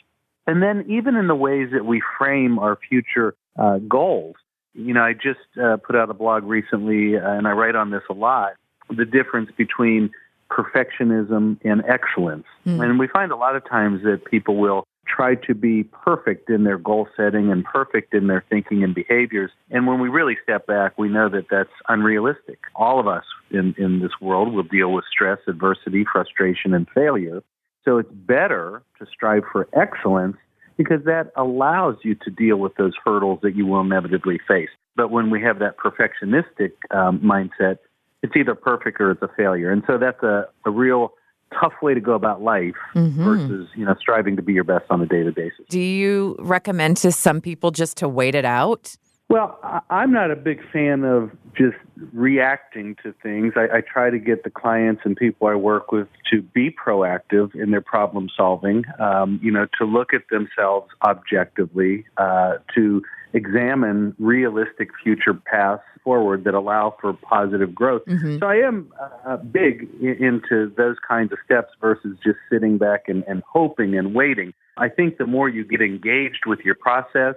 And 0.47 0.63
then 0.63 0.85
even 0.89 1.17
in 1.17 1.27
the 1.27 1.35
ways 1.35 1.69
that 1.73 1.85
we 1.85 2.03
frame 2.19 2.59
our 2.59 2.79
future 2.89 3.35
uh, 3.59 3.79
goals, 3.79 4.37
you 4.75 4.93
know, 4.93 5.03
I 5.03 5.13
just 5.13 5.41
uh, 5.63 5.77
put 5.77 5.97
out 5.97 6.11
a 6.11 6.15
blog 6.15 6.45
recently, 6.45 7.17
uh, 7.17 7.31
and 7.31 7.47
I 7.47 7.53
write 7.53 7.77
on 7.77 7.91
this 7.91 8.03
a 8.11 8.15
lot 8.15 8.55
the 8.91 9.05
difference 9.05 9.51
between 9.57 10.11
perfectionism 10.51 11.59
and 11.65 11.83
excellence. 11.89 12.45
And 12.83 12.99
we 12.99 13.09
find 13.09 13.33
a 13.33 13.37
lot 13.37 13.57
of 13.57 13.67
times 13.69 14.03
that 14.05 14.25
people 14.25 14.57
will 14.57 14.85
try 15.07 15.35
to 15.35 15.55
be 15.55 15.85
perfect 15.85 16.51
in 16.51 16.65
their 16.65 16.79
goal 16.79 17.09
setting 17.17 17.51
and 17.51 17.65
perfect 17.65 18.15
in 18.15 18.27
their 18.27 18.45
thinking 18.49 18.83
and 18.83 18.95
behaviors. 18.95 19.51
And 19.71 19.87
when 19.87 20.01
we 20.01 20.09
really 20.09 20.37
step 20.43 20.67
back, 20.67 20.99
we 20.99 21.09
know 21.09 21.29
that 21.29 21.47
that's 21.51 21.71
unrealistic. 21.89 22.59
All 22.75 22.99
of 22.99 23.07
us 23.07 23.25
in, 23.51 23.75
in 23.79 24.01
this 24.01 24.13
world 24.21 24.53
will 24.53 24.63
deal 24.63 24.93
with 24.93 25.05
stress, 25.11 25.39
adversity, 25.47 26.05
frustration, 26.11 26.75
and 26.75 26.87
failure. 26.95 27.43
So 27.85 27.99
it's 27.99 28.13
better 28.13 28.83
to 28.99 29.07
strive 29.07 29.43
for 29.53 29.69
excellence 29.75 30.37
because 30.77 31.05
that 31.05 31.31
allows 31.37 31.97
you 32.03 32.15
to 32.17 32.31
deal 32.31 32.57
with 32.57 32.75
those 32.77 32.95
hurdles 33.05 33.41
that 33.43 33.55
you 33.55 33.67
will 33.67 33.81
inevitably 33.81 34.41
face. 34.49 34.71
But 34.97 35.11
when 35.11 35.31
we 35.31 35.41
have 35.43 35.59
that 35.59 35.77
perfectionistic 35.77 36.73
um, 36.91 37.21
mindset, 37.21 37.79
it's 38.23 38.35
either 38.37 38.55
perfect 38.55 39.01
or 39.01 39.11
it's 39.11 39.23
a 39.23 39.29
failure. 39.37 39.71
And 39.71 39.83
so 39.87 39.99
that's 39.99 40.23
a, 40.23 40.49
a 40.65 40.71
real 40.71 41.13
tough 41.61 41.75
way 41.83 41.95
to 41.95 42.01
go 42.01 42.15
about 42.15 42.43
life 42.43 42.75
versus, 42.95 43.69
you 43.75 43.85
know, 43.85 43.95
striving 43.99 44.37
to 44.37 44.43
be 44.43 44.53
your 44.53 44.65
best 44.65 44.85
on 44.91 45.01
a 45.01 45.07
daily 45.07 45.31
basis. 45.33 45.65
Do 45.69 45.81
you 45.81 46.37
recommend 46.39 46.97
to 46.99 47.13
some 47.13 47.41
people 47.41 47.71
just 47.71 47.97
to 47.99 48.09
wait 48.09 48.35
it 48.35 48.45
out? 48.45 48.97
Well, 49.31 49.59
I- 49.63 49.81
I'm 49.91 50.13
not 50.13 50.31
a 50.31 50.37
big 50.37 50.61
fan 50.71 51.03
of 51.05 51.31
just 51.57 51.77
reacting 52.13 52.97
to 53.03 53.15
things. 53.23 53.55
I, 53.57 53.79
I 53.79 53.81
try 53.81 54.11
to 54.11 54.19
get 54.19 54.45
the 54.45 54.51
clients 54.51 55.03
and 55.05 55.17
people 55.17 55.47
I 55.47 55.55
work 55.55 55.93
with 55.93 56.09
to 56.31 56.43
be 56.43 56.71
proactive 56.71 57.55
in 57.55 57.71
their 57.71 57.81
problem 57.81 58.29
solving, 58.37 58.85
um, 58.99 59.41
you 59.43 59.51
know, 59.51 59.67
to 59.79 59.85
look 59.87 60.13
at 60.13 60.23
themselves 60.31 60.91
objectively, 61.07 62.05
uh, 62.19 62.55
to 62.75 63.03
examine 63.35 64.15
realistic 64.19 64.89
future 65.03 65.35
paths 65.35 65.83
forward 66.03 66.45
that 66.45 66.55
allow 66.55 66.95
for 67.01 67.13
positive 67.13 67.75
growth. 67.75 68.03
Mm-hmm. 68.07 68.39
So 68.39 68.47
I 68.47 68.57
am 68.57 68.93
uh, 69.01 69.31
uh, 69.31 69.37
big 69.39 69.89
i- 70.03 70.17
into 70.25 70.73
those 70.77 70.97
kinds 71.07 71.33
of 71.33 71.39
steps 71.45 71.73
versus 71.81 72.17
just 72.23 72.39
sitting 72.51 72.79
back 72.79 73.03
and, 73.09 73.25
and 73.27 73.43
hoping 73.51 73.97
and 73.99 74.15
waiting. 74.15 74.53
I 74.77 74.89
think 74.89 75.19
the 75.19 75.27
more 75.27 75.49
you 75.49 75.65
get 75.65 75.81
engaged 75.81 76.47
with 76.47 76.61
your 76.61 76.75
process, 76.75 77.35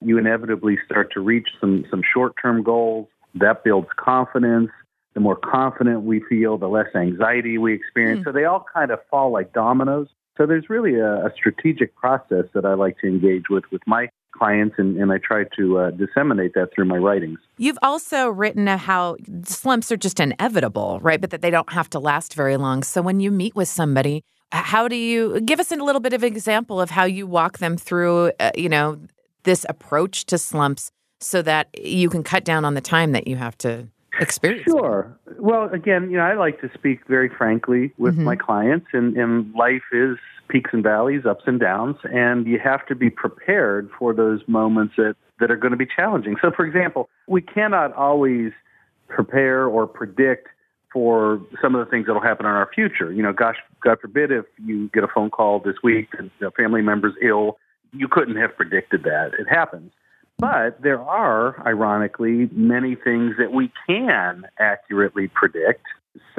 you 0.00 0.18
inevitably 0.18 0.78
start 0.84 1.12
to 1.14 1.20
reach 1.20 1.48
some 1.60 1.84
some 1.90 2.02
short-term 2.14 2.62
goals. 2.62 3.08
That 3.34 3.64
builds 3.64 3.88
confidence. 3.96 4.70
The 5.14 5.20
more 5.20 5.36
confident 5.36 6.02
we 6.02 6.22
feel, 6.28 6.58
the 6.58 6.68
less 6.68 6.94
anxiety 6.94 7.58
we 7.58 7.74
experience. 7.74 8.20
Mm. 8.20 8.24
So 8.24 8.32
they 8.32 8.44
all 8.44 8.64
kind 8.72 8.90
of 8.90 9.00
fall 9.10 9.32
like 9.32 9.52
dominoes. 9.52 10.08
So 10.36 10.46
there's 10.46 10.70
really 10.70 10.94
a, 10.94 11.26
a 11.26 11.32
strategic 11.34 11.96
process 11.96 12.44
that 12.54 12.64
I 12.64 12.74
like 12.74 12.98
to 12.98 13.08
engage 13.08 13.48
with 13.50 13.64
with 13.72 13.82
my 13.86 14.08
clients, 14.32 14.76
and, 14.78 14.96
and 14.96 15.12
I 15.12 15.18
try 15.18 15.44
to 15.56 15.78
uh, 15.78 15.90
disseminate 15.90 16.54
that 16.54 16.70
through 16.74 16.84
my 16.84 16.96
writings. 16.96 17.38
You've 17.56 17.78
also 17.82 18.28
written 18.28 18.66
how 18.66 19.16
slumps 19.44 19.90
are 19.90 19.96
just 19.96 20.20
inevitable, 20.20 21.00
right? 21.02 21.20
But 21.20 21.30
that 21.30 21.42
they 21.42 21.50
don't 21.50 21.72
have 21.72 21.90
to 21.90 21.98
last 21.98 22.34
very 22.34 22.56
long. 22.56 22.82
So 22.82 23.02
when 23.02 23.20
you 23.20 23.30
meet 23.30 23.54
with 23.54 23.68
somebody, 23.68 24.22
how 24.52 24.88
do 24.88 24.96
you 24.96 25.40
give 25.40 25.60
us 25.60 25.72
a 25.72 25.76
little 25.76 26.00
bit 26.00 26.12
of 26.12 26.24
example 26.24 26.80
of 26.80 26.90
how 26.90 27.04
you 27.04 27.26
walk 27.26 27.58
them 27.58 27.76
through, 27.76 28.32
uh, 28.40 28.50
you 28.56 28.68
know, 28.68 28.98
this 29.42 29.66
approach 29.68 30.24
to 30.26 30.38
slumps 30.38 30.90
so 31.20 31.42
that 31.42 31.68
you 31.82 32.08
can 32.08 32.22
cut 32.22 32.44
down 32.44 32.64
on 32.64 32.74
the 32.74 32.80
time 32.80 33.12
that 33.12 33.26
you 33.26 33.36
have 33.36 33.56
to 33.58 33.88
experience? 34.18 34.64
Sure. 34.64 35.16
Well, 35.38 35.68
again, 35.72 36.10
you 36.10 36.16
know, 36.16 36.24
I 36.24 36.34
like 36.34 36.60
to 36.60 36.70
speak 36.74 37.06
very 37.06 37.28
frankly 37.28 37.92
with 37.98 38.14
mm-hmm. 38.14 38.24
my 38.24 38.36
clients, 38.36 38.86
and, 38.92 39.16
and 39.16 39.54
life 39.54 39.82
is 39.92 40.16
peaks 40.48 40.70
and 40.72 40.82
valleys, 40.82 41.26
ups 41.26 41.44
and 41.46 41.60
downs, 41.60 41.96
and 42.04 42.46
you 42.46 42.58
have 42.58 42.86
to 42.86 42.94
be 42.94 43.10
prepared 43.10 43.90
for 43.98 44.14
those 44.14 44.40
moments 44.46 44.94
that, 44.96 45.14
that 45.40 45.50
are 45.50 45.56
going 45.56 45.72
to 45.72 45.76
be 45.76 45.86
challenging. 45.86 46.36
So, 46.40 46.50
for 46.50 46.64
example, 46.64 47.08
we 47.26 47.42
cannot 47.42 47.92
always 47.94 48.52
prepare 49.08 49.66
or 49.66 49.86
predict 49.86 50.48
for 50.92 51.40
some 51.60 51.74
of 51.74 51.84
the 51.84 51.90
things 51.90 52.06
that 52.06 52.14
will 52.14 52.22
happen 52.22 52.46
in 52.46 52.52
our 52.52 52.70
future. 52.74 53.12
You 53.12 53.22
know, 53.22 53.32
gosh, 53.32 53.56
God 53.82 53.98
forbid 54.00 54.32
if 54.32 54.46
you 54.64 54.88
get 54.92 55.04
a 55.04 55.08
phone 55.08 55.30
call 55.30 55.60
this 55.60 55.76
week 55.82 56.08
and 56.18 56.30
a 56.40 56.50
family 56.50 56.80
member's 56.80 57.14
ill, 57.22 57.58
you 57.92 58.08
couldn't 58.08 58.36
have 58.36 58.56
predicted 58.56 59.02
that. 59.04 59.32
It 59.38 59.48
happens. 59.48 59.92
But 60.38 60.80
there 60.82 61.00
are, 61.00 61.66
ironically, 61.66 62.48
many 62.52 62.94
things 62.94 63.34
that 63.38 63.52
we 63.52 63.72
can 63.86 64.44
accurately 64.58 65.28
predict. 65.28 65.84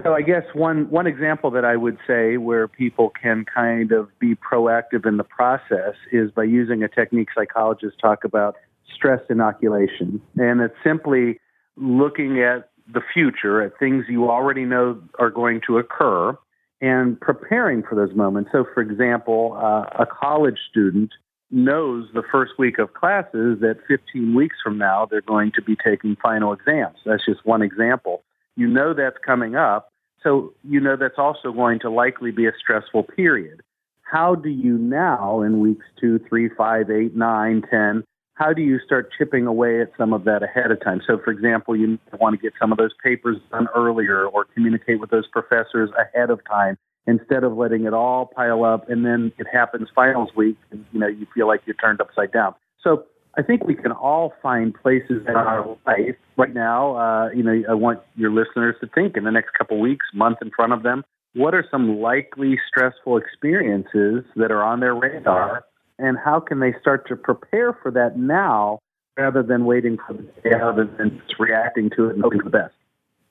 So 0.01 0.13
I 0.13 0.21
guess 0.21 0.43
one, 0.53 0.89
one 0.89 1.05
example 1.05 1.51
that 1.51 1.65
I 1.65 1.75
would 1.75 1.97
say 2.07 2.37
where 2.37 2.67
people 2.67 3.11
can 3.21 3.45
kind 3.45 3.91
of 3.91 4.07
be 4.19 4.35
proactive 4.35 5.05
in 5.05 5.17
the 5.17 5.23
process 5.25 5.95
is 6.11 6.31
by 6.31 6.45
using 6.45 6.81
a 6.83 6.87
technique 6.87 7.29
psychologists 7.35 7.99
talk 8.01 8.23
about 8.23 8.55
stress 8.95 9.21
inoculation. 9.29 10.21
And 10.37 10.61
it's 10.61 10.75
simply 10.83 11.39
looking 11.75 12.41
at 12.41 12.69
the 12.91 13.01
future, 13.13 13.61
at 13.61 13.77
things 13.77 14.05
you 14.07 14.29
already 14.29 14.65
know 14.65 15.01
are 15.19 15.29
going 15.29 15.61
to 15.67 15.77
occur, 15.77 16.37
and 16.81 17.19
preparing 17.19 17.83
for 17.83 17.95
those 17.95 18.15
moments. 18.15 18.49
So, 18.53 18.65
for 18.73 18.81
example, 18.81 19.57
uh, 19.61 19.85
a 20.01 20.05
college 20.05 20.57
student 20.69 21.11
knows 21.51 22.07
the 22.13 22.23
first 22.31 22.53
week 22.57 22.79
of 22.79 22.93
classes 22.93 23.59
that 23.61 23.77
15 23.87 24.35
weeks 24.35 24.57
from 24.63 24.77
now 24.77 25.05
they're 25.05 25.21
going 25.21 25.51
to 25.55 25.61
be 25.61 25.75
taking 25.75 26.15
final 26.21 26.53
exams. 26.53 26.97
That's 27.05 27.25
just 27.25 27.45
one 27.45 27.61
example. 27.61 28.23
You 28.55 28.67
know 28.67 28.93
that's 28.93 29.17
coming 29.25 29.55
up, 29.55 29.91
so 30.23 30.53
you 30.63 30.79
know 30.79 30.95
that's 30.95 31.17
also 31.17 31.51
going 31.51 31.79
to 31.79 31.89
likely 31.89 32.31
be 32.31 32.45
a 32.45 32.51
stressful 32.59 33.03
period. 33.03 33.61
How 34.01 34.35
do 34.35 34.49
you 34.49 34.77
now, 34.77 35.41
in 35.41 35.59
weeks 35.59 35.85
two, 35.99 36.19
three, 36.27 36.49
five, 36.49 36.89
eight, 36.89 37.15
nine, 37.15 37.63
ten, 37.69 38.03
how 38.33 38.53
do 38.53 38.61
you 38.61 38.79
start 38.79 39.11
chipping 39.17 39.47
away 39.47 39.81
at 39.81 39.91
some 39.97 40.13
of 40.13 40.23
that 40.23 40.41
ahead 40.43 40.71
of 40.71 40.81
time? 40.81 41.01
So, 41.05 41.19
for 41.19 41.31
example, 41.31 41.75
you 41.75 41.99
want 42.19 42.35
to 42.35 42.41
get 42.41 42.53
some 42.59 42.71
of 42.71 42.77
those 42.77 42.93
papers 43.03 43.37
done 43.51 43.67
earlier 43.75 44.25
or 44.25 44.45
communicate 44.45 44.99
with 44.99 45.09
those 45.09 45.27
professors 45.27 45.89
ahead 45.99 46.29
of 46.29 46.39
time 46.45 46.77
instead 47.09 47.43
of 47.43 47.57
letting 47.57 47.85
it 47.85 47.93
all 47.93 48.27
pile 48.27 48.63
up 48.63 48.89
and 48.89 49.05
then 49.05 49.31
it 49.37 49.47
happens 49.51 49.89
finals 49.93 50.29
week 50.35 50.57
and 50.71 50.85
you 50.91 50.99
know 50.99 51.07
you 51.07 51.25
feel 51.33 51.47
like 51.47 51.61
you're 51.65 51.75
turned 51.75 51.99
upside 52.01 52.31
down. 52.31 52.53
So 52.83 53.05
I 53.37 53.41
think 53.41 53.65
we 53.65 53.75
can 53.75 53.91
all 53.91 54.33
find 54.41 54.73
places 54.73 55.23
in 55.27 55.35
our 55.35 55.77
life 55.85 56.15
right 56.37 56.53
now. 56.53 56.95
Uh, 56.95 57.29
you 57.29 57.43
know, 57.43 57.61
I 57.69 57.73
want 57.73 57.99
your 58.15 58.31
listeners 58.31 58.75
to 58.81 58.87
think 58.87 59.17
in 59.17 59.23
the 59.23 59.31
next 59.31 59.51
couple 59.57 59.79
weeks, 59.79 60.05
month 60.13 60.39
in 60.41 60.51
front 60.55 60.73
of 60.73 60.83
them, 60.83 61.03
what 61.35 61.53
are 61.53 61.65
some 61.69 61.99
likely 61.99 62.59
stressful 62.67 63.17
experiences 63.17 64.23
that 64.35 64.51
are 64.51 64.63
on 64.63 64.79
their 64.79 64.95
radar, 64.95 65.63
and 65.99 66.17
how 66.17 66.39
can 66.39 66.59
they 66.59 66.73
start 66.81 67.07
to 67.07 67.15
prepare 67.15 67.77
for 67.81 67.91
that 67.91 68.17
now 68.17 68.79
rather 69.17 69.43
than 69.43 69.65
waiting 69.65 69.97
for 70.07 70.13
the 70.13 70.23
day 70.41 70.55
out 70.55 70.79
and 70.79 71.21
just 71.27 71.39
reacting 71.39 71.89
to 71.95 72.09
it 72.09 72.15
and 72.15 72.23
hoping 72.23 72.39
for 72.39 72.45
the 72.45 72.57
best. 72.57 72.73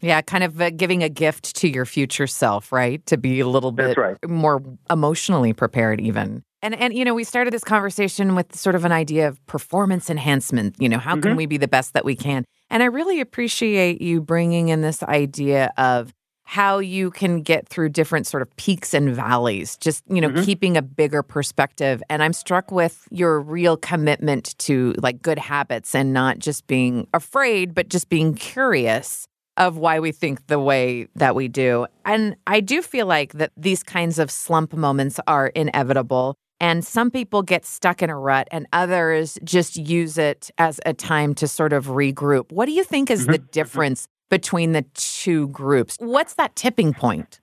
Yeah, 0.01 0.21
kind 0.23 0.45
of 0.45 0.61
uh, 0.61 0.71
giving 0.71 1.03
a 1.03 1.09
gift 1.09 1.57
to 1.57 1.69
your 1.69 1.85
future 1.85 2.27
self, 2.27 2.71
right? 2.71 3.05
To 3.07 3.17
be 3.17 3.41
a 3.41 3.49
little 3.49 3.73
bit 3.73 3.97
right. 3.97 4.17
more 4.29 4.63
emotionally 4.89 5.53
prepared, 5.53 6.01
even. 6.01 6.43
And 6.63 6.75
and 6.75 6.95
you 6.95 7.05
know, 7.05 7.15
we 7.15 7.25
started 7.25 7.53
this 7.53 7.65
conversation 7.65 8.35
with 8.35 8.55
sort 8.55 8.75
of 8.75 8.85
an 8.85 8.93
idea 8.93 9.29
of 9.29 9.45
performance 9.47 10.09
enhancement. 10.11 10.77
You 10.79 10.89
know, 10.89 10.99
how 10.99 11.17
can 11.17 11.33
Mhm. 11.33 11.37
we 11.37 11.47
be 11.47 11.57
the 11.57 11.69
best 11.69 11.95
that 11.95 12.05
we 12.05 12.15
can? 12.17 12.45
And 12.71 12.83
I 12.83 12.87
really 12.87 13.21
appreciate 13.21 14.01
you 14.01 14.21
bringing 14.21 14.69
in 14.69 14.83
this 14.83 15.03
idea 15.03 15.73
of 15.79 16.13
how 16.45 16.79
you 16.79 17.11
can 17.11 17.43
get 17.43 17.69
through 17.69 17.91
different 17.91 18.27
sort 18.27 18.41
of 18.43 18.57
peaks 18.57 18.95
and 18.95 19.15
valleys, 19.15 19.77
just, 19.77 20.03
you 20.09 20.19
know, 20.21 20.31
Mhm. 20.31 20.45
keeping 20.47 20.77
a 20.79 20.83
bigger 20.83 21.23
perspective. 21.23 22.03
And 22.09 22.23
I'm 22.23 22.33
struck 22.33 22.71
with 22.73 23.07
your 23.11 23.39
real 23.41 23.77
commitment 23.77 24.57
to 24.61 24.95
like 24.97 25.21
good 25.21 25.39
habits 25.39 25.95
and 25.95 26.15
not 26.15 26.39
just 26.39 26.67
being 26.67 27.07
afraid, 27.13 27.75
but 27.75 27.89
just 27.91 28.09
being 28.09 28.33
curious 28.35 29.27
of 29.59 29.77
why 29.77 30.01
we 30.01 30.12
think 30.12 30.47
the 30.47 30.59
way 30.59 31.09
that 31.16 31.35
we 31.35 31.49
do. 31.49 31.87
And 32.05 32.37
I 32.47 32.61
do 32.61 32.81
feel 32.81 33.07
like 33.07 33.33
that 33.35 33.53
these 33.57 33.83
kinds 33.83 34.18
of 34.18 34.31
slump 34.31 34.73
moments 34.73 35.21
are 35.27 35.49
inevitable. 35.49 36.37
And 36.61 36.85
some 36.85 37.11
people 37.11 37.42
get 37.42 37.64
stuck 37.64 38.03
in 38.03 38.11
a 38.11 38.18
rut, 38.18 38.49
and 38.51 38.66
others 38.73 39.38
just 39.44 39.77
use 39.77 40.18
it 40.18 40.51
as 40.59 40.81
a 40.85 40.92
time 40.92 41.35
to 41.37 41.47
sort 41.47 41.73
of 41.73 41.87
regroup. 41.87 42.51
What 42.51 42.66
do 42.66 42.73
you 42.73 42.83
think 42.83 43.11
is 43.11 43.23
mm-hmm. 43.23 43.33
the 43.33 43.38
mm-hmm. 43.38 43.51
difference 43.53 44.09
between 44.29 44.73
the 44.73 44.83
two 44.94 45.49
groups? 45.49 45.97
What's 46.01 46.35
that 46.35 46.57
tipping 46.57 46.94
point? 46.94 47.38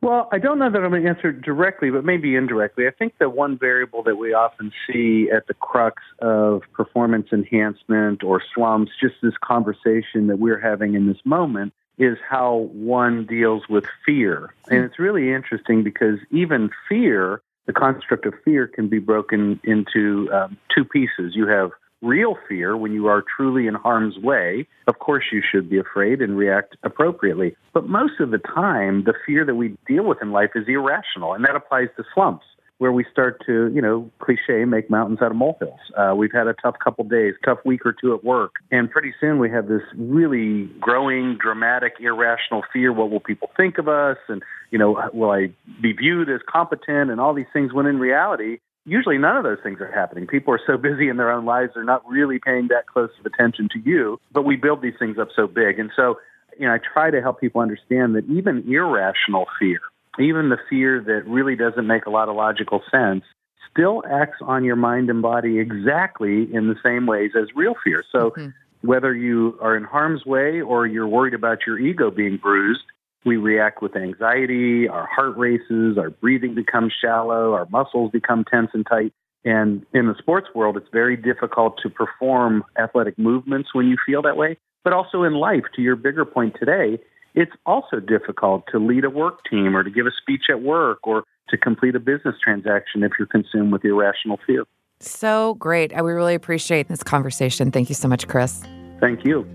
Well, 0.00 0.28
I 0.30 0.38
don't 0.38 0.60
know 0.60 0.70
that 0.70 0.80
I'm 0.82 0.90
going 0.90 1.02
to 1.02 1.08
answer 1.08 1.32
directly, 1.32 1.90
but 1.90 2.04
maybe 2.04 2.36
indirectly. 2.36 2.86
I 2.86 2.90
think 2.90 3.18
the 3.18 3.28
one 3.28 3.58
variable 3.58 4.04
that 4.04 4.16
we 4.16 4.32
often 4.32 4.72
see 4.86 5.28
at 5.30 5.48
the 5.48 5.54
crux 5.54 6.02
of 6.20 6.62
performance 6.72 7.28
enhancement 7.32 8.22
or 8.22 8.40
slumps, 8.54 8.92
just 9.00 9.16
this 9.22 9.34
conversation 9.42 10.28
that 10.28 10.38
we're 10.38 10.60
having 10.60 10.94
in 10.94 11.08
this 11.08 11.18
moment, 11.24 11.72
is 11.98 12.16
how 12.28 12.70
one 12.72 13.26
deals 13.26 13.64
with 13.68 13.84
fear. 14.06 14.54
And 14.70 14.84
it's 14.84 15.00
really 15.00 15.32
interesting 15.32 15.82
because 15.82 16.20
even 16.30 16.70
fear, 16.88 17.42
the 17.66 17.72
construct 17.72 18.24
of 18.24 18.34
fear, 18.44 18.68
can 18.68 18.88
be 18.88 19.00
broken 19.00 19.58
into 19.64 20.30
um, 20.32 20.56
two 20.72 20.84
pieces. 20.84 21.34
You 21.34 21.48
have 21.48 21.72
real 22.02 22.36
fear 22.48 22.76
when 22.76 22.92
you 22.92 23.06
are 23.06 23.22
truly 23.36 23.66
in 23.66 23.74
harm's 23.74 24.16
way. 24.18 24.66
Of 24.86 24.98
course, 24.98 25.24
you 25.32 25.42
should 25.48 25.68
be 25.68 25.78
afraid 25.78 26.20
and 26.22 26.36
react 26.36 26.76
appropriately. 26.82 27.56
But 27.72 27.88
most 27.88 28.20
of 28.20 28.30
the 28.30 28.38
time, 28.38 29.04
the 29.04 29.14
fear 29.26 29.44
that 29.44 29.54
we 29.54 29.76
deal 29.86 30.04
with 30.04 30.18
in 30.22 30.32
life 30.32 30.50
is 30.54 30.64
irrational, 30.68 31.34
and 31.34 31.44
that 31.44 31.56
applies 31.56 31.88
to 31.96 32.04
slumps. 32.14 32.44
Where 32.78 32.92
we 32.92 33.04
start 33.10 33.42
to, 33.46 33.72
you 33.74 33.82
know, 33.82 34.08
cliche, 34.20 34.64
make 34.64 34.88
mountains 34.88 35.18
out 35.20 35.32
of 35.32 35.36
molehills. 35.36 35.80
Uh, 35.96 36.14
we've 36.16 36.30
had 36.32 36.46
a 36.46 36.54
tough 36.62 36.76
couple 36.78 37.02
days, 37.02 37.34
tough 37.44 37.58
week 37.64 37.84
or 37.84 37.92
two 37.92 38.14
at 38.14 38.22
work, 38.22 38.52
and 38.70 38.88
pretty 38.88 39.12
soon 39.20 39.40
we 39.40 39.50
have 39.50 39.66
this 39.66 39.82
really 39.96 40.66
growing, 40.78 41.36
dramatic, 41.42 41.94
irrational 41.98 42.62
fear. 42.72 42.92
What 42.92 43.10
will 43.10 43.18
people 43.18 43.50
think 43.56 43.78
of 43.78 43.88
us? 43.88 44.18
And 44.28 44.44
you 44.70 44.78
know, 44.78 45.10
will 45.12 45.32
I 45.32 45.52
be 45.82 45.92
viewed 45.92 46.30
as 46.30 46.40
competent? 46.48 47.10
And 47.10 47.20
all 47.20 47.34
these 47.34 47.50
things. 47.52 47.72
When 47.72 47.86
in 47.86 47.98
reality, 47.98 48.58
usually 48.88 49.18
none 49.18 49.36
of 49.36 49.44
those 49.44 49.58
things 49.62 49.80
are 49.80 49.92
happening. 49.92 50.26
People 50.26 50.54
are 50.54 50.60
so 50.66 50.76
busy 50.76 51.08
in 51.08 51.16
their 51.16 51.30
own 51.30 51.44
lives, 51.44 51.72
they're 51.74 51.84
not 51.84 52.08
really 52.08 52.38
paying 52.38 52.68
that 52.68 52.86
close 52.86 53.10
of 53.20 53.26
attention 53.26 53.68
to 53.72 53.78
you. 53.78 54.18
But 54.32 54.44
we 54.44 54.56
build 54.56 54.82
these 54.82 54.94
things 54.98 55.18
up 55.18 55.28
so 55.36 55.46
big. 55.46 55.78
And 55.78 55.90
so, 55.94 56.18
you 56.58 56.66
know, 56.66 56.74
I 56.74 56.78
try 56.78 57.10
to 57.10 57.20
help 57.20 57.40
people 57.40 57.60
understand 57.60 58.14
that 58.16 58.24
even 58.28 58.64
irrational 58.66 59.46
fear, 59.58 59.80
even 60.18 60.48
the 60.48 60.58
fear 60.68 61.00
that 61.00 61.30
really 61.30 61.54
doesn't 61.54 61.86
make 61.86 62.06
a 62.06 62.10
lot 62.10 62.28
of 62.28 62.36
logical 62.36 62.82
sense, 62.90 63.24
still 63.70 64.02
acts 64.10 64.38
on 64.40 64.64
your 64.64 64.76
mind 64.76 65.10
and 65.10 65.22
body 65.22 65.58
exactly 65.58 66.52
in 66.52 66.68
the 66.68 66.76
same 66.82 67.06
ways 67.06 67.32
as 67.40 67.48
real 67.54 67.74
fear. 67.84 68.02
So, 68.10 68.30
mm-hmm. 68.30 68.48
whether 68.80 69.14
you 69.14 69.58
are 69.60 69.76
in 69.76 69.84
harm's 69.84 70.24
way 70.24 70.60
or 70.60 70.86
you're 70.86 71.06
worried 71.06 71.34
about 71.34 71.66
your 71.66 71.78
ego 71.78 72.10
being 72.10 72.38
bruised, 72.38 72.82
we 73.24 73.36
react 73.36 73.82
with 73.82 73.96
anxiety, 73.96 74.88
our 74.88 75.06
heart 75.06 75.36
races, 75.36 75.98
our 75.98 76.10
breathing 76.10 76.54
becomes 76.54 76.92
shallow, 77.00 77.52
our 77.52 77.66
muscles 77.70 78.10
become 78.10 78.44
tense 78.44 78.70
and 78.72 78.86
tight. 78.86 79.12
And 79.44 79.84
in 79.94 80.06
the 80.06 80.14
sports 80.18 80.48
world, 80.54 80.76
it's 80.76 80.88
very 80.92 81.16
difficult 81.16 81.78
to 81.82 81.90
perform 81.90 82.64
athletic 82.78 83.18
movements 83.18 83.70
when 83.72 83.86
you 83.86 83.96
feel 84.04 84.22
that 84.22 84.36
way. 84.36 84.56
But 84.84 84.92
also 84.92 85.22
in 85.22 85.34
life, 85.34 85.64
to 85.76 85.82
your 85.82 85.96
bigger 85.96 86.24
point 86.24 86.56
today, 86.58 86.98
it's 87.34 87.52
also 87.66 88.00
difficult 88.00 88.64
to 88.72 88.78
lead 88.78 89.04
a 89.04 89.10
work 89.10 89.40
team 89.48 89.76
or 89.76 89.82
to 89.82 89.90
give 89.90 90.06
a 90.06 90.10
speech 90.10 90.44
at 90.50 90.62
work 90.62 91.06
or 91.06 91.24
to 91.50 91.56
complete 91.56 91.94
a 91.94 92.00
business 92.00 92.34
transaction 92.42 93.02
if 93.02 93.12
you're 93.18 93.28
consumed 93.28 93.72
with 93.72 93.84
irrational 93.84 94.38
fear. 94.46 94.64
So 95.00 95.54
great. 95.54 95.92
I- 95.94 96.02
We 96.02 96.12
really 96.12 96.34
appreciate 96.34 96.88
this 96.88 97.02
conversation. 97.02 97.70
Thank 97.70 97.88
you 97.88 97.94
so 97.94 98.08
much, 98.08 98.26
Chris. 98.26 98.64
Thank 99.00 99.24
you. 99.24 99.46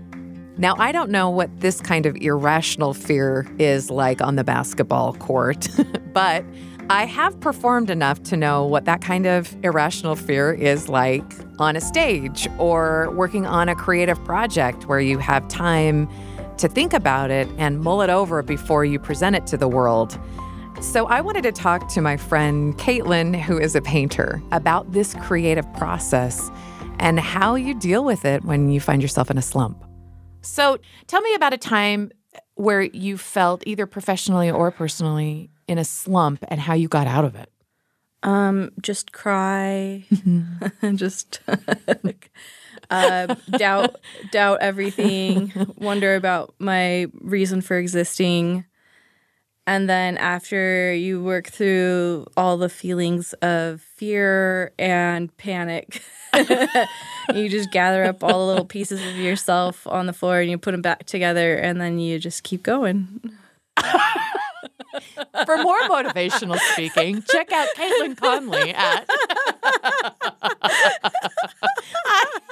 Now, 0.56 0.76
I 0.78 0.92
don't 0.92 1.10
know 1.10 1.30
what 1.30 1.50
this 1.60 1.80
kind 1.80 2.06
of 2.06 2.14
irrational 2.16 2.94
fear 2.94 3.44
is 3.58 3.90
like 3.90 4.20
on 4.20 4.36
the 4.36 4.44
basketball 4.44 5.14
court, 5.14 5.66
but 6.12 6.44
I 6.88 7.06
have 7.06 7.38
performed 7.40 7.90
enough 7.90 8.22
to 8.24 8.36
know 8.36 8.64
what 8.64 8.84
that 8.84 9.00
kind 9.00 9.26
of 9.26 9.52
irrational 9.64 10.14
fear 10.14 10.52
is 10.52 10.88
like 10.88 11.24
on 11.58 11.74
a 11.74 11.80
stage 11.80 12.46
or 12.58 13.10
working 13.12 13.46
on 13.46 13.68
a 13.68 13.74
creative 13.74 14.22
project 14.24 14.86
where 14.86 15.00
you 15.00 15.18
have 15.18 15.48
time 15.48 16.08
to 16.58 16.68
think 16.68 16.92
about 16.92 17.32
it 17.32 17.48
and 17.58 17.80
mull 17.80 18.00
it 18.00 18.10
over 18.10 18.40
before 18.40 18.84
you 18.84 19.00
present 19.00 19.34
it 19.34 19.48
to 19.48 19.56
the 19.56 19.66
world. 19.66 20.16
So, 20.80 21.06
I 21.06 21.20
wanted 21.20 21.42
to 21.44 21.52
talk 21.52 21.88
to 21.94 22.00
my 22.00 22.16
friend 22.16 22.76
Caitlin, 22.78 23.40
who 23.40 23.58
is 23.58 23.74
a 23.74 23.80
painter, 23.80 24.40
about 24.52 24.92
this 24.92 25.14
creative 25.14 25.72
process 25.74 26.50
and 27.00 27.18
how 27.18 27.56
you 27.56 27.74
deal 27.74 28.04
with 28.04 28.24
it 28.24 28.44
when 28.44 28.70
you 28.70 28.78
find 28.78 29.02
yourself 29.02 29.30
in 29.30 29.38
a 29.38 29.42
slump. 29.42 29.84
So, 30.44 30.78
tell 31.06 31.20
me 31.20 31.34
about 31.34 31.52
a 31.52 31.58
time 31.58 32.10
where 32.54 32.82
you 32.82 33.18
felt 33.18 33.62
either 33.66 33.86
professionally 33.86 34.50
or 34.50 34.70
personally 34.70 35.50
in 35.66 35.78
a 35.78 35.84
slump 35.84 36.44
and 36.48 36.60
how 36.60 36.74
you 36.74 36.88
got 36.88 37.06
out 37.06 37.24
of 37.24 37.34
it. 37.34 37.50
Um, 38.22 38.70
just 38.80 39.12
cry, 39.12 40.04
and 40.80 40.98
just 40.98 41.40
uh, 42.90 43.34
doubt, 43.50 43.96
doubt 44.30 44.58
everything, 44.62 45.52
wonder 45.76 46.14
about 46.14 46.54
my 46.58 47.06
reason 47.20 47.60
for 47.60 47.76
existing, 47.76 48.64
and 49.66 49.88
then 49.88 50.18
after 50.18 50.92
you 50.94 51.22
work 51.22 51.46
through 51.48 52.26
all 52.36 52.56
the 52.56 52.68
feelings 52.68 53.32
of 53.34 53.80
fear 53.80 54.72
and 54.78 55.34
panic, 55.38 56.02
you 57.34 57.48
just 57.48 57.70
gather 57.70 58.04
up 58.04 58.22
all 58.22 58.40
the 58.40 58.46
little 58.46 58.66
pieces 58.66 59.00
of 59.00 59.16
yourself 59.16 59.86
on 59.86 60.06
the 60.06 60.12
floor 60.12 60.40
and 60.40 60.50
you 60.50 60.58
put 60.58 60.72
them 60.72 60.82
back 60.82 61.06
together, 61.06 61.54
and 61.54 61.80
then 61.80 61.98
you 61.98 62.18
just 62.18 62.42
keep 62.42 62.62
going. 62.62 63.20
For 65.44 65.58
more 65.58 65.80
motivational 65.82 66.58
speaking, 66.72 67.22
check 67.22 67.50
out 67.50 67.66
Caitlin 67.76 68.16
Connolly 68.16 68.72
at. 68.74 69.08
I 70.62 70.70
love 72.12 72.32
that 72.34 72.43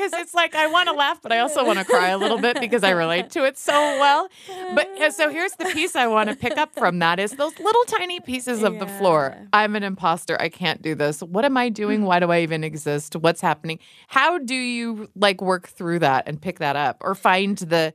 because 0.00 0.20
it's 0.20 0.34
like 0.34 0.54
I 0.54 0.66
want 0.66 0.88
to 0.88 0.94
laugh, 0.94 1.20
but 1.22 1.32
I 1.32 1.40
also 1.40 1.64
want 1.64 1.78
to 1.78 1.84
cry 1.84 2.08
a 2.08 2.18
little 2.18 2.38
bit 2.38 2.58
because 2.60 2.82
I 2.82 2.90
relate 2.90 3.30
to 3.30 3.44
it 3.44 3.58
so 3.58 3.72
well. 3.72 4.28
But 4.74 4.88
uh, 5.00 5.10
so 5.10 5.30
here's 5.30 5.52
the 5.52 5.66
piece 5.66 5.94
I 5.94 6.06
want 6.06 6.30
to 6.30 6.36
pick 6.36 6.56
up 6.56 6.74
from 6.74 6.98
that 7.00 7.18
is 7.18 7.32
those 7.32 7.58
little 7.58 7.84
tiny 7.84 8.20
pieces 8.20 8.62
of 8.62 8.78
the 8.78 8.86
floor. 8.86 9.36
I'm 9.52 9.76
an 9.76 9.82
imposter. 9.82 10.40
I 10.40 10.48
can't 10.48 10.80
do 10.80 10.94
this. 10.94 11.22
What 11.22 11.44
am 11.44 11.56
I 11.56 11.68
doing? 11.68 12.04
Why 12.04 12.18
do 12.20 12.30
I 12.30 12.40
even 12.40 12.64
exist? 12.64 13.14
What's 13.16 13.40
happening? 13.40 13.78
How 14.08 14.38
do 14.38 14.54
you 14.54 15.10
like 15.14 15.42
work 15.42 15.68
through 15.68 16.00
that 16.00 16.26
and 16.26 16.40
pick 16.40 16.58
that 16.60 16.76
up 16.76 16.98
or 17.02 17.14
find 17.14 17.58
the 17.58 17.92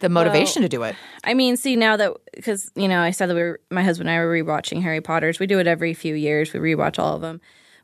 the 0.00 0.10
motivation 0.10 0.60
Well, 0.60 0.68
to 0.68 0.76
do 0.76 0.82
it? 0.82 0.96
I 1.24 1.32
mean, 1.32 1.56
see 1.56 1.76
now 1.76 1.96
that 1.96 2.12
because 2.34 2.70
you 2.74 2.88
know 2.88 3.00
I 3.00 3.10
said 3.10 3.30
that 3.30 3.34
we 3.34 3.42
were 3.42 3.60
my 3.70 3.82
husband 3.82 4.10
and 4.10 4.18
I 4.18 4.22
were 4.22 4.32
rewatching 4.32 4.82
Harry 4.82 5.00
Potter's. 5.00 5.40
We 5.40 5.46
do 5.46 5.58
it 5.58 5.66
every 5.66 5.94
few 5.94 6.14
years. 6.14 6.52
We 6.52 6.60
rewatch 6.60 6.98
all 6.98 7.14
of 7.14 7.22
them, 7.22 7.40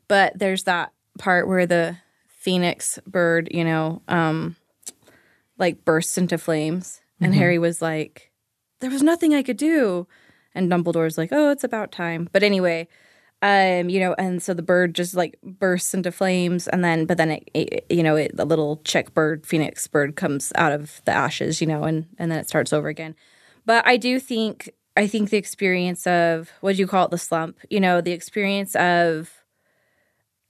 but 0.07 0.37
there's 0.37 0.63
that 0.63 0.91
part 1.17 1.47
where 1.47 1.65
the 1.65 1.97
phoenix 2.43 2.99
bird, 3.07 3.47
you 3.51 3.63
know, 3.63 4.01
um, 4.07 4.55
like 5.57 5.85
bursts 5.85 6.17
into 6.17 6.37
flames, 6.37 7.01
and 7.21 7.33
Mhm. 7.33 7.37
Harry 7.37 7.59
was 7.59 7.81
like, 7.81 8.31
"There 8.81 8.89
was 8.89 9.03
nothing 9.03 9.33
I 9.33 9.43
could 9.43 9.57
do," 9.57 10.07
and 10.53 10.69
Dumbledore's 10.69 11.17
like, 11.17 11.29
"Oh, 11.31 11.51
it's 11.51 11.63
about 11.63 11.91
time." 11.91 12.29
But 12.31 12.43
anyway. 12.43 12.87
Um, 13.41 13.89
you 13.89 13.99
know, 13.99 14.15
and 14.17 14.41
so 14.41 14.53
the 14.53 14.61
bird 14.61 14.95
just 14.95 15.15
like 15.15 15.37
bursts 15.43 15.93
into 15.93 16.13
flames, 16.13 16.69
and 16.69 16.81
then, 16.81 17.05
but 17.05 17.17
then 17.17 17.31
it, 17.31 17.49
it 17.53 17.85
you 17.89 18.01
know, 18.01 18.15
it, 18.15 18.31
the 18.37 18.45
little 18.45 18.77
chick 18.85 19.13
bird, 19.13 19.45
phoenix 19.45 19.85
bird, 19.85 20.15
comes 20.15 20.53
out 20.55 20.71
of 20.71 21.01
the 21.03 21.11
ashes, 21.11 21.59
you 21.59 21.67
know, 21.67 21.83
and 21.83 22.05
and 22.17 22.31
then 22.31 22.39
it 22.39 22.47
starts 22.47 22.71
over 22.71 22.87
again. 22.87 23.15
But 23.65 23.85
I 23.85 23.97
do 23.97 24.17
think, 24.17 24.69
I 24.95 25.07
think 25.07 25.29
the 25.29 25.35
experience 25.35 26.07
of 26.07 26.53
what 26.61 26.77
do 26.77 26.79
you 26.79 26.87
call 26.87 27.03
it, 27.03 27.11
the 27.11 27.17
slump, 27.17 27.57
you 27.69 27.81
know, 27.81 27.99
the 27.99 28.13
experience 28.13 28.77
of 28.77 29.42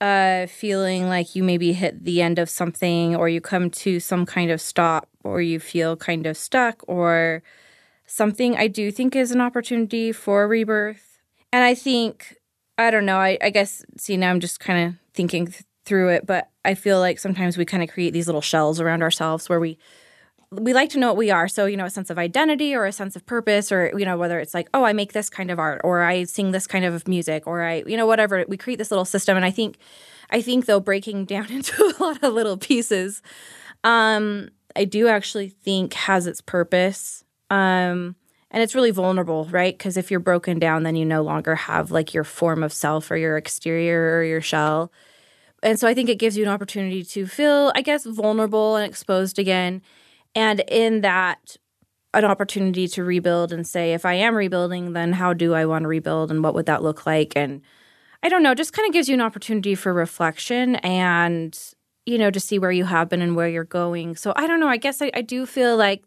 uh, 0.00 0.46
feeling 0.46 1.08
like 1.08 1.34
you 1.34 1.42
maybe 1.42 1.72
hit 1.72 2.04
the 2.04 2.20
end 2.20 2.38
of 2.38 2.50
something 2.50 3.16
or 3.16 3.28
you 3.28 3.40
come 3.40 3.70
to 3.70 4.00
some 4.00 4.26
kind 4.26 4.50
of 4.50 4.60
stop 4.60 5.08
or 5.22 5.40
you 5.40 5.58
feel 5.58 5.96
kind 5.96 6.26
of 6.26 6.36
stuck 6.36 6.82
or 6.88 7.42
something, 8.06 8.56
I 8.56 8.68
do 8.68 8.90
think 8.90 9.16
is 9.16 9.30
an 9.30 9.40
opportunity 9.40 10.12
for 10.12 10.46
rebirth. 10.46 11.18
And 11.52 11.64
I 11.64 11.74
think, 11.74 12.36
I 12.76 12.90
don't 12.90 13.06
know, 13.06 13.18
I, 13.18 13.38
I 13.40 13.50
guess, 13.50 13.84
see, 13.96 14.16
now 14.16 14.30
I'm 14.30 14.40
just 14.40 14.60
kind 14.60 14.88
of 14.88 14.94
thinking 15.14 15.46
th- 15.46 15.62
through 15.84 16.10
it, 16.10 16.26
but 16.26 16.50
I 16.64 16.74
feel 16.74 16.98
like 16.98 17.18
sometimes 17.18 17.56
we 17.56 17.64
kind 17.64 17.82
of 17.82 17.88
create 17.88 18.12
these 18.12 18.26
little 18.26 18.40
shells 18.40 18.80
around 18.80 19.02
ourselves 19.02 19.48
where 19.48 19.60
we 19.60 19.78
we 20.60 20.72
like 20.72 20.90
to 20.90 20.98
know 20.98 21.08
what 21.08 21.16
we 21.16 21.30
are. 21.30 21.48
So, 21.48 21.66
you 21.66 21.76
know, 21.76 21.84
a 21.84 21.90
sense 21.90 22.10
of 22.10 22.18
identity 22.18 22.74
or 22.74 22.86
a 22.86 22.92
sense 22.92 23.16
of 23.16 23.26
purpose, 23.26 23.70
or, 23.70 23.92
you 23.96 24.04
know, 24.04 24.16
whether 24.16 24.38
it's 24.40 24.54
like, 24.54 24.68
oh, 24.74 24.84
I 24.84 24.92
make 24.92 25.12
this 25.12 25.30
kind 25.30 25.50
of 25.50 25.58
art, 25.58 25.80
or 25.84 26.02
I 26.02 26.24
sing 26.24 26.50
this 26.50 26.66
kind 26.66 26.84
of 26.84 27.06
music, 27.08 27.46
or 27.46 27.62
I, 27.62 27.82
you 27.86 27.96
know, 27.96 28.06
whatever. 28.06 28.44
We 28.48 28.56
create 28.56 28.76
this 28.76 28.90
little 28.90 29.04
system. 29.04 29.36
And 29.36 29.44
I 29.44 29.50
think, 29.50 29.78
I 30.30 30.40
think 30.40 30.66
though, 30.66 30.80
breaking 30.80 31.24
down 31.26 31.50
into 31.50 31.82
a 31.82 32.02
lot 32.02 32.22
of 32.22 32.34
little 32.34 32.56
pieces, 32.56 33.22
um, 33.82 34.48
I 34.76 34.84
do 34.84 35.08
actually 35.08 35.48
think 35.48 35.94
has 35.94 36.26
its 36.26 36.40
purpose. 36.40 37.24
Um, 37.50 38.16
and 38.50 38.62
it's 38.62 38.74
really 38.74 38.92
vulnerable, 38.92 39.46
right? 39.46 39.76
Because 39.76 39.96
if 39.96 40.10
you're 40.10 40.20
broken 40.20 40.58
down, 40.58 40.84
then 40.84 40.94
you 40.94 41.04
no 41.04 41.22
longer 41.22 41.54
have 41.56 41.90
like 41.90 42.14
your 42.14 42.24
form 42.24 42.62
of 42.62 42.72
self 42.72 43.10
or 43.10 43.16
your 43.16 43.36
exterior 43.36 44.16
or 44.16 44.24
your 44.24 44.40
shell. 44.40 44.92
And 45.62 45.80
so 45.80 45.88
I 45.88 45.94
think 45.94 46.08
it 46.08 46.18
gives 46.18 46.36
you 46.36 46.44
an 46.44 46.50
opportunity 46.50 47.02
to 47.02 47.26
feel, 47.26 47.72
I 47.74 47.80
guess, 47.80 48.04
vulnerable 48.04 48.76
and 48.76 48.86
exposed 48.88 49.38
again 49.38 49.82
and 50.34 50.60
in 50.68 51.00
that, 51.02 51.56
an 52.14 52.24
opportunity 52.24 52.86
to 52.88 53.04
rebuild 53.04 53.52
and 53.52 53.66
say, 53.66 53.92
if 53.92 54.04
I 54.04 54.14
am 54.14 54.36
rebuilding, 54.36 54.92
then 54.92 55.12
how 55.12 55.32
do 55.32 55.54
I 55.54 55.66
want 55.66 55.82
to 55.82 55.88
rebuild 55.88 56.30
and 56.30 56.42
what 56.42 56.54
would 56.54 56.66
that 56.66 56.82
look 56.82 57.06
like? 57.06 57.32
And 57.34 57.60
I 58.22 58.28
don't 58.28 58.42
know, 58.42 58.54
just 58.54 58.72
kind 58.72 58.86
of 58.86 58.92
gives 58.92 59.08
you 59.08 59.14
an 59.14 59.20
opportunity 59.20 59.74
for 59.74 59.92
reflection 59.92 60.76
and, 60.76 61.58
you 62.06 62.16
know, 62.16 62.30
to 62.30 62.40
see 62.40 62.58
where 62.58 62.70
you 62.70 62.84
have 62.84 63.08
been 63.08 63.20
and 63.20 63.36
where 63.36 63.48
you're 63.48 63.64
going. 63.64 64.16
So 64.16 64.32
I 64.36 64.46
don't 64.46 64.60
know. 64.60 64.68
I 64.68 64.76
guess 64.76 65.02
I, 65.02 65.10
I 65.12 65.22
do 65.22 65.44
feel 65.44 65.76
like, 65.76 66.04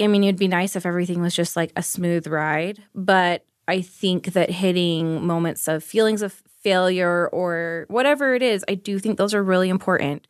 I 0.00 0.06
mean, 0.06 0.24
it'd 0.24 0.38
be 0.38 0.48
nice 0.48 0.74
if 0.74 0.86
everything 0.86 1.20
was 1.20 1.36
just 1.36 1.56
like 1.56 1.72
a 1.76 1.82
smooth 1.82 2.26
ride, 2.26 2.82
but 2.94 3.44
I 3.68 3.82
think 3.82 4.32
that 4.32 4.50
hitting 4.50 5.24
moments 5.24 5.68
of 5.68 5.84
feelings 5.84 6.22
of 6.22 6.42
failure 6.62 7.28
or 7.28 7.86
whatever 7.88 8.34
it 8.34 8.42
is, 8.42 8.64
I 8.68 8.74
do 8.74 8.98
think 8.98 9.18
those 9.18 9.34
are 9.34 9.42
really 9.42 9.68
important. 9.68 10.26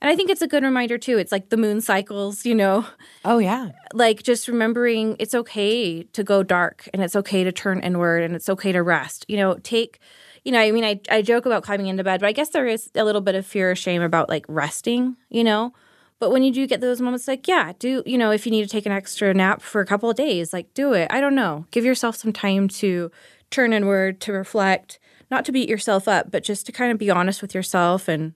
And 0.00 0.10
I 0.10 0.16
think 0.16 0.30
it's 0.30 0.42
a 0.42 0.48
good 0.48 0.62
reminder 0.62 0.98
too. 0.98 1.18
It's 1.18 1.32
like 1.32 1.48
the 1.48 1.56
moon 1.56 1.80
cycles, 1.80 2.44
you 2.44 2.54
know. 2.54 2.86
Oh 3.24 3.38
yeah. 3.38 3.70
Like 3.92 4.22
just 4.22 4.48
remembering 4.48 5.16
it's 5.18 5.34
okay 5.34 6.02
to 6.02 6.24
go 6.24 6.42
dark 6.42 6.88
and 6.92 7.02
it's 7.02 7.16
okay 7.16 7.44
to 7.44 7.52
turn 7.52 7.80
inward 7.80 8.22
and 8.22 8.34
it's 8.34 8.48
okay 8.48 8.72
to 8.72 8.82
rest. 8.82 9.24
You 9.28 9.36
know, 9.36 9.54
take 9.62 9.98
you 10.44 10.52
know, 10.52 10.60
I 10.60 10.70
mean 10.70 10.84
I 10.84 11.00
I 11.10 11.22
joke 11.22 11.46
about 11.46 11.64
climbing 11.64 11.86
into 11.86 12.04
bed, 12.04 12.20
but 12.20 12.26
I 12.26 12.32
guess 12.32 12.50
there 12.50 12.66
is 12.66 12.90
a 12.94 13.04
little 13.04 13.20
bit 13.20 13.34
of 13.34 13.46
fear 13.46 13.70
or 13.72 13.74
shame 13.74 14.02
about 14.02 14.28
like 14.28 14.44
resting, 14.48 15.16
you 15.28 15.44
know. 15.44 15.72
But 16.18 16.30
when 16.30 16.42
you 16.42 16.52
do 16.52 16.66
get 16.66 16.80
those 16.80 17.00
moments, 17.00 17.28
like, 17.28 17.46
yeah, 17.46 17.72
do, 17.78 18.02
you 18.06 18.16
know, 18.16 18.30
if 18.30 18.46
you 18.46 18.52
need 18.52 18.62
to 18.62 18.68
take 18.68 18.86
an 18.86 18.92
extra 18.92 19.34
nap 19.34 19.60
for 19.60 19.82
a 19.82 19.86
couple 19.86 20.08
of 20.08 20.16
days, 20.16 20.50
like, 20.52 20.72
do 20.72 20.94
it. 20.94 21.08
I 21.10 21.20
don't 21.20 21.34
know. 21.34 21.66
Give 21.70 21.84
yourself 21.84 22.16
some 22.16 22.32
time 22.32 22.68
to 22.68 23.10
turn 23.50 23.74
inward, 23.74 24.18
to 24.22 24.32
reflect, 24.32 24.98
not 25.30 25.44
to 25.44 25.52
beat 25.52 25.68
yourself 25.68 26.08
up, 26.08 26.30
but 26.30 26.42
just 26.42 26.64
to 26.66 26.72
kind 26.72 26.90
of 26.90 26.96
be 26.96 27.10
honest 27.10 27.42
with 27.42 27.54
yourself 27.54 28.08
and 28.08 28.32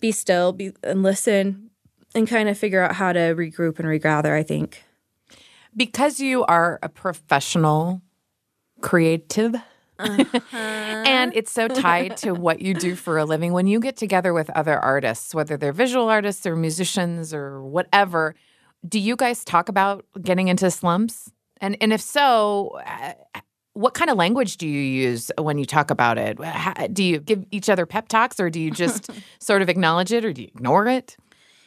be 0.00 0.12
still 0.12 0.52
be, 0.52 0.72
and 0.82 1.02
listen 1.02 1.70
and 2.14 2.26
kind 2.26 2.48
of 2.48 2.56
figure 2.56 2.82
out 2.82 2.94
how 2.94 3.12
to 3.12 3.34
regroup 3.34 3.78
and 3.78 3.88
regather, 3.88 4.34
I 4.34 4.42
think. 4.42 4.84
Because 5.76 6.18
you 6.18 6.44
are 6.44 6.78
a 6.82 6.88
professional 6.88 8.00
creative. 8.80 9.54
Uh-huh. 9.98 10.40
and 10.52 11.34
it's 11.34 11.52
so 11.52 11.68
tied 11.68 12.16
to 12.18 12.32
what 12.32 12.60
you 12.60 12.74
do 12.74 12.94
for 12.94 13.18
a 13.18 13.24
living. 13.24 13.52
When 13.52 13.66
you 13.66 13.80
get 13.80 13.96
together 13.96 14.32
with 14.32 14.48
other 14.50 14.78
artists, 14.78 15.34
whether 15.34 15.56
they're 15.56 15.72
visual 15.72 16.08
artists 16.08 16.46
or 16.46 16.56
musicians 16.56 17.34
or 17.34 17.62
whatever, 17.62 18.34
do 18.86 18.98
you 18.98 19.16
guys 19.16 19.44
talk 19.44 19.68
about 19.68 20.04
getting 20.22 20.48
into 20.48 20.70
slumps? 20.70 21.30
And 21.60 21.76
and 21.80 21.92
if 21.92 22.00
so, 22.00 22.78
uh, 22.86 23.12
what 23.76 23.92
kind 23.92 24.08
of 24.08 24.16
language 24.16 24.56
do 24.56 24.66
you 24.66 24.80
use 24.80 25.30
when 25.38 25.58
you 25.58 25.66
talk 25.66 25.90
about 25.90 26.16
it? 26.16 26.42
How, 26.42 26.86
do 26.86 27.04
you 27.04 27.20
give 27.20 27.44
each 27.50 27.68
other 27.68 27.84
pep 27.84 28.08
talks 28.08 28.40
or 28.40 28.48
do 28.48 28.58
you 28.58 28.70
just 28.70 29.10
sort 29.38 29.60
of 29.60 29.68
acknowledge 29.68 30.12
it 30.12 30.24
or 30.24 30.32
do 30.32 30.42
you 30.42 30.48
ignore 30.48 30.88
it? 30.88 31.16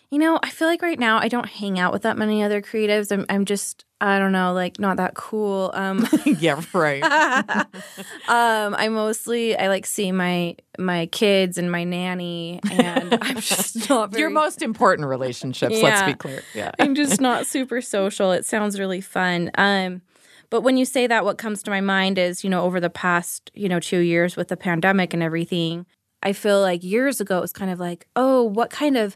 You 0.10 0.18
know, 0.18 0.39
I 0.41 0.49
feel 0.49 0.68
like 0.68 0.82
right 0.82 0.97
now 0.97 1.20
I 1.20 1.28
don't 1.28 1.47
hang 1.47 1.78
out 1.78 1.93
with 1.93 2.01
that 2.01 2.18
many 2.18 2.41
other 2.41 2.64
creatives. 2.64 3.12
I'm, 3.12 3.28
I'm 3.30 3.45
just, 3.45 3.86
I 4.01 4.18
don't 4.18 4.32
know, 4.32 4.53
like 4.53 4.80
not 4.80 4.97
that 4.97 5.14
cool. 5.14 5.70
Um, 5.76 6.07
yeah, 6.26 6.60
right. 6.74 7.03
um, 8.28 8.74
I 8.76 8.89
mostly 8.89 9.55
I 9.55 9.68
like 9.68 9.86
see 9.86 10.12
my 10.12 10.55
my 10.80 11.05
kids 11.07 11.60
and 11.60 11.72
my 11.72 11.84
nanny, 11.84 12.60
and 12.72 13.20
I'm 13.22 13.39
just 13.39 13.88
not 13.88 14.10
very, 14.10 14.22
your 14.22 14.32
most 14.32 14.64
important 14.64 15.07
relationships. 15.07 15.76
Yeah, 15.76 15.84
let's 15.84 16.01
be 16.01 16.14
clear. 16.16 16.41
Yeah, 16.55 16.72
I'm 16.80 16.95
just 16.95 17.22
not 17.22 17.45
super 17.45 17.80
social. 17.80 18.32
It 18.32 18.45
sounds 18.45 18.80
really 18.80 19.01
fun. 19.01 19.51
Um, 19.55 20.01
but 20.50 20.62
when 20.62 20.78
you 20.78 20.86
say 20.86 21.06
that, 21.08 21.26
what 21.26 21.38
comes 21.38 21.62
to 21.64 21.72
my 21.72 21.82
mind 21.82 22.18
is, 22.18 22.43
you 22.43 22.50
know, 22.50 22.64
over 22.64 22.80
the 22.80 22.89
past, 22.89 23.52
you 23.54 23.70
know, 23.70 23.80
two 23.80 24.00
years 24.00 24.36
with 24.36 24.47
the 24.47 24.58
pandemic 24.58 25.14
and 25.14 25.22
everything, 25.22 25.86
I 26.24 26.34
feel 26.34 26.60
like 26.62 26.84
years 26.84 27.22
ago 27.22 27.38
it 27.38 27.41
was 27.41 27.54
kind 27.54 27.72
of 27.72 27.80
like, 27.80 28.08
oh, 28.16 28.43
what 28.43 28.70
kind 28.70 28.97
of, 28.97 29.16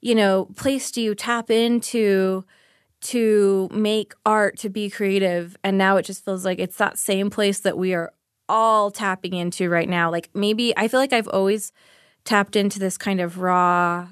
you 0.00 0.14
know, 0.14 0.46
place 0.56 0.90
do 0.90 1.02
you 1.02 1.14
tap 1.14 1.50
into 1.50 2.44
to 3.02 3.68
make 3.72 4.14
art, 4.24 4.58
to 4.58 4.68
be 4.70 4.90
creative? 4.90 5.56
And 5.62 5.76
now 5.76 5.96
it 5.96 6.04
just 6.04 6.24
feels 6.24 6.44
like 6.44 6.58
it's 6.58 6.78
that 6.78 6.98
same 6.98 7.30
place 7.30 7.60
that 7.60 7.78
we 7.78 7.94
are 7.94 8.12
all 8.48 8.90
tapping 8.90 9.34
into 9.34 9.68
right 9.68 9.88
now. 9.88 10.10
Like 10.10 10.30
maybe 10.34 10.76
I 10.76 10.88
feel 10.88 11.00
like 11.00 11.12
I've 11.12 11.28
always 11.28 11.72
tapped 12.24 12.56
into 12.56 12.78
this 12.78 12.98
kind 12.98 13.20
of 13.20 13.38
raw, 13.38 14.08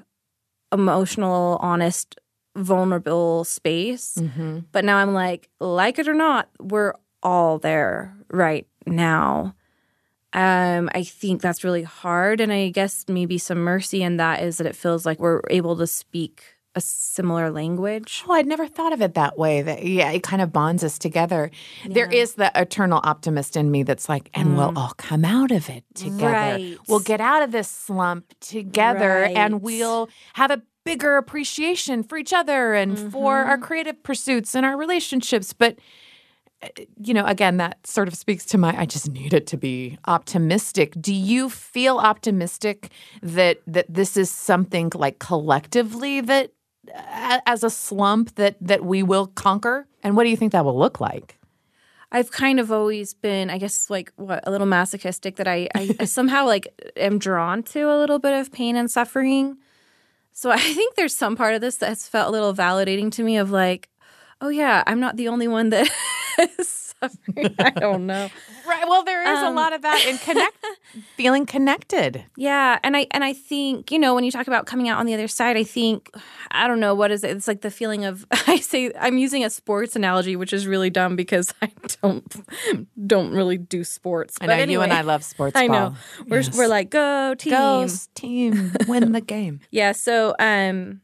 emotional, 0.70 1.58
honest 1.60 2.18
vulnerable 2.58 3.44
space. 3.44 4.16
Mm-hmm. 4.18 4.60
But 4.72 4.84
now 4.84 4.98
I'm 4.98 5.14
like, 5.14 5.48
like 5.60 5.98
it 5.98 6.08
or 6.08 6.14
not, 6.14 6.48
we're 6.60 6.94
all 7.22 7.58
there 7.58 8.14
right 8.30 8.66
now. 8.86 9.54
Um, 10.32 10.90
I 10.94 11.04
think 11.04 11.40
that's 11.40 11.64
really 11.64 11.82
hard. 11.82 12.40
And 12.40 12.52
I 12.52 12.68
guess 12.68 13.04
maybe 13.08 13.38
some 13.38 13.58
mercy 13.58 14.02
in 14.02 14.18
that 14.18 14.42
is 14.42 14.58
that 14.58 14.66
it 14.66 14.76
feels 14.76 15.06
like 15.06 15.18
we're 15.18 15.40
able 15.48 15.76
to 15.76 15.86
speak 15.86 16.42
a 16.74 16.80
similar 16.80 17.50
language. 17.50 18.24
Oh, 18.28 18.32
I'd 18.32 18.46
never 18.46 18.66
thought 18.66 18.92
of 18.92 19.02
it 19.02 19.14
that 19.14 19.38
way. 19.38 19.62
That 19.62 19.84
yeah, 19.84 20.10
it 20.10 20.22
kind 20.22 20.42
of 20.42 20.52
bonds 20.52 20.84
us 20.84 20.98
together. 20.98 21.50
Yeah. 21.84 21.94
There 21.94 22.10
is 22.10 22.34
the 22.34 22.52
eternal 22.54 23.00
optimist 23.02 23.56
in 23.56 23.70
me 23.70 23.82
that's 23.82 24.08
like, 24.08 24.30
and 24.34 24.50
mm. 24.50 24.56
we'll 24.56 24.78
all 24.78 24.92
come 24.96 25.24
out 25.24 25.50
of 25.50 25.68
it 25.70 25.84
together. 25.94 26.32
Right. 26.32 26.78
We'll 26.86 27.00
get 27.00 27.20
out 27.20 27.42
of 27.42 27.52
this 27.52 27.68
slump 27.68 28.32
together 28.40 29.22
right. 29.22 29.36
and 29.36 29.62
we'll 29.62 30.08
have 30.34 30.50
a 30.50 30.62
bigger 30.88 31.18
appreciation 31.18 32.02
for 32.02 32.16
each 32.16 32.32
other 32.32 32.72
and 32.72 32.96
mm-hmm. 32.96 33.10
for 33.10 33.36
our 33.36 33.56
mm-hmm. 33.56 33.64
creative 33.64 34.02
pursuits 34.02 34.54
and 34.54 34.64
our 34.64 34.76
relationships. 34.76 35.52
But, 35.52 35.78
uh, 36.62 36.68
you 37.02 37.12
know, 37.12 37.26
again, 37.26 37.58
that 37.58 37.86
sort 37.86 38.08
of 38.08 38.14
speaks 38.14 38.46
to 38.46 38.58
my 38.58 38.74
I 38.78 38.86
just 38.86 39.10
need 39.10 39.34
it 39.34 39.46
to 39.48 39.58
be 39.58 39.98
optimistic. 40.06 40.94
Do 40.98 41.12
you 41.12 41.50
feel 41.50 41.98
optimistic 41.98 42.90
that 43.22 43.60
that 43.66 43.86
this 43.92 44.16
is 44.16 44.30
something 44.30 44.90
like 44.94 45.18
collectively 45.18 46.22
that 46.22 46.52
as 47.44 47.62
a 47.62 47.70
slump 47.70 48.34
that 48.36 48.56
that 48.60 48.84
we 48.84 49.02
will 49.02 49.26
conquer? 49.26 49.86
And 50.02 50.16
what 50.16 50.24
do 50.24 50.30
you 50.30 50.36
think 50.36 50.52
that 50.52 50.64
will 50.64 50.78
look 50.78 51.00
like? 51.00 51.38
I've 52.10 52.30
kind 52.30 52.58
of 52.58 52.72
always 52.72 53.12
been, 53.12 53.50
I 53.50 53.58
guess, 53.58 53.90
like 53.90 54.10
what 54.16 54.40
a 54.46 54.50
little 54.50 54.66
masochistic 54.66 55.36
that 55.36 55.46
I, 55.46 55.68
I 55.74 56.04
somehow 56.04 56.46
like 56.46 56.66
am 56.96 57.18
drawn 57.18 57.62
to 57.64 57.92
a 57.92 57.96
little 57.98 58.18
bit 58.18 58.32
of 58.32 58.50
pain 58.50 58.76
and 58.76 58.90
suffering. 58.90 59.58
So 60.38 60.50
I 60.52 60.58
think 60.58 60.94
there's 60.94 61.16
some 61.16 61.34
part 61.34 61.54
of 61.54 61.60
this 61.60 61.76
that's 61.76 62.06
felt 62.06 62.28
a 62.28 62.30
little 62.30 62.54
validating 62.54 63.10
to 63.12 63.24
me 63.24 63.38
of 63.38 63.50
like, 63.50 63.88
oh 64.40 64.50
yeah, 64.50 64.84
I'm 64.86 65.00
not 65.00 65.16
the 65.16 65.26
only 65.26 65.48
one 65.48 65.70
that 65.70 65.88
suffering. 67.00 67.54
I 67.58 67.70
don't 67.70 68.06
know. 68.06 68.28
right. 68.66 68.88
Well, 68.88 69.04
there 69.04 69.22
is 69.22 69.38
um, 69.38 69.52
a 69.52 69.56
lot 69.56 69.72
of 69.72 69.82
that 69.82 70.04
in 70.06 70.18
connect 70.18 70.56
feeling 71.16 71.46
connected. 71.46 72.24
Yeah, 72.36 72.78
and 72.82 72.96
I 72.96 73.06
and 73.10 73.24
I 73.24 73.32
think 73.32 73.90
you 73.90 73.98
know 73.98 74.14
when 74.14 74.24
you 74.24 74.30
talk 74.30 74.46
about 74.46 74.66
coming 74.66 74.88
out 74.88 74.98
on 74.98 75.06
the 75.06 75.14
other 75.14 75.28
side, 75.28 75.56
I 75.56 75.64
think 75.64 76.10
I 76.50 76.66
don't 76.68 76.80
know 76.80 76.94
what 76.94 77.10
is 77.10 77.24
it. 77.24 77.36
It's 77.36 77.48
like 77.48 77.60
the 77.62 77.70
feeling 77.70 78.04
of 78.04 78.26
I 78.46 78.56
say 78.56 78.92
I'm 78.98 79.18
using 79.18 79.44
a 79.44 79.50
sports 79.50 79.96
analogy, 79.96 80.36
which 80.36 80.52
is 80.52 80.66
really 80.66 80.90
dumb 80.90 81.16
because 81.16 81.52
I 81.62 81.70
don't 82.02 82.24
don't 83.06 83.32
really 83.32 83.58
do 83.58 83.84
sports. 83.84 84.36
I 84.40 84.46
know 84.46 84.52
anyway, 84.52 84.72
you 84.72 84.80
and 84.82 84.92
I 84.92 85.02
love 85.02 85.24
sports. 85.24 85.56
I 85.56 85.66
know 85.66 85.94
we're 86.26 86.40
yes. 86.40 86.56
we're 86.56 86.68
like 86.68 86.90
go 86.90 87.34
team, 87.34 87.50
go 87.50 87.86
team, 88.14 88.72
win 88.86 89.12
the 89.12 89.20
game. 89.20 89.60
yeah. 89.70 89.92
So 89.92 90.34
um 90.38 91.00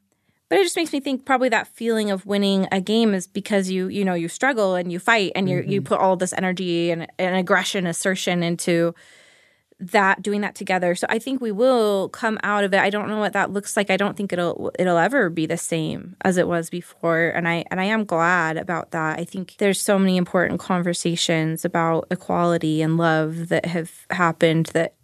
but 0.54 0.60
it 0.60 0.64
just 0.66 0.76
makes 0.76 0.92
me 0.92 1.00
think 1.00 1.24
probably 1.24 1.48
that 1.48 1.66
feeling 1.66 2.12
of 2.12 2.26
winning 2.26 2.68
a 2.70 2.80
game 2.80 3.12
is 3.12 3.26
because 3.26 3.70
you 3.70 3.88
you 3.88 4.04
know 4.04 4.14
you 4.14 4.28
struggle 4.28 4.76
and 4.76 4.92
you 4.92 5.00
fight 5.00 5.32
and 5.34 5.50
you 5.50 5.58
mm-hmm. 5.58 5.68
you 5.68 5.82
put 5.82 5.98
all 5.98 6.14
this 6.14 6.32
energy 6.32 6.92
and, 6.92 7.08
and 7.18 7.34
aggression 7.34 7.88
assertion 7.88 8.44
into 8.44 8.94
that 9.80 10.22
doing 10.22 10.42
that 10.42 10.54
together. 10.54 10.94
So 10.94 11.08
i 11.10 11.18
think 11.18 11.40
we 11.40 11.50
will 11.50 12.08
come 12.10 12.38
out 12.44 12.62
of 12.62 12.72
it. 12.72 12.78
I 12.78 12.88
don't 12.88 13.08
know 13.08 13.18
what 13.18 13.32
that 13.32 13.50
looks 13.50 13.76
like. 13.76 13.90
I 13.90 13.96
don't 13.96 14.16
think 14.16 14.32
it'll 14.32 14.70
it'll 14.78 14.96
ever 14.96 15.28
be 15.28 15.44
the 15.44 15.56
same 15.56 16.14
as 16.20 16.36
it 16.36 16.46
was 16.46 16.70
before. 16.70 17.32
And 17.34 17.48
i 17.48 17.64
and 17.72 17.80
i 17.80 17.84
am 17.86 18.04
glad 18.04 18.56
about 18.56 18.92
that. 18.92 19.18
I 19.18 19.24
think 19.24 19.56
there's 19.58 19.80
so 19.80 19.98
many 19.98 20.16
important 20.16 20.60
conversations 20.60 21.64
about 21.64 22.06
equality 22.12 22.80
and 22.80 22.96
love 22.96 23.48
that 23.48 23.66
have 23.66 23.90
happened 24.10 24.66
that 24.66 24.94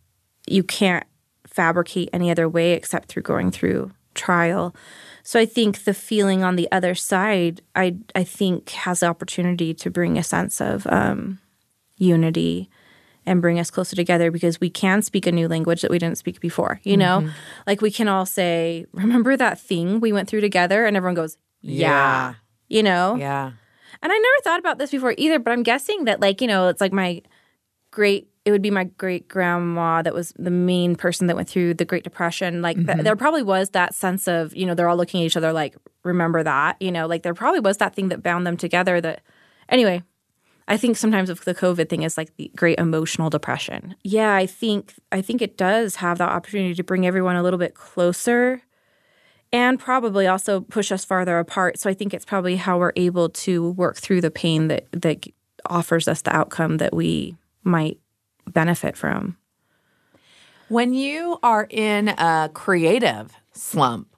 you 0.46 0.62
can't 0.62 1.09
fabricate 1.44 2.09
any 2.12 2.30
other 2.30 2.48
way 2.48 2.74
except 2.74 3.09
through 3.09 3.24
going 3.24 3.51
through 3.51 3.90
trial. 4.14 4.76
So 5.31 5.39
I 5.39 5.47
think 5.47 5.85
the 5.85 5.95
feeling 5.95 6.43
on 6.43 6.57
the 6.57 6.66
other 6.72 6.97
side, 6.97 7.61
I 7.76 7.95
I 8.16 8.24
think 8.24 8.70
has 8.70 8.99
the 8.99 9.07
opportunity 9.07 9.72
to 9.74 9.89
bring 9.89 10.18
a 10.18 10.24
sense 10.24 10.61
of 10.61 10.89
um, 10.89 11.39
unity 11.99 12.68
and 13.24 13.41
bring 13.41 13.61
us 13.61 13.70
closer 13.70 13.95
together 13.95 14.33
because 14.33 14.61
we 14.61 14.70
can 14.70 15.03
speak 15.03 15.28
a 15.28 15.31
new 15.31 15.47
language 15.47 15.83
that 15.83 15.91
we 15.93 16.01
didn't 16.01 16.18
speak 16.18 16.41
before. 16.41 16.81
You 16.83 16.97
know, 16.97 17.20
Mhm. 17.20 17.31
like 17.64 17.81
we 17.81 17.93
can 17.93 18.09
all 18.09 18.26
say, 18.26 18.87
"Remember 18.91 19.37
that 19.37 19.61
thing 19.61 20.01
we 20.01 20.12
went 20.12 20.28
through 20.28 20.41
together?" 20.41 20.85
and 20.85 20.97
everyone 20.97 21.14
goes, 21.14 21.39
"Yeah." 21.62 22.35
You 22.66 22.83
know, 22.83 23.14
Yeah. 23.14 23.53
and 24.03 24.12
I 24.12 24.16
never 24.18 24.41
thought 24.43 24.59
about 24.59 24.78
this 24.78 24.91
before 24.91 25.14
either, 25.16 25.39
but 25.39 25.53
I'm 25.53 25.62
guessing 25.62 26.07
that, 26.07 26.18
like, 26.20 26.41
you 26.41 26.49
know, 26.49 26.66
it's 26.66 26.81
like 26.81 26.93
my 26.93 27.22
great, 27.93 28.26
it 28.51 28.53
would 28.53 28.62
be 28.62 28.70
my 28.70 28.84
great 28.84 29.28
grandma 29.28 30.03
that 30.03 30.12
was 30.12 30.32
the 30.38 30.51
main 30.51 30.96
person 30.96 31.26
that 31.28 31.36
went 31.36 31.48
through 31.48 31.74
the 31.74 31.84
Great 31.84 32.05
Depression. 32.05 32.61
Like, 32.62 32.76
th- 32.76 32.88
Mhm. 32.98 33.03
there 33.05 33.16
probably 33.16 33.42
was 33.42 33.70
that 33.70 33.94
sense 33.94 34.26
of, 34.28 34.55
you 34.55 34.66
know, 34.66 34.74
they're 34.74 34.88
all 34.88 34.96
looking 34.96 35.22
at 35.22 35.26
each 35.26 35.36
other 35.36 35.53
like, 35.53 35.76
remember 36.05 36.42
that, 36.42 36.76
you 36.80 36.90
know, 36.92 37.07
like 37.07 37.22
there 37.22 37.34
probably 37.34 37.61
was 37.61 37.76
that 37.78 37.94
thing 37.94 38.09
that 38.09 38.22
bound 38.22 38.46
them 38.46 38.57
together 38.57 39.01
that, 39.01 39.22
anyway. 39.68 40.03
I 40.68 40.76
think 40.76 40.96
sometimes 40.96 41.30
of 41.30 41.44
the 41.44 41.55
COVID 41.55 41.88
thing 41.88 42.03
is 42.05 42.16
like 42.16 42.36
the 42.36 42.51
great 42.55 42.78
emotional 42.78 43.28
depression. 43.28 43.96
Yeah, 44.05 44.32
I 44.34 44.46
think 44.46 44.94
I 45.11 45.20
think 45.20 45.42
it 45.42 45.57
does 45.57 45.96
have 45.96 46.18
that 46.18 46.28
opportunity 46.28 46.74
to 46.74 46.84
bring 46.84 47.07
everyone 47.07 47.34
a 47.34 47.42
little 47.42 47.59
bit 47.59 47.74
closer 47.74 48.62
and 49.53 49.80
probably 49.80 50.28
also 50.28 50.61
push 50.61 50.92
us 50.92 51.05
farther 51.05 51.38
apart. 51.40 51.78
So 51.80 51.90
I 51.90 51.94
think 51.94 52.14
it's 52.14 52.24
probably 52.24 52.55
how 52.55 52.78
we're 52.78 52.92
able 52.94 53.30
to 53.30 53.70
work 53.72 53.96
through 53.96 54.20
the 54.20 54.30
pain 54.30 54.68
that 54.68 54.86
that 54.92 55.26
offers 55.66 56.07
us 56.07 56.22
the 56.22 56.34
outcome 56.34 56.76
that 56.76 56.94
we 56.94 57.36
might 57.64 57.98
benefit 58.53 58.96
from. 58.96 59.36
When 60.68 60.94
you 60.94 61.38
are 61.42 61.66
in 61.68 62.09
a 62.09 62.51
creative 62.55 63.34
slump, 63.53 64.09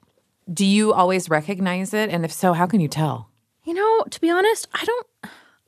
do 0.51 0.65
you 0.65 0.93
always 0.93 1.29
recognize 1.29 1.93
it? 1.93 2.09
And 2.09 2.25
if 2.25 2.31
so, 2.31 2.53
how 2.53 2.67
can 2.67 2.79
you 2.79 2.87
tell? 2.87 3.29
You 3.63 3.73
know, 3.73 4.03
to 4.09 4.21
be 4.21 4.29
honest, 4.29 4.67
I 4.73 4.83
don't 4.85 5.07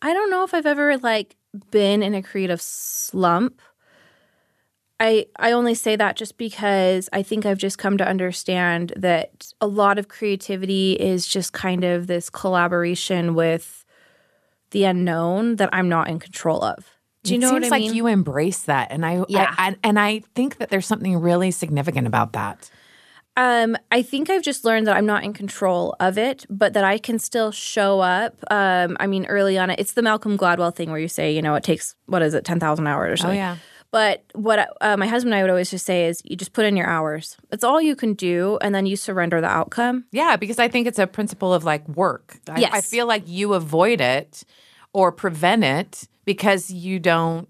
I 0.02 0.14
don't 0.14 0.30
know 0.30 0.44
if 0.44 0.54
I've 0.54 0.66
ever 0.66 0.98
like 0.98 1.38
been 1.72 2.04
in 2.04 2.14
a 2.14 2.22
creative 2.22 2.62
slump. 2.62 3.62
I 5.00 5.28
I 5.38 5.52
only 5.52 5.74
say 5.74 5.96
that 5.96 6.16
just 6.16 6.38
because 6.38 7.10
I 7.14 7.24
think 7.24 7.46
I've 7.46 7.58
just 7.58 7.78
come 7.78 7.98
to 7.98 8.08
understand 8.08 8.94
that 8.96 9.52
a 9.62 9.68
lot 9.68 9.98
of 9.98 10.08
creativity 10.08 10.94
is 10.94 11.26
just 11.26 11.54
kind 11.54 11.84
of 11.84 12.08
this 12.08 12.30
collaboration 12.30 13.34
with 13.34 13.86
the 14.72 14.84
unknown 14.84 15.56
that 15.56 15.70
I'm 15.74 15.90
not 15.90 16.10
in 16.10 16.20
control 16.20 16.64
of. 16.64 16.95
Do 17.26 17.34
you 17.34 17.40
it 17.40 17.42
know 17.42 17.50
seems 17.50 17.64
what 17.64 17.66
I 17.68 17.70
like 17.70 17.82
mean? 17.82 17.94
you 17.96 18.08
embrace 18.08 18.64
that, 18.64 18.92
and 18.92 19.06
I, 19.06 19.24
Yeah. 19.28 19.54
I, 19.58 19.70
I 19.70 19.76
and 19.84 20.00
I 20.00 20.20
think 20.36 20.58
that 20.58 20.70
there's 20.70 20.86
something 20.86 21.18
really 21.18 21.52
significant 21.52 22.08
about 22.08 22.34
that. 22.34 22.70
Um, 23.38 23.76
I 23.92 24.02
think 24.02 24.30
I've 24.30 24.44
just 24.44 24.64
learned 24.64 24.88
that 24.88 24.96
I'm 24.96 25.06
not 25.06 25.26
in 25.26 25.34
control 25.34 25.94
of 26.00 26.18
it, 26.18 26.46
but 26.50 26.72
that 26.74 26.86
I 26.86 26.98
can 26.98 27.20
still 27.20 27.52
show 27.52 28.00
up. 28.00 28.38
Um, 28.50 28.96
I 29.00 29.08
mean, 29.08 29.26
early 29.26 29.58
on, 29.58 29.70
it's 29.72 29.92
the 29.92 30.02
Malcolm 30.02 30.38
Gladwell 30.38 30.74
thing 30.74 30.90
where 30.90 31.00
you 31.00 31.10
say, 31.10 31.34
you 31.34 31.42
know, 31.42 31.56
it 31.56 31.64
takes 31.64 31.96
what 32.06 32.22
is 32.22 32.34
it, 32.34 32.46
ten 32.46 32.60
thousand 32.62 32.88
hours 32.88 33.12
or 33.14 33.18
something. 33.18 33.38
Oh, 33.38 33.42
yeah. 33.42 33.58
But 33.92 34.24
what 34.34 34.76
uh, 34.82 34.98
my 34.98 35.08
husband 35.08 35.34
and 35.34 35.40
I 35.40 35.44
would 35.44 35.50
always 35.50 35.70
just 35.70 35.86
say 35.86 36.08
is, 36.08 36.22
you 36.26 36.36
just 36.36 36.52
put 36.54 36.66
in 36.66 36.76
your 36.76 36.88
hours. 36.88 37.38
That's 37.50 37.64
all 37.64 37.82
you 37.82 37.96
can 37.96 38.14
do, 38.14 38.58
and 38.62 38.74
then 38.76 38.86
you 38.86 38.96
surrender 38.98 39.40
the 39.42 39.48
outcome. 39.48 40.06
Yeah, 40.12 40.36
because 40.38 40.60
I 40.60 40.68
think 40.68 40.88
it's 40.88 41.00
a 41.00 41.08
principle 41.08 41.54
of 41.54 41.64
like 41.66 41.88
work. 41.90 42.38
I, 42.50 42.60
Yes. 42.62 42.72
I 42.74 42.82
feel 42.82 43.06
like 43.06 43.24
you 43.28 43.54
avoid 43.54 44.02
it 44.02 44.44
or 44.94 45.12
prevent 45.12 45.64
it 45.64 46.08
because 46.26 46.70
you 46.72 47.00
don't 47.00 47.48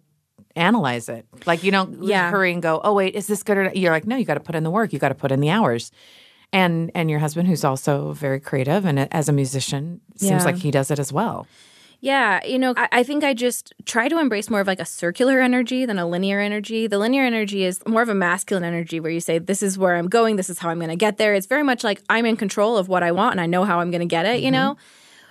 analyze 0.56 1.10
it. 1.10 1.26
Like 1.46 1.64
you 1.64 1.72
don't 1.72 2.04
Yeah. 2.04 2.30
hurry 2.30 2.54
and 2.54 2.62
go, 2.62 2.80
"Oh 2.84 2.94
wait, 2.94 3.16
is 3.16 3.28
this 3.28 3.44
good 3.44 3.58
or 3.58 3.64
not?" 3.66 3.76
You're 3.76 3.92
like, 3.92 4.06
"No, 4.06 4.16
you 4.16 4.26
got 4.26 4.36
to 4.36 4.40
put 4.40 4.56
in 4.56 4.64
the 4.64 4.72
work. 4.72 4.94
You 4.94 5.00
got 5.00 5.10
to 5.10 5.16
put 5.16 5.32
in 5.32 5.40
the 5.42 5.50
hours." 5.50 5.92
And 6.54 6.92
and 6.96 7.10
your 7.10 7.20
husband, 7.20 7.48
who's 7.48 7.64
also 7.64 8.14
very 8.14 8.40
creative 8.40 8.86
and 8.86 9.00
uh, 9.00 9.08
as 9.12 9.28
a 9.28 9.34
musician, 9.34 10.02
seems 10.16 10.32
Yeah. 10.32 10.44
like 10.46 10.58
he 10.58 10.72
does 10.72 10.92
it 10.92 11.00
as 11.00 11.12
well. 11.12 11.48
Yeah, 12.02 12.46
you 12.46 12.60
know, 12.60 12.74
I, 12.78 12.88
I 12.92 13.04
think 13.04 13.24
I 13.24 13.34
just 13.34 13.74
try 13.86 14.08
to 14.08 14.20
embrace 14.20 14.50
more 14.50 14.60
of 14.60 14.68
like 14.68 14.80
a 14.80 14.86
circular 14.86 15.40
energy 15.40 15.86
than 15.86 15.98
a 15.98 16.06
linear 16.06 16.40
energy. 16.40 16.88
The 16.88 17.00
linear 17.00 17.24
energy 17.24 17.64
is 17.64 17.82
more 17.88 18.04
of 18.04 18.10
a 18.10 18.14
masculine 18.14 18.64
energy 18.64 19.00
where 19.00 19.12
you 19.12 19.20
say, 19.20 19.40
This 19.40 19.64
is 19.64 19.78
where 19.78 19.96
I'm 19.96 20.08
going, 20.08 20.36
this 20.36 20.50
is 20.50 20.60
how 20.60 20.70
I'm 20.70 20.78
going 20.78 20.90
to 20.90 20.96
get 20.96 21.18
there. 21.18 21.34
It's 21.34 21.48
very 21.48 21.64
much 21.64 21.84
like 21.84 22.02
I'm 22.08 22.26
in 22.26 22.38
control 22.38 22.78
of 22.78 22.88
what 22.88 23.02
I 23.02 23.12
want 23.12 23.32
and 23.34 23.42
I 23.42 23.48
know 23.48 23.64
how 23.64 23.80
I'm 23.80 23.90
going 23.92 24.02
to 24.02 24.06
get 24.06 24.26
it, 24.26 24.42
you 24.42 24.46
mm-hmm. 24.46 24.54
know? 24.54 24.78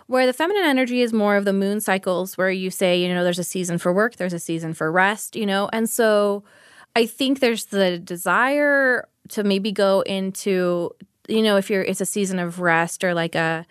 Where 0.07 0.27
the 0.27 0.33
feminine 0.33 0.65
energy 0.65 1.01
is 1.01 1.13
more 1.13 1.37
of 1.37 1.45
the 1.45 1.53
moon 1.53 1.81
cycles 1.81 2.37
where 2.37 2.51
you 2.51 2.71
say, 2.71 3.01
you 3.01 3.09
know, 3.13 3.25
there's 3.25 3.39
a 3.39 3.45
season 3.45 3.79
for 3.79 3.93
work, 3.93 4.17
there's 4.17 4.35
a 4.35 4.39
season 4.39 4.75
for 4.75 4.93
rest, 4.93 5.35
you 5.35 5.47
know? 5.47 5.69
And 5.73 5.89
so 5.89 6.45
I 6.95 7.07
think 7.07 7.41
there's 7.41 7.67
the 7.67 7.99
desire 7.99 9.09
to 9.31 9.45
maybe 9.45 9.73
go 9.73 10.03
into, 10.03 10.91
you 11.29 11.43
know, 11.43 11.57
if 11.57 11.71
you're 11.71 11.83
it's 11.83 12.03
a 12.03 12.07
season 12.07 12.39
of 12.39 12.61
rest 12.61 13.03
or 13.05 13.15
like 13.15 13.35
a 13.35 13.67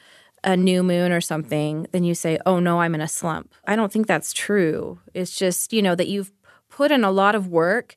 a 0.46 0.58
new 0.58 0.84
moon 0.84 1.12
or 1.14 1.22
something, 1.22 1.88
then 1.94 2.04
you 2.04 2.14
say, 2.14 2.38
"Oh 2.46 2.60
no, 2.60 2.82
I'm 2.82 2.96
in 2.96 3.00
a 3.02 3.08
slump." 3.08 3.54
I 3.66 3.76
don't 3.78 3.92
think 3.92 4.08
that's 4.08 4.34
true. 4.34 5.00
It's 5.14 5.38
just, 5.38 5.72
you 5.72 5.82
know, 5.82 5.96
that 5.96 6.08
you've 6.10 6.32
put 6.70 6.92
in 6.92 7.04
a 7.06 7.12
lot 7.12 7.36
of 7.36 7.48
work 7.48 7.96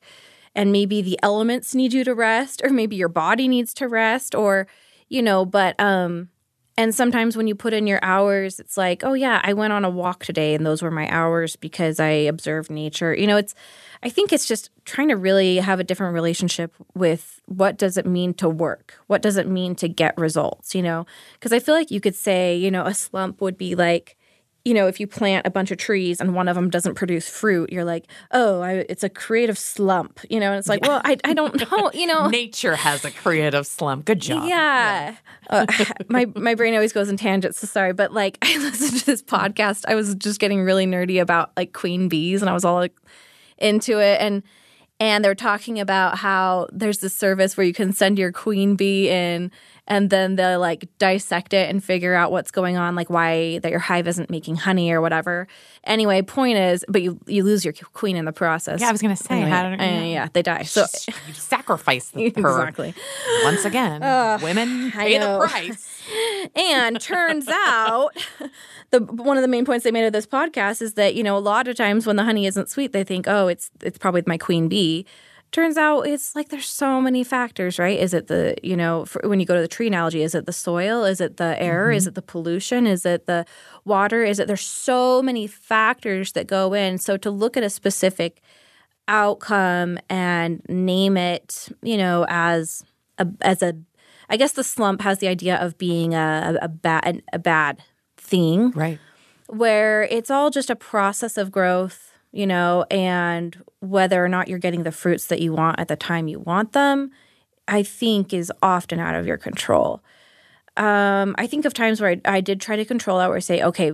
and 0.55 0.71
maybe 0.71 1.01
the 1.01 1.19
elements 1.23 1.75
need 1.75 1.93
you 1.93 2.03
to 2.05 2.13
rest 2.15 2.61
or 2.63 2.69
maybe 2.69 2.95
your 2.95 3.09
body 3.09 3.47
needs 3.47 3.73
to 3.75 3.87
rest 3.87 4.35
or 4.35 4.67
you 5.09 5.21
know, 5.21 5.45
but 5.45 5.79
um 5.79 6.29
and 6.77 6.93
sometimes 6.93 7.35
when 7.35 7.47
you 7.47 7.55
put 7.55 7.73
in 7.73 7.87
your 7.87 7.99
hours, 8.03 8.59
it's 8.59 8.77
like, 8.77 9.03
oh 9.03 9.13
yeah, 9.13 9.41
I 9.43 9.53
went 9.53 9.73
on 9.73 9.83
a 9.83 9.89
walk 9.89 10.23
today 10.23 10.53
and 10.53 10.65
those 10.65 10.83
were 10.83 10.91
my 10.91 11.09
hours 11.09 11.55
because 11.55 11.99
I 11.99 12.09
observed 12.09 12.69
nature. 12.69 13.15
You 13.15 13.25
know, 13.25 13.37
it's 13.37 13.55
I 14.03 14.09
think 14.09 14.31
it's 14.31 14.47
just 14.47 14.69
trying 14.85 15.07
to 15.07 15.17
really 15.17 15.57
have 15.57 15.79
a 15.79 15.83
different 15.83 16.13
relationship 16.13 16.73
with 16.93 17.41
what 17.45 17.77
does 17.77 17.97
it 17.97 18.05
mean 18.05 18.33
to 18.35 18.47
work? 18.47 18.93
What 19.07 19.23
does 19.23 19.37
it 19.37 19.47
mean 19.47 19.73
to 19.75 19.89
get 19.89 20.17
results, 20.17 20.75
you 20.75 20.83
know? 20.83 21.05
Because 21.33 21.51
I 21.51 21.59
feel 21.59 21.73
like 21.73 21.89
you 21.89 21.99
could 21.99 22.15
say, 22.15 22.55
you 22.55 22.69
know, 22.69 22.85
a 22.85 22.93
slump 22.93 23.41
would 23.41 23.57
be 23.57 23.73
like 23.73 24.16
you 24.67 24.73
know, 24.73 24.87
if 24.87 24.99
you 24.99 25.07
plant 25.07 25.47
a 25.47 25.49
bunch 25.49 25.71
of 25.71 25.77
trees 25.77 26.19
and 26.19 26.35
one 26.35 26.49
of 26.49 26.55
them 26.55 26.69
doesn't 26.69 26.95
produce 26.95 27.29
fruit, 27.29 27.71
you're 27.71 27.85
like, 27.85 28.05
oh, 28.31 28.59
I, 28.59 28.85
it's 28.89 29.01
a 29.01 29.07
creative 29.07 29.57
slump, 29.57 30.19
you 30.29 30.41
know? 30.41 30.51
And 30.51 30.59
it's 30.59 30.67
like, 30.67 30.81
well, 30.81 30.99
I, 31.05 31.15
I 31.23 31.33
don't 31.33 31.55
know, 31.71 31.89
you 31.93 32.05
know? 32.13 32.27
Nature 32.27 32.75
has 32.75 33.05
a 33.05 33.11
creative 33.11 33.65
slump. 33.65 34.03
Good 34.03 34.19
job. 34.19 34.45
Yeah. 34.45 35.15
Uh, 35.49 35.65
my 36.09 36.25
my 36.35 36.53
brain 36.53 36.73
always 36.73 36.91
goes 36.91 37.07
in 37.07 37.15
tangents, 37.15 37.59
so 37.59 37.67
sorry. 37.67 37.93
But 37.93 38.11
like 38.11 38.37
I 38.41 38.57
listened 38.57 38.99
to 38.99 39.05
this 39.05 39.23
podcast. 39.23 39.85
I 39.87 39.95
was 39.95 40.15
just 40.15 40.41
getting 40.41 40.61
really 40.61 40.85
nerdy 40.85 41.21
about 41.21 41.51
like 41.55 41.71
queen 41.71 42.09
bees 42.09 42.41
and 42.41 42.49
I 42.49 42.53
was 42.53 42.65
all 42.65 42.75
like 42.75 42.95
into 43.57 44.01
it 44.01 44.19
and 44.19 44.43
and 44.99 45.23
they're 45.23 45.35
talking 45.35 45.79
about 45.79 46.17
how 46.17 46.67
there's 46.73 46.97
this 46.97 47.15
service 47.15 47.55
where 47.55 47.65
you 47.65 47.73
can 47.73 47.93
send 47.93 48.19
your 48.19 48.33
queen 48.33 48.75
bee 48.75 49.09
in 49.09 49.49
and 49.87 50.09
then 50.09 50.35
they'll 50.35 50.59
like 50.59 50.87
dissect 50.99 51.53
it 51.53 51.69
and 51.69 51.83
figure 51.83 52.13
out 52.13 52.31
what's 52.31 52.51
going 52.51 52.77
on 52.77 52.95
like 52.95 53.09
why 53.09 53.59
that 53.59 53.71
your 53.71 53.79
hive 53.79 54.07
isn't 54.07 54.29
making 54.29 54.55
honey 54.57 54.91
or 54.91 54.99
whatever. 55.01 55.47
Anyway 55.85 56.21
point 56.21 56.57
is 56.57 56.83
but 56.89 57.01
you 57.01 57.19
you 57.25 57.43
lose 57.43 57.63
your 57.65 57.73
queen 57.93 58.15
in 58.17 58.25
the 58.25 58.33
process. 58.33 58.81
Yeah, 58.81 58.89
I 58.89 58.91
was 58.91 59.01
gonna 59.01 59.15
say, 59.15 59.35
Anyway, 59.35 59.49
how 59.49 59.69
did- 59.69 59.79
uh, 59.81 59.83
yeah 60.05 60.27
they 60.33 60.41
die. 60.41 60.63
So 60.63 60.85
you 61.27 61.33
sacrifice 61.33 62.11
her. 62.15 62.19
exactly. 62.21 62.93
Once 63.43 63.65
again, 63.65 64.03
Ugh, 64.03 64.41
women 64.41 64.91
pay 64.91 65.17
the 65.17 65.39
price. 65.47 66.01
and 66.55 66.99
turns 67.01 67.47
out 67.49 68.09
the 68.91 68.99
one 69.01 69.37
of 69.37 69.41
the 69.41 69.47
main 69.47 69.65
points 69.65 69.83
they 69.83 69.91
made 69.91 70.05
of 70.05 70.13
this 70.13 70.27
podcast 70.27 70.81
is 70.81 70.93
that 70.93 71.15
you 71.15 71.23
know 71.23 71.37
a 71.37 71.39
lot 71.39 71.67
of 71.67 71.75
times 71.75 72.05
when 72.07 72.15
the 72.15 72.23
honey 72.23 72.45
isn't 72.45 72.69
sweet 72.69 72.93
they 72.93 73.03
think 73.03 73.27
oh 73.27 73.47
it's 73.47 73.69
it's 73.83 73.97
probably 73.97 74.23
my 74.25 74.37
queen 74.37 74.67
bee 74.69 75.05
turns 75.51 75.77
out 75.77 76.01
it's 76.01 76.35
like 76.35 76.49
there's 76.49 76.67
so 76.67 77.01
many 77.01 77.23
factors 77.23 77.79
right? 77.79 77.99
Is 77.99 78.13
it 78.13 78.27
the 78.27 78.55
you 78.63 78.75
know 78.75 79.05
for, 79.05 79.21
when 79.27 79.39
you 79.39 79.45
go 79.45 79.55
to 79.55 79.61
the 79.61 79.67
tree 79.67 79.87
analogy 79.87 80.21
is 80.21 80.35
it 80.35 80.45
the 80.45 80.53
soil? 80.53 81.03
Is 81.03 81.21
it 81.21 81.37
the 81.37 81.61
air? 81.61 81.91
Is 81.91 82.03
mm-hmm. 82.03 82.09
it 82.09 82.15
the 82.15 82.21
pollution? 82.21 82.87
Is 82.87 83.05
it 83.05 83.25
the 83.25 83.45
water? 83.85 84.23
Is 84.23 84.39
it 84.39 84.47
there's 84.47 84.61
so 84.65 85.21
many 85.21 85.47
factors 85.47 86.33
that 86.33 86.47
go 86.47 86.73
in. 86.73 86.97
So 86.97 87.17
to 87.17 87.31
look 87.31 87.57
at 87.57 87.63
a 87.63 87.69
specific 87.69 88.41
outcome 89.07 89.97
and 90.09 90.61
name 90.67 91.15
it 91.15 91.69
you 91.81 91.95
know 91.95 92.25
as 92.27 92.83
a 93.17 93.27
as 93.41 93.61
a 93.63 93.73
I 94.29 94.37
guess 94.37 94.51
the 94.51 94.63
slump 94.63 95.01
has 95.01 95.19
the 95.19 95.27
idea 95.27 95.55
of 95.55 95.77
being 95.77 96.13
a, 96.13 96.57
a, 96.61 96.65
a 96.65 96.67
bad 96.67 97.23
a 97.31 97.39
bad 97.39 97.81
thing, 98.17 98.71
right? 98.71 98.99
Where 99.47 100.03
it's 100.03 100.29
all 100.29 100.49
just 100.49 100.69
a 100.69 100.75
process 100.75 101.37
of 101.37 101.51
growth, 101.51 102.06
you 102.37 102.45
know, 102.45 102.85
and 102.91 103.57
whether 103.79 104.23
or 104.23 104.29
not 104.29 104.47
you're 104.47 104.59
getting 104.59 104.83
the 104.83 104.91
fruits 104.91 105.25
that 105.25 105.41
you 105.41 105.53
want 105.53 105.79
at 105.79 105.87
the 105.87 105.95
time 105.95 106.27
you 106.27 106.39
want 106.39 106.73
them, 106.73 107.09
I 107.67 107.81
think 107.81 108.31
is 108.31 108.51
often 108.61 108.99
out 108.99 109.15
of 109.15 109.25
your 109.25 109.37
control. 109.37 110.03
Um, 110.77 111.33
I 111.39 111.47
think 111.47 111.65
of 111.65 111.73
times 111.73 111.99
where 111.99 112.11
I, 112.11 112.21
I 112.35 112.41
did 112.41 112.61
try 112.61 112.75
to 112.75 112.85
control 112.85 113.17
that, 113.17 113.27
where 113.29 113.37
I 113.37 113.39
say, 113.39 113.63
okay, 113.63 113.91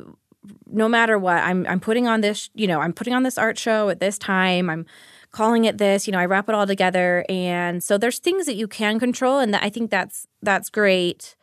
no 0.67 0.89
matter 0.89 1.17
what, 1.17 1.37
I'm 1.37 1.65
I'm 1.67 1.79
putting 1.79 2.05
on 2.05 2.19
this, 2.19 2.49
you 2.53 2.67
know, 2.67 2.81
I'm 2.81 2.91
putting 2.91 3.13
on 3.13 3.23
this 3.23 3.37
art 3.37 3.57
show 3.57 3.87
at 3.87 4.01
this 4.01 4.17
time. 4.17 4.69
I'm 4.69 4.85
calling 5.31 5.63
it 5.63 5.77
this, 5.77 6.05
you 6.05 6.11
know, 6.11 6.19
I 6.19 6.25
wrap 6.25 6.49
it 6.49 6.55
all 6.55 6.67
together. 6.67 7.25
And 7.29 7.81
so 7.81 7.97
there's 7.97 8.19
things 8.19 8.45
that 8.45 8.55
you 8.55 8.67
can 8.67 8.99
control 8.99 9.39
and 9.39 9.53
that 9.53 9.63
I 9.63 9.69
think 9.69 9.89
that's 9.89 10.27
that's 10.41 10.69
great. 10.69 11.37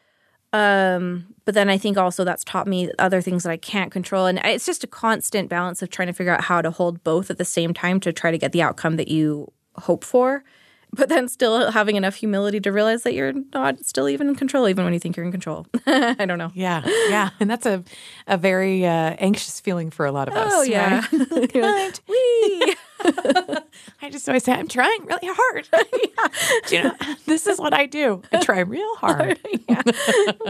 Um, 0.53 1.35
but 1.45 1.55
then 1.55 1.69
I 1.69 1.79
think 1.79 1.97
also 1.97 2.25
that's 2.25 2.45
taught 2.45 2.67
me 2.67 2.91
other 2.99 3.21
things 3.21 3.45
that 3.45 3.51
I 3.51 3.57
can't 3.57 3.93
control. 3.93 4.27
And 4.27 4.41
it's 4.45 4.67
just 4.67 4.85
a 4.85 4.89
constant 4.89 5.49
balance 5.49 5.83
of 5.83 5.91
trying 5.91 6.09
to 6.09 6.13
figure 6.13 6.33
out 6.33 6.43
how 6.45 6.61
to 6.63 6.71
hold 6.71 7.05
both 7.05 7.31
at 7.31 7.39
the 7.39 7.45
same 7.45 7.73
time 7.73 8.01
to 8.01 8.13
try 8.13 8.31
to 8.31 8.39
get 8.39 8.53
the 8.53 8.63
outcome 8.63 8.97
that 8.97 9.09
you 9.09 9.53
hope 9.77 10.05
for. 10.05 10.45
but 10.93 11.09
then 11.09 11.29
still 11.29 11.71
having 11.71 11.95
enough 11.95 12.17
humility 12.17 12.59
to 12.61 12.73
realize 12.73 13.05
that 13.05 13.15
you're 13.15 13.33
not 13.55 13.85
still 13.85 14.09
even 14.09 14.29
in 14.29 14.35
control, 14.35 14.69
even 14.69 14.85
when 14.85 14.93
you 14.93 14.99
think 14.99 15.17
you're 15.17 15.25
in 15.25 15.31
control. 15.31 15.67
I 15.87 16.27
don't 16.27 16.39
know. 16.39 16.51
Yeah, 16.55 16.83
yeah, 17.09 17.31
and 17.39 17.49
that's 17.49 17.65
a 17.67 17.85
a 18.27 18.37
very 18.37 18.85
uh, 18.85 19.15
anxious 19.19 19.61
feeling 19.61 19.91
for 19.91 20.05
a 20.05 20.13
lot 20.13 20.29
of 20.29 20.35
us. 20.35 20.53
Oh 20.53 20.63
yeah. 20.63 21.07
right? 21.55 22.01
Wee. 22.09 22.75
I 24.03 24.11
just 24.11 24.29
always 24.29 24.45
say 24.45 24.53
I'm 24.53 24.69
trying 24.69 25.05
really 25.07 25.29
hard. 25.33 25.69
Do 26.67 26.77
you 26.77 26.83
know, 26.85 26.95
this 27.27 27.47
is 27.47 27.59
what 27.59 27.73
I 27.73 27.87
do. 27.87 28.23
I 28.33 28.41
try 28.41 28.61
real 28.61 28.97
hard. 28.97 29.39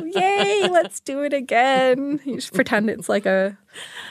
Yay, 0.04 0.68
let's 0.70 1.00
do 1.00 1.22
it 1.22 1.32
again. 1.32 2.20
You 2.24 2.40
should 2.40 2.54
pretend 2.54 2.90
it's 2.90 3.08
like 3.08 3.26
a 3.26 3.56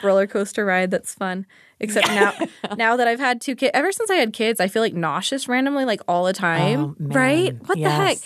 roller 0.02 0.26
coaster 0.26 0.64
ride 0.64 0.90
that's 0.90 1.14
fun. 1.14 1.46
Except 1.82 2.08
now 2.08 2.34
now 2.76 2.96
that 2.96 3.08
I've 3.08 3.20
had 3.20 3.40
two 3.40 3.56
kids 3.56 3.70
ever 3.72 3.90
since 3.92 4.10
I 4.10 4.16
had 4.16 4.32
kids, 4.32 4.60
I 4.60 4.68
feel 4.68 4.82
like 4.82 4.94
nauseous 4.94 5.48
randomly, 5.48 5.84
like 5.86 6.00
all 6.06 6.24
the 6.24 6.30
oh, 6.30 6.32
time. 6.32 6.80
Oh, 6.80 6.94
right? 6.98 7.56
What 7.66 7.78
the 7.78 7.90
heck? 7.90 8.18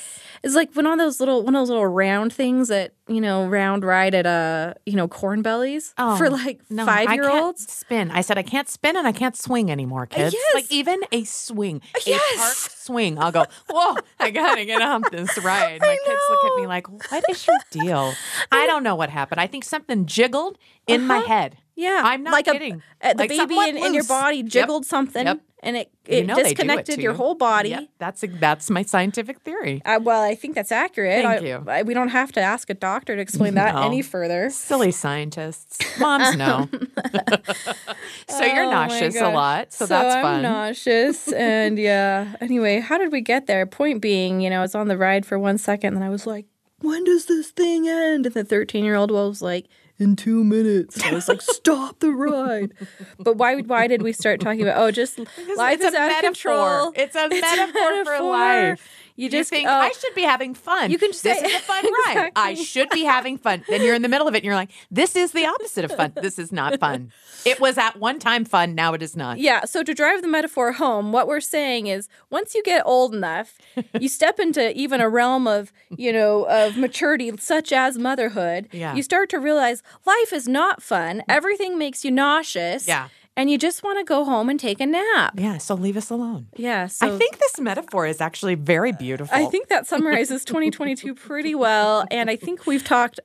Yes. 0.44 0.50
It's 0.50 0.54
like 0.54 0.74
one 0.74 0.86
of 0.86 0.98
those 0.98 1.20
little 1.20 1.42
one 1.42 1.54
of 1.54 1.60
those 1.62 1.70
little 1.70 1.86
round 1.86 2.32
things 2.32 2.68
that, 2.68 2.92
you 3.08 3.20
know, 3.20 3.46
round 3.46 3.82
ride 3.84 4.14
at 4.14 4.26
uh, 4.26 4.74
you 4.84 4.94
know, 4.94 5.08
Cornbelly's 5.08 5.92
for 5.96 6.28
like 6.30 6.60
Oh, 6.62 6.74
No, 6.74 6.86
five 6.86 7.12
year 7.14 7.28
olds. 7.30 7.70
spin. 7.72 8.10
I 8.10 8.20
said 8.20 8.36
I 8.38 8.42
can't 8.42 8.68
spin 8.68 8.96
and 8.96 9.06
I 9.06 9.12
can't 9.12 9.36
swing 9.36 9.70
anymore, 9.70 10.06
kids. 10.06 10.34
Yes. 10.34 10.54
Like 10.54 10.70
even 10.70 11.00
a 11.12 11.24
swing, 11.24 11.80
a 12.06 12.10
park 12.36 12.52
swing. 12.54 13.18
I'll 13.18 13.32
go. 13.32 13.44
Whoa! 13.70 13.96
I 14.20 14.30
gotta 14.30 14.64
get 14.64 14.82
off 14.82 15.10
this 15.10 15.36
ride. 15.42 15.80
My 15.80 15.96
kids 16.04 16.20
look 16.30 16.44
at 16.52 16.56
me 16.60 16.66
like, 16.66 16.88
"What 17.10 17.24
is 17.30 17.46
your 17.46 17.56
deal?" 17.70 18.14
I 18.52 18.66
don't 18.66 18.82
know 18.82 18.94
what 18.94 19.10
happened. 19.10 19.40
I 19.40 19.46
think 19.46 19.64
something 19.64 20.06
jiggled 20.06 20.58
in 20.86 21.06
my 21.06 21.18
head. 21.18 21.56
Yeah, 21.76 22.02
I'm 22.04 22.22
not 22.22 22.32
like 22.32 22.44
kidding. 22.44 22.82
A, 23.02 23.08
uh, 23.08 23.12
the 23.14 23.18
Like 23.18 23.28
baby 23.30 23.56
in, 23.70 23.76
in 23.76 23.94
your 23.94 24.04
body 24.04 24.36
Yep. 24.38 24.46
jiggled 24.46 24.86
something, 24.86 25.26
Yep. 25.26 25.40
And 25.64 25.76
it 25.76 25.90
You 26.06 26.18
it 26.18 26.26
know 26.26 26.34
they 26.36 26.42
do 26.42 26.46
it 26.48 26.54
disconnected 26.56 26.98
your 27.00 27.12
you. 27.12 27.16
whole 27.16 27.34
body. 27.34 27.70
Yep, 27.70 27.88
that's 27.98 28.24
that's 28.38 28.70
my 28.70 28.82
scientific 28.82 29.40
theory. 29.40 29.82
Uh, 29.84 29.98
well, 30.02 30.22
I 30.22 30.34
think 30.34 30.54
that's 30.54 30.70
accurate. 30.72 31.24
Thank 31.24 31.42
I- 31.42 31.46
you. 31.46 31.64
I- 31.66 31.82
we 31.82 31.94
don't 31.94 32.08
have 32.10 32.30
to 32.32 32.40
ask 32.40 32.70
a 32.70 32.74
doctor 32.74 33.16
to 33.16 33.20
explain 33.22 33.54
that 33.54 33.74
any 33.76 34.02
further. 34.02 34.50
Silly 34.50 34.90
scientists. 34.92 35.78
Moms 35.98 36.36
know. 36.36 36.68
so 38.28 38.44
you're 38.44 38.64
Oh 38.64 38.70
nauseous 38.70 39.16
a 39.16 39.30
lot. 39.30 39.72
So, 39.72 39.86
that's 39.86 40.14
I'm 40.16 40.22
fun. 40.22 40.42
nauseous, 40.42 41.28
and 41.32 41.78
yeah. 41.78 42.34
Anyway, 42.40 42.80
how 42.80 42.98
did 42.98 43.12
we 43.12 43.20
get 43.20 43.46
there? 43.46 43.66
Point 43.66 44.00
being, 44.00 44.40
you 44.40 44.50
know, 44.50 44.58
I 44.58 44.62
was 44.62 44.74
on 44.74 44.88
the 44.88 44.96
ride 44.96 45.26
for 45.26 45.38
one 45.38 45.58
second, 45.58 45.94
and 45.94 46.04
I 46.04 46.08
was 46.08 46.26
like, 46.26 46.46
"When 46.80 47.04
does 47.04 47.26
this 47.26 47.50
thing 47.50 47.88
end?" 47.88 48.26
And 48.26 48.34
the 48.34 48.44
13 48.44 48.84
year 48.84 48.94
old 48.94 49.10
was 49.10 49.42
like, 49.42 49.66
"In 49.98 50.16
two 50.16 50.44
minutes." 50.44 51.02
I 51.04 51.12
was 51.12 51.28
like, 51.28 51.40
"Stop 51.60 52.00
the 52.00 52.10
ride!" 52.10 52.72
But 53.18 53.36
why? 53.36 53.56
Why 53.60 53.86
did 53.86 54.02
we 54.02 54.12
start 54.12 54.40
talking 54.40 54.62
about? 54.62 54.78
Oh, 54.80 54.90
just 54.90 55.18
life 55.56 55.80
is 55.80 55.94
out 55.94 56.08
metaphor. 56.08 56.18
of 56.18 56.22
control. 56.22 56.92
It's 56.96 57.14
a 57.16 57.28
metaphor 57.28 58.04
for 58.04 58.20
life. 58.24 58.88
You 59.16 59.24
You 59.24 59.30
just 59.30 59.50
think 59.50 59.68
oh, 59.68 59.72
I 59.72 59.92
should 59.92 60.14
be 60.14 60.22
having 60.22 60.54
fun. 60.54 60.90
You 60.90 60.98
can 60.98 61.12
just 61.12 61.22
this 61.22 61.38
say- 61.38 61.46
is 61.46 61.54
a 61.54 61.58
fun 61.60 61.84
ride. 62.06 62.32
I 62.34 62.54
should 62.54 62.90
be 62.90 63.04
having 63.04 63.38
fun. 63.38 63.62
Then 63.68 63.82
you're 63.82 63.94
in 63.94 64.02
the 64.02 64.08
middle 64.08 64.26
of 64.26 64.34
it 64.34 64.38
and 64.38 64.44
you're 64.44 64.54
like, 64.56 64.70
this 64.90 65.14
is 65.14 65.30
the 65.32 65.46
opposite 65.46 65.84
of 65.84 65.92
fun. 65.92 66.12
This 66.20 66.38
is 66.38 66.50
not 66.50 66.80
fun. 66.80 67.12
It 67.44 67.60
was 67.60 67.78
at 67.78 67.98
one 68.00 68.18
time 68.18 68.44
fun. 68.44 68.74
Now 68.74 68.92
it 68.94 69.02
is 69.02 69.14
not. 69.14 69.38
Yeah, 69.38 69.66
so 69.66 69.82
to 69.84 69.94
drive 69.94 70.22
the 70.22 70.28
metaphor 70.28 70.72
home, 70.72 71.12
what 71.12 71.28
we're 71.28 71.40
saying 71.40 71.86
is 71.86 72.08
once 72.30 72.54
you 72.54 72.62
get 72.64 72.82
old 72.84 73.14
enough, 73.14 73.56
you 74.00 74.08
step 74.08 74.40
into 74.40 74.76
even 74.76 75.00
a 75.00 75.08
realm 75.08 75.46
of, 75.46 75.72
you 75.96 76.12
know, 76.12 76.44
of 76.48 76.76
maturity 76.76 77.30
such 77.38 77.72
as 77.72 77.96
motherhood. 77.96 78.68
Yeah. 78.72 78.94
You 78.94 79.02
start 79.02 79.28
to 79.30 79.38
realize 79.38 79.82
life 80.04 80.32
is 80.32 80.48
not 80.48 80.82
fun. 80.82 81.22
Everything 81.28 81.78
makes 81.78 82.04
you 82.04 82.10
nauseous. 82.10 82.88
Yeah. 82.88 83.08
And 83.36 83.50
you 83.50 83.58
just 83.58 83.82
want 83.82 83.98
to 83.98 84.04
go 84.04 84.24
home 84.24 84.48
and 84.48 84.60
take 84.60 84.80
a 84.80 84.86
nap. 84.86 85.34
Yeah. 85.36 85.58
So 85.58 85.74
leave 85.74 85.96
us 85.96 86.08
alone. 86.10 86.46
Yeah. 86.56 86.86
So 86.86 87.12
I 87.14 87.18
think 87.18 87.38
this 87.38 87.58
metaphor 87.60 88.06
is 88.06 88.20
actually 88.20 88.54
very 88.54 88.92
beautiful. 88.92 89.36
I 89.36 89.46
think 89.46 89.68
that 89.68 89.86
summarizes 89.88 90.44
2022 90.46 91.14
pretty 91.14 91.54
well. 91.54 92.04
And 92.10 92.30
I 92.30 92.36
think 92.36 92.64
we've 92.66 92.84
talked 92.84 93.18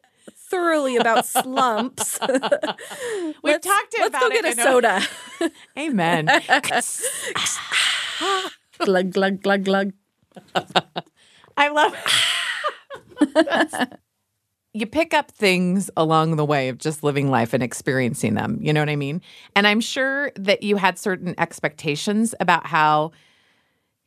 thoroughly 0.49 0.95
about 0.97 1.27
slumps. 1.27 2.17
we've 2.27 3.35
Let's- 3.43 3.67
talked 3.67 3.95
let's 3.99 4.09
about 4.09 4.21
go 4.21 4.27
it 4.29 4.41
get 4.43 4.57
a 4.57 4.61
soda. 4.61 5.01
Amen. 5.77 6.25
glug, 8.79 9.11
glug, 9.13 9.41
glug, 9.43 9.63
glug. 9.63 9.93
I 11.55 11.67
love 11.69 11.95
you 14.79 14.85
pick 14.85 15.13
up 15.13 15.31
things 15.31 15.89
along 15.97 16.35
the 16.35 16.45
way 16.45 16.69
of 16.69 16.77
just 16.77 17.03
living 17.03 17.29
life 17.29 17.53
and 17.53 17.61
experiencing 17.61 18.35
them. 18.35 18.57
You 18.61 18.73
know 18.73 18.81
what 18.81 18.89
I 18.89 18.95
mean? 18.95 19.21
And 19.55 19.67
I'm 19.67 19.81
sure 19.81 20.31
that 20.35 20.63
you 20.63 20.77
had 20.77 20.97
certain 20.97 21.35
expectations 21.37 22.33
about 22.39 22.65
how 22.65 23.11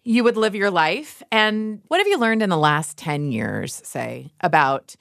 you 0.05 0.25
would 0.25 0.37
live 0.37 0.55
your 0.55 0.71
life. 0.71 1.23
And 1.31 1.83
what 1.89 1.99
have 1.99 2.07
you 2.07 2.19
learned 2.19 2.43
in 2.43 2.51
the 2.51 2.57
last 2.57 2.97
10 2.99 3.31
years, 3.31 3.81
say, 3.85 4.33
about 4.41 4.97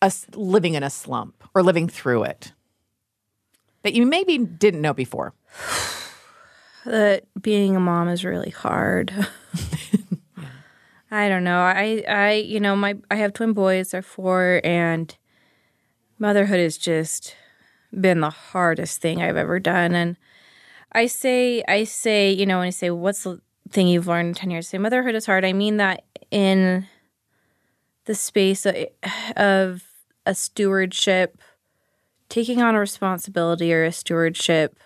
us 0.00 0.26
living 0.34 0.74
in 0.74 0.82
a 0.82 0.90
slump 0.90 1.44
or 1.54 1.62
living 1.62 1.88
through 1.88 2.24
it 2.24 2.52
that 3.82 3.94
you 3.94 4.06
maybe 4.06 4.38
didn't 4.38 4.80
know 4.80 4.94
before? 4.94 5.34
that 6.84 7.24
being 7.40 7.76
a 7.76 7.80
mom 7.80 8.08
is 8.08 8.24
really 8.24 8.50
hard. 8.50 9.12
I 11.10 11.28
don't 11.28 11.44
know. 11.44 11.60
I 11.60 12.04
I 12.08 12.32
you 12.34 12.60
know, 12.60 12.76
my 12.76 12.96
I 13.10 13.16
have 13.16 13.32
twin 13.32 13.52
boys, 13.52 13.90
they're 13.90 14.02
4 14.02 14.60
and 14.64 15.16
motherhood 16.18 16.60
has 16.60 16.78
just 16.78 17.34
been 17.98 18.20
the 18.20 18.30
hardest 18.30 19.00
thing 19.00 19.20
I've 19.20 19.36
ever 19.36 19.58
done 19.58 19.94
and 19.94 20.16
I 20.92 21.06
say 21.06 21.64
I 21.68 21.84
say, 21.84 22.30
you 22.30 22.46
know, 22.46 22.58
when 22.58 22.68
I 22.68 22.70
say 22.70 22.90
what's 22.90 23.24
the 23.24 23.40
thing 23.70 23.88
you've 23.88 24.06
learned 24.06 24.28
in 24.28 24.34
10 24.34 24.50
years, 24.50 24.68
I 24.68 24.70
say 24.70 24.78
motherhood 24.78 25.14
is 25.14 25.26
hard. 25.26 25.44
I 25.44 25.52
mean 25.52 25.76
that 25.78 26.04
in 26.30 26.86
the 28.06 28.14
space 28.14 28.66
of 29.36 29.82
a 30.26 30.34
stewardship, 30.34 31.38
taking 32.28 32.62
on 32.62 32.74
a 32.74 32.80
responsibility 32.80 33.72
or 33.72 33.84
a 33.84 33.92
stewardship 33.92 34.76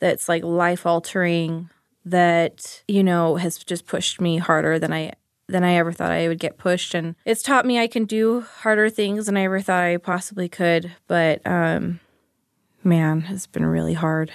that's 0.00 0.28
like 0.28 0.44
life 0.44 0.86
altering 0.86 1.70
that 2.10 2.82
you 2.88 3.02
know 3.02 3.36
has 3.36 3.58
just 3.58 3.86
pushed 3.86 4.20
me 4.20 4.38
harder 4.38 4.78
than 4.78 4.92
I 4.92 5.12
than 5.48 5.64
I 5.64 5.74
ever 5.74 5.92
thought 5.92 6.10
I 6.10 6.28
would 6.28 6.38
get 6.38 6.58
pushed. 6.58 6.94
And 6.94 7.14
it's 7.24 7.42
taught 7.42 7.64
me 7.66 7.78
I 7.78 7.86
can 7.86 8.04
do 8.04 8.42
harder 8.42 8.90
things 8.90 9.26
than 9.26 9.36
I 9.36 9.44
ever 9.44 9.60
thought 9.60 9.82
I 9.84 9.96
possibly 9.96 10.48
could. 10.48 10.92
But 11.06 11.40
um 11.46 12.00
man 12.84 13.24
it's 13.28 13.46
been 13.46 13.66
really 13.66 13.94
hard. 13.94 14.30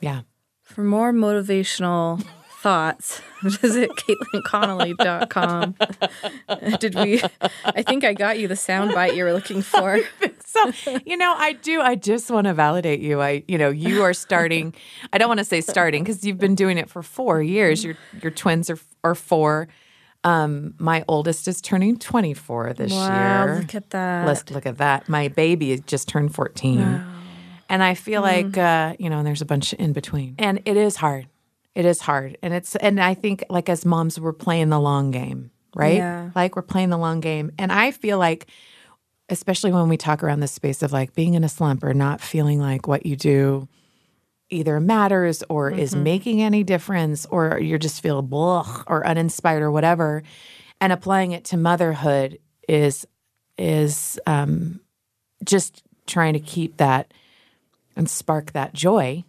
Yeah. 0.00 0.22
for 0.62 0.82
more 0.84 1.12
motivational 1.12 2.24
thoughts. 2.64 3.20
Visit 3.42 3.90
caitlinconnolly.com 3.90 5.74
did 6.78 6.94
we 6.94 7.20
I 7.66 7.82
think 7.82 8.04
I 8.04 8.14
got 8.14 8.38
you 8.38 8.48
the 8.48 8.54
soundbite 8.54 9.14
you 9.14 9.22
were 9.24 9.34
looking 9.34 9.60
for. 9.74 10.00
so. 10.46 10.72
You 11.04 11.18
know 11.18 11.34
i 11.36 11.52
do 11.52 11.82
i 11.82 11.94
just 11.94 12.30
want 12.30 12.46
to 12.46 12.54
validate 12.54 13.00
you. 13.00 13.20
I 13.20 13.44
you 13.46 13.58
know 13.58 13.68
you 13.68 14.02
are 14.02 14.14
starting 14.14 14.72
i 15.12 15.18
don't 15.18 15.28
want 15.28 15.40
to 15.40 15.44
say 15.44 15.60
starting 15.60 16.02
because 16.02 16.24
you've 16.24 16.38
been 16.38 16.54
doing 16.54 16.78
it 16.78 16.88
for 16.88 17.02
four 17.02 17.42
years. 17.42 17.84
Your 17.84 17.96
your 18.22 18.30
twins 18.30 18.70
are 18.70 18.78
are 19.04 19.14
four. 19.14 19.68
Um 20.24 20.72
my 20.78 21.04
oldest 21.06 21.46
is 21.46 21.60
turning 21.60 21.98
24 21.98 22.72
this 22.72 22.92
wow 22.92 23.44
year. 23.44 23.58
look 23.60 23.74
at 23.74 23.90
that. 23.90 24.26
Let's 24.26 24.50
look 24.50 24.64
at 24.64 24.78
that. 24.78 25.06
My 25.06 25.28
baby 25.28 25.82
just 25.86 26.08
turned 26.08 26.34
14 26.34 27.04
and 27.68 27.82
i 27.82 27.94
feel 27.94 28.22
like 28.22 28.56
uh 28.56 28.94
you 28.98 29.10
know 29.10 29.18
and 29.18 29.26
there's 29.26 29.42
a 29.42 29.46
bunch 29.46 29.74
in 29.74 29.92
between. 29.92 30.34
And 30.38 30.62
it 30.64 30.78
is 30.78 30.96
hard 30.96 31.26
it 31.74 31.84
is 31.84 32.00
hard. 32.00 32.38
And 32.42 32.54
it's 32.54 32.76
and 32.76 33.00
i 33.00 33.14
think 33.14 33.44
like 33.50 33.68
as 33.68 33.84
moms 33.84 34.18
we're 34.20 34.32
playing 34.32 34.68
the 34.68 34.80
long 34.80 35.10
game 35.10 35.50
right? 35.76 35.96
Yeah. 35.96 36.30
like 36.36 36.54
we're 36.54 36.62
playing 36.62 36.90
the 36.90 36.98
long 36.98 37.20
game. 37.20 37.52
And 37.58 37.72
i 37.72 37.90
feel 37.90 38.18
like 38.18 38.46
especially 39.28 39.72
when 39.72 39.88
we 39.88 39.96
talk 39.96 40.22
around 40.22 40.40
this 40.40 40.52
space 40.52 40.82
of 40.82 40.92
like 40.92 41.14
being 41.14 41.34
in 41.34 41.44
a 41.44 41.48
slump 41.48 41.82
or 41.82 41.94
not 41.94 42.20
feeling 42.20 42.60
like 42.60 42.86
what 42.86 43.06
you 43.06 43.16
do 43.16 43.68
either 44.50 44.78
matters 44.78 45.42
or 45.48 45.70
is 45.70 45.96
making 45.96 46.42
any 46.42 46.62
difference 46.62 47.26
or 47.26 47.58
you 47.58 47.78
just 47.78 48.02
feel 48.02 48.22
blah 48.22 48.82
or 48.86 49.06
uninspired 49.06 49.62
or 49.62 49.70
whatever. 49.70 50.22
And 50.80 50.92
applying 50.92 51.32
it 51.32 51.44
to 51.46 51.56
motherhood 51.56 52.38
is 52.68 53.06
is 53.56 54.18
um, 54.26 54.80
just 55.44 55.82
trying 56.06 56.34
to 56.34 56.40
keep 56.40 56.76
that 56.76 57.12
and 57.96 58.10
spark 58.10 58.52
that 58.52 58.74
joy 58.74 59.24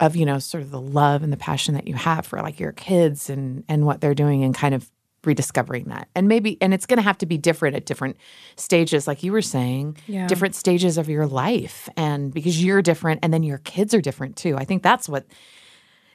of 0.00 0.16
you 0.16 0.26
know 0.26 0.38
sort 0.38 0.62
of 0.62 0.70
the 0.70 0.80
love 0.80 1.22
and 1.22 1.32
the 1.32 1.36
passion 1.36 1.74
that 1.74 1.86
you 1.86 1.94
have 1.94 2.26
for 2.26 2.40
like 2.40 2.58
your 2.58 2.72
kids 2.72 3.30
and 3.30 3.64
and 3.68 3.86
what 3.86 4.00
they're 4.00 4.14
doing 4.14 4.44
and 4.44 4.54
kind 4.54 4.74
of 4.74 4.90
rediscovering 5.26 5.84
that. 5.84 6.08
And 6.14 6.28
maybe 6.28 6.58
and 6.60 6.74
it's 6.74 6.86
going 6.86 6.98
to 6.98 7.02
have 7.02 7.18
to 7.18 7.26
be 7.26 7.38
different 7.38 7.76
at 7.76 7.86
different 7.86 8.16
stages 8.56 9.06
like 9.06 9.22
you 9.22 9.32
were 9.32 9.42
saying 9.42 9.96
Yeah. 10.06 10.26
different 10.26 10.54
stages 10.54 10.98
of 10.98 11.08
your 11.08 11.26
life. 11.26 11.88
And 11.96 12.32
because 12.32 12.62
you're 12.62 12.82
different 12.82 13.20
and 13.22 13.32
then 13.32 13.42
your 13.42 13.58
kids 13.58 13.94
are 13.94 14.00
different 14.00 14.36
too. 14.36 14.56
I 14.56 14.64
think 14.64 14.82
that's 14.82 15.08
what 15.08 15.26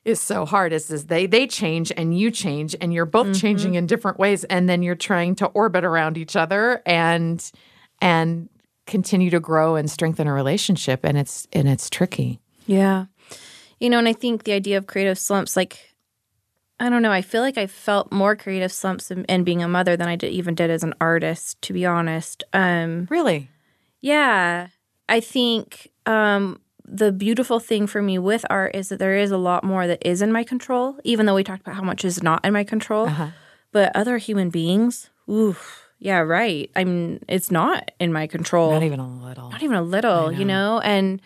is 0.06 0.20
so 0.20 0.46
hard 0.46 0.74
is, 0.74 0.90
is 0.92 1.08
they 1.08 1.26
they 1.26 1.48
change 1.48 1.92
and 1.98 2.18
you 2.18 2.32
change 2.32 2.76
and 2.80 2.94
you're 2.94 3.06
both 3.06 3.40
changing 3.40 3.72
mm-hmm. 3.72 3.80
in 3.80 3.88
different 3.88 4.20
ways. 4.20 4.44
And 4.46 4.70
then 4.70 4.82
you're 4.82 4.96
trying 4.96 5.36
to 5.36 5.48
orbit 5.48 5.84
around 5.84 6.18
each 6.18 6.36
other 6.36 6.82
and 6.86 7.52
and 8.02 8.50
continue 8.86 9.30
to 9.30 9.40
grow 9.40 9.76
and 9.76 9.90
strengthen 9.90 10.28
a 10.28 10.34
relationship. 10.34 11.02
And 11.04 11.18
it's 11.18 11.48
and 11.54 11.68
it's 11.68 11.90
tricky. 11.90 12.40
Yeah. 12.66 13.06
You 13.80 13.90
know, 13.90 13.98
and 13.98 14.08
I 14.08 14.14
think 14.14 14.44
the 14.44 14.54
idea 14.54 14.78
of 14.78 14.88
creative 14.88 15.18
slumps, 15.18 15.56
like 15.56 15.90
I 16.80 16.90
don't 16.90 17.02
know. 17.02 17.12
I 17.12 17.22
feel 17.22 17.42
like 17.42 17.58
I 17.58 17.68
felt 17.68 18.12
more 18.12 18.36
creative 18.36 18.72
slumps 18.72 19.12
in, 19.12 19.26
in 19.26 19.44
being 19.44 19.62
a 19.62 19.68
mother 19.68 19.98
than 19.98 20.08
I 20.08 20.16
did, 20.16 20.32
even 20.32 20.56
did 20.56 20.70
as 20.70 20.84
an 20.84 20.94
artist, 21.02 21.62
to 21.64 21.74
be 21.74 21.86
honest. 21.86 22.44
Um, 22.54 23.08
really? 23.10 23.50
Yeah. 24.00 24.68
I 25.10 25.20
think 25.20 25.90
um, 26.06 26.62
the 26.86 27.12
beautiful 27.12 27.60
thing 27.60 27.86
for 27.86 28.02
me 28.02 28.18
with 28.18 28.46
art 28.50 28.76
is 28.76 28.90
that 28.90 29.00
there 29.00 29.18
is 29.18 29.32
a 29.32 29.38
lot 29.38 29.64
more 29.64 29.88
that 29.88 30.06
is 30.06 30.22
in 30.22 30.32
my 30.32 30.44
control, 30.44 30.98
even 31.04 31.26
though 31.26 31.36
we 31.36 31.44
talked 31.44 31.62
about 31.62 31.76
how 31.76 31.82
much 31.82 32.06
is 32.06 32.24
not 32.24 32.46
in 32.46 32.54
my 32.54 32.64
control. 32.64 33.08
Uh-huh. 33.08 33.30
But 33.72 33.94
other 33.96 34.18
human 34.18 34.50
beings, 34.50 35.10
oof, 35.30 35.90
yeah, 36.00 36.20
right. 36.20 36.72
I 36.76 36.86
mean, 36.86 37.20
it's 37.28 37.52
not 37.52 37.92
in 38.00 38.14
my 38.14 38.26
control. 38.26 38.72
Not 38.72 38.84
even 38.84 39.02
a 39.02 39.08
little. 39.08 39.50
Not 39.50 39.64
even 39.64 39.76
a 39.76 39.82
little, 39.82 40.32
you 40.32 40.46
know? 40.46 40.80
And 40.80 41.22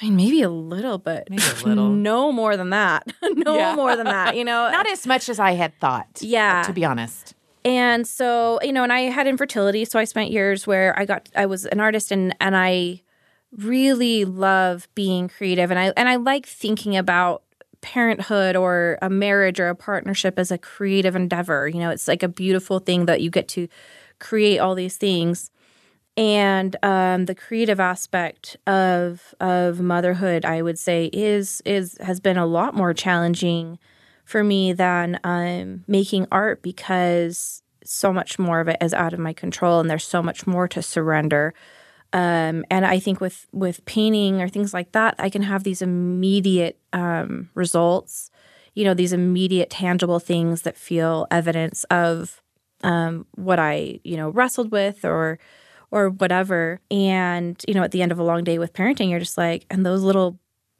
I 0.00 0.06
mean, 0.06 0.16
maybe 0.16 0.42
a 0.42 0.48
little, 0.50 0.98
but 0.98 1.30
maybe 1.30 1.42
a 1.42 1.64
little. 1.66 1.88
no 1.90 2.32
more 2.32 2.56
than 2.56 2.70
that. 2.70 3.06
no 3.22 3.56
Yeah. 3.56 3.74
more 3.76 3.94
than 3.96 4.06
that, 4.06 4.36
you 4.36 4.44
know? 4.44 4.70
Not 4.72 4.86
as 4.88 5.06
much 5.06 5.28
as 5.28 5.38
I 5.38 5.52
had 5.52 5.78
thought. 5.80 6.08
Uh, 6.22 6.26
yeah. 6.26 6.62
To 6.64 6.72
be 6.72 6.84
honest. 6.84 7.34
And 7.64 8.06
so, 8.06 8.58
you 8.62 8.72
know, 8.72 8.82
and 8.82 8.92
I 8.92 9.02
had 9.02 9.26
infertility, 9.26 9.84
so 9.86 9.98
I 9.98 10.04
spent 10.04 10.30
years 10.30 10.66
where 10.66 10.98
I 10.98 11.04
got 11.06 11.28
I 11.34 11.46
was 11.46 11.64
an 11.66 11.80
artist 11.80 12.12
and 12.12 12.34
and 12.40 12.54
I 12.56 13.00
really 13.52 14.24
love 14.24 14.88
being 14.94 15.28
creative 15.28 15.70
and 15.70 15.78
I 15.78 15.92
and 15.96 16.08
I 16.08 16.16
like 16.16 16.44
thinking 16.44 16.96
about 16.96 17.42
parenthood 17.80 18.56
or 18.56 18.98
a 19.02 19.08
marriage 19.08 19.60
or 19.60 19.68
a 19.68 19.74
partnership 19.74 20.38
as 20.38 20.50
a 20.50 20.58
creative 20.58 21.14
endeavor. 21.16 21.68
You 21.68 21.78
know, 21.80 21.90
it's 21.90 22.08
like 22.08 22.22
a 22.22 22.28
beautiful 22.28 22.80
thing 22.80 23.06
that 23.06 23.20
you 23.20 23.30
get 23.30 23.48
to 23.48 23.68
create 24.18 24.58
all 24.58 24.74
these 24.74 24.96
things. 24.96 25.50
And 26.16 26.76
um, 26.84 27.24
the 27.24 27.34
creative 27.34 27.80
aspect 27.80 28.56
of 28.66 29.34
of 29.40 29.80
motherhood, 29.80 30.44
I 30.44 30.62
would 30.62 30.78
say, 30.78 31.10
is 31.12 31.60
is 31.64 31.98
has 32.00 32.20
been 32.20 32.36
a 32.36 32.46
lot 32.46 32.74
more 32.74 32.94
challenging 32.94 33.78
for 34.24 34.44
me 34.44 34.72
than 34.72 35.18
um, 35.24 35.84
making 35.88 36.28
art 36.30 36.62
because 36.62 37.62
so 37.84 38.12
much 38.12 38.38
more 38.38 38.60
of 38.60 38.68
it 38.68 38.76
is 38.80 38.94
out 38.94 39.12
of 39.12 39.18
my 39.18 39.32
control, 39.32 39.80
and 39.80 39.90
there's 39.90 40.06
so 40.06 40.22
much 40.22 40.46
more 40.46 40.68
to 40.68 40.82
surrender. 40.82 41.52
Um, 42.12 42.64
and 42.70 42.86
I 42.86 43.00
think 43.00 43.20
with 43.20 43.46
with 43.52 43.84
painting 43.84 44.40
or 44.40 44.48
things 44.48 44.72
like 44.72 44.92
that, 44.92 45.16
I 45.18 45.28
can 45.28 45.42
have 45.42 45.64
these 45.64 45.82
immediate 45.82 46.78
um, 46.92 47.50
results. 47.54 48.30
You 48.74 48.84
know, 48.84 48.94
these 48.94 49.12
immediate 49.12 49.70
tangible 49.70 50.20
things 50.20 50.62
that 50.62 50.76
feel 50.76 51.26
evidence 51.32 51.82
of 51.84 52.40
um, 52.84 53.26
what 53.34 53.58
I 53.58 53.98
you 54.04 54.16
know 54.16 54.28
wrestled 54.30 54.70
with 54.70 55.04
or 55.04 55.40
or 55.94 56.10
whatever. 56.10 56.80
And 56.90 57.62
you 57.68 57.72
know, 57.72 57.84
at 57.84 57.92
the 57.92 58.02
end 58.02 58.12
of 58.12 58.18
a 58.18 58.24
long 58.24 58.44
day 58.44 58.58
with 58.58 58.72
parenting, 58.72 59.10
you're 59.10 59.20
just 59.20 59.38
like, 59.38 59.64
and 59.70 59.86
those 59.86 60.02
little 60.02 60.38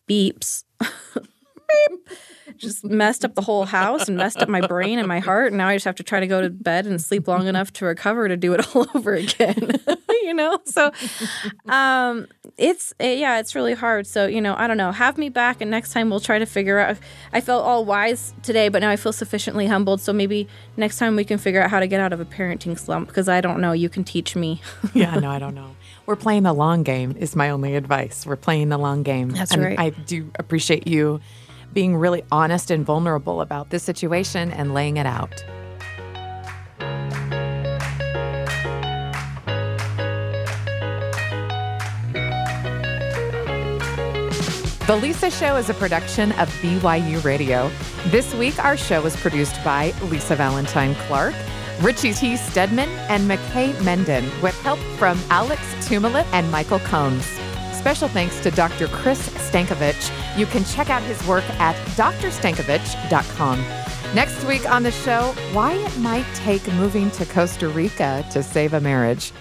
beeps. 0.09 0.65
beep 0.81 2.09
just 2.57 2.85
messed 2.85 3.25
up 3.25 3.35
the 3.35 3.43
whole 3.43 3.65
house 3.65 4.09
and 4.09 4.17
messed 4.17 4.39
up 4.39 4.49
my 4.49 4.61
brain 4.67 4.99
and 4.99 5.09
my 5.09 5.19
heart. 5.19 5.49
And 5.49 5.59
now 5.59 5.69
I 5.69 5.77
just 5.77 5.85
have 5.85 5.97
to 5.97 6.03
try 6.03 6.21
to 6.21 6.27
go 6.27 6.41
to 6.41 6.51
bed 6.51 6.87
and 6.87 7.01
sleep 7.01 7.27
long 7.29 7.47
enough 7.47 7.73
to 7.75 7.85
recover 7.85 8.29
to 8.29 8.37
do 8.37 8.53
it 8.53 8.65
all 8.77 8.87
over 8.95 9.15
again. 9.15 9.73
you 10.29 10.35
know, 10.35 10.59
so 10.64 10.91
um, 11.68 12.27
it's 12.57 12.95
eh, 12.99 13.14
yeah, 13.14 13.39
it's 13.39 13.55
really 13.55 13.75
hard. 13.75 14.07
So 14.07 14.27
you 14.27 14.41
know, 14.41 14.55
I 14.57 14.66
don't 14.66 14.77
know. 14.77 14.91
Have 14.91 15.18
me 15.18 15.29
back, 15.29 15.61
and 15.61 15.70
next 15.70 15.93
time 15.93 16.11
we'll 16.11 16.20
try 16.20 16.39
to 16.39 16.47
figure 16.47 16.79
out. 16.79 16.97
I 17.33 17.41
felt 17.41 17.64
all 17.64 17.85
wise 17.85 18.33
today, 18.43 18.68
but 18.68 18.81
now 18.81 18.91
I 18.91 18.97
feel 18.97 19.12
sufficiently 19.12 19.66
humbled. 19.66 20.01
So 20.01 20.12
maybe 20.12 20.49
next 20.77 20.99
time 20.99 21.16
we 21.16 21.25
can 21.25 21.39
figure 21.39 21.62
out 21.62 21.70
how 21.70 21.81
to 21.81 21.87
get 21.87 22.01
out 22.01 22.12
of 22.12 22.20
a 22.20 22.25
parenting 22.25 22.79
slump 22.79 23.09
because 23.09 23.29
I 23.29 23.41
don't 23.41 23.61
know. 23.61 23.72
You 23.72 23.89
can 23.89 24.05
teach 24.05 24.35
me. 24.35 24.62
yeah, 24.95 25.14
no, 25.18 25.31
I 25.31 25.39
don't 25.39 25.55
know. 25.55 25.77
We're 26.07 26.16
playing 26.16 26.43
the 26.43 26.53
long 26.53 26.83
game, 26.83 27.16
is 27.18 27.37
my 27.37 27.51
only 27.51 27.77
advice. 27.77 28.27
We're 28.27 28.37
playing 28.37 28.68
the 28.68 28.79
long 28.79 29.03
game. 29.03 29.31
That's 29.31 29.53
and 29.53 29.62
right. 29.62 29.79
I 29.79 29.91
do 29.91 30.31
appreciate 30.39 30.87
you 30.87 31.20
being 31.72 31.97
really 31.97 32.22
honest 32.31 32.70
and 32.70 32.85
vulnerable 32.85 33.41
about 33.41 33.70
this 33.70 33.83
situation 33.83 34.53
and 34.53 34.72
laying 34.75 34.97
it 34.97 35.07
out. 35.07 35.45
The 44.87 44.97
Lisa 44.97 45.30
Show 45.30 45.57
is 45.57 45.70
a 45.70 45.74
production 45.74 46.32
of 46.32 46.51
BYU 46.61 47.24
Radio. 47.24 47.70
This 48.09 48.35
week, 48.35 48.62
our 48.62 48.76
show 48.76 49.01
was 49.01 49.16
produced 49.16 49.57
by 49.64 49.95
Lisa 50.03 50.37
Valentine 50.37 50.95
Clark, 51.07 51.35
Richie 51.80 52.12
T. 52.12 52.37
Stedman, 52.37 52.91
and 53.09 53.26
McKay 53.26 53.72
Menden, 53.76 54.24
with 54.43 54.55
help 54.61 54.78
from 54.99 55.18
Alex 55.30 55.62
Tumalit 55.87 56.26
and 56.35 56.51
Michael 56.51 56.80
Combs. 56.80 57.24
Special 57.72 58.09
thanks 58.09 58.39
to 58.41 58.51
Dr. 58.51 58.89
Chris 58.89 59.26
Stankovich. 59.49 60.12
You 60.37 60.45
can 60.45 60.64
check 60.64 60.91
out 60.91 61.03
his 61.05 61.26
work 61.26 61.49
at 61.59 61.76
drstankovich.com. 61.97 63.64
Next 64.14 64.45
week 64.45 64.70
on 64.70 64.82
the 64.82 64.93
show, 64.93 65.32
why 65.55 65.72
it 65.72 65.97
might 66.01 66.26
take 66.35 66.70
moving 66.74 67.11
to 67.12 67.24
Costa 67.24 67.70
Rica 67.70 68.22
to 68.32 68.43
save 68.43 68.74
a 68.74 68.82
marriage. 68.82 69.32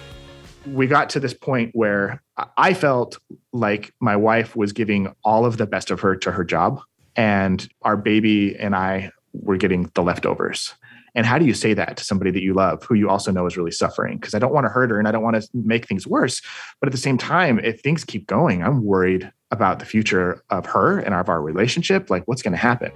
we 0.66 0.86
got 0.86 1.10
to 1.10 1.20
this 1.20 1.34
point 1.34 1.70
where 1.74 2.23
I 2.36 2.74
felt 2.74 3.18
like 3.52 3.94
my 4.00 4.16
wife 4.16 4.56
was 4.56 4.72
giving 4.72 5.14
all 5.24 5.46
of 5.46 5.56
the 5.56 5.66
best 5.66 5.90
of 5.90 6.00
her 6.00 6.16
to 6.16 6.32
her 6.32 6.44
job, 6.44 6.80
and 7.16 7.68
our 7.82 7.96
baby 7.96 8.56
and 8.56 8.74
I 8.74 9.12
were 9.32 9.56
getting 9.56 9.90
the 9.94 10.02
leftovers. 10.02 10.74
And 11.14 11.26
how 11.26 11.38
do 11.38 11.44
you 11.44 11.54
say 11.54 11.74
that 11.74 11.96
to 11.96 12.04
somebody 12.04 12.32
that 12.32 12.42
you 12.42 12.54
love, 12.54 12.82
who 12.82 12.94
you 12.94 13.08
also 13.08 13.30
know 13.30 13.46
is 13.46 13.56
really 13.56 13.70
suffering? 13.70 14.18
Because 14.18 14.34
I 14.34 14.40
don't 14.40 14.52
want 14.52 14.64
to 14.64 14.68
hurt 14.68 14.90
her 14.90 14.98
and 14.98 15.06
I 15.06 15.12
don't 15.12 15.22
want 15.22 15.40
to 15.40 15.48
make 15.54 15.86
things 15.86 16.08
worse. 16.08 16.42
But 16.80 16.88
at 16.88 16.92
the 16.92 16.98
same 16.98 17.18
time, 17.18 17.60
if 17.60 17.80
things 17.80 18.02
keep 18.02 18.26
going, 18.26 18.64
I'm 18.64 18.82
worried 18.84 19.30
about 19.52 19.78
the 19.78 19.84
future 19.84 20.42
of 20.50 20.66
her 20.66 20.98
and 20.98 21.14
of 21.14 21.28
our 21.28 21.40
relationship. 21.40 22.10
Like, 22.10 22.26
what's 22.26 22.42
going 22.42 22.52
to 22.52 22.58
happen? 22.58 22.90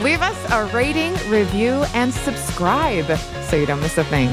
Leave 0.00 0.22
us 0.22 0.50
a 0.50 0.66
rating, 0.74 1.12
review, 1.30 1.84
and 1.94 2.12
subscribe 2.12 3.16
so 3.44 3.54
you 3.54 3.66
don't 3.66 3.80
miss 3.80 3.96
a 3.96 4.04
thing. 4.04 4.28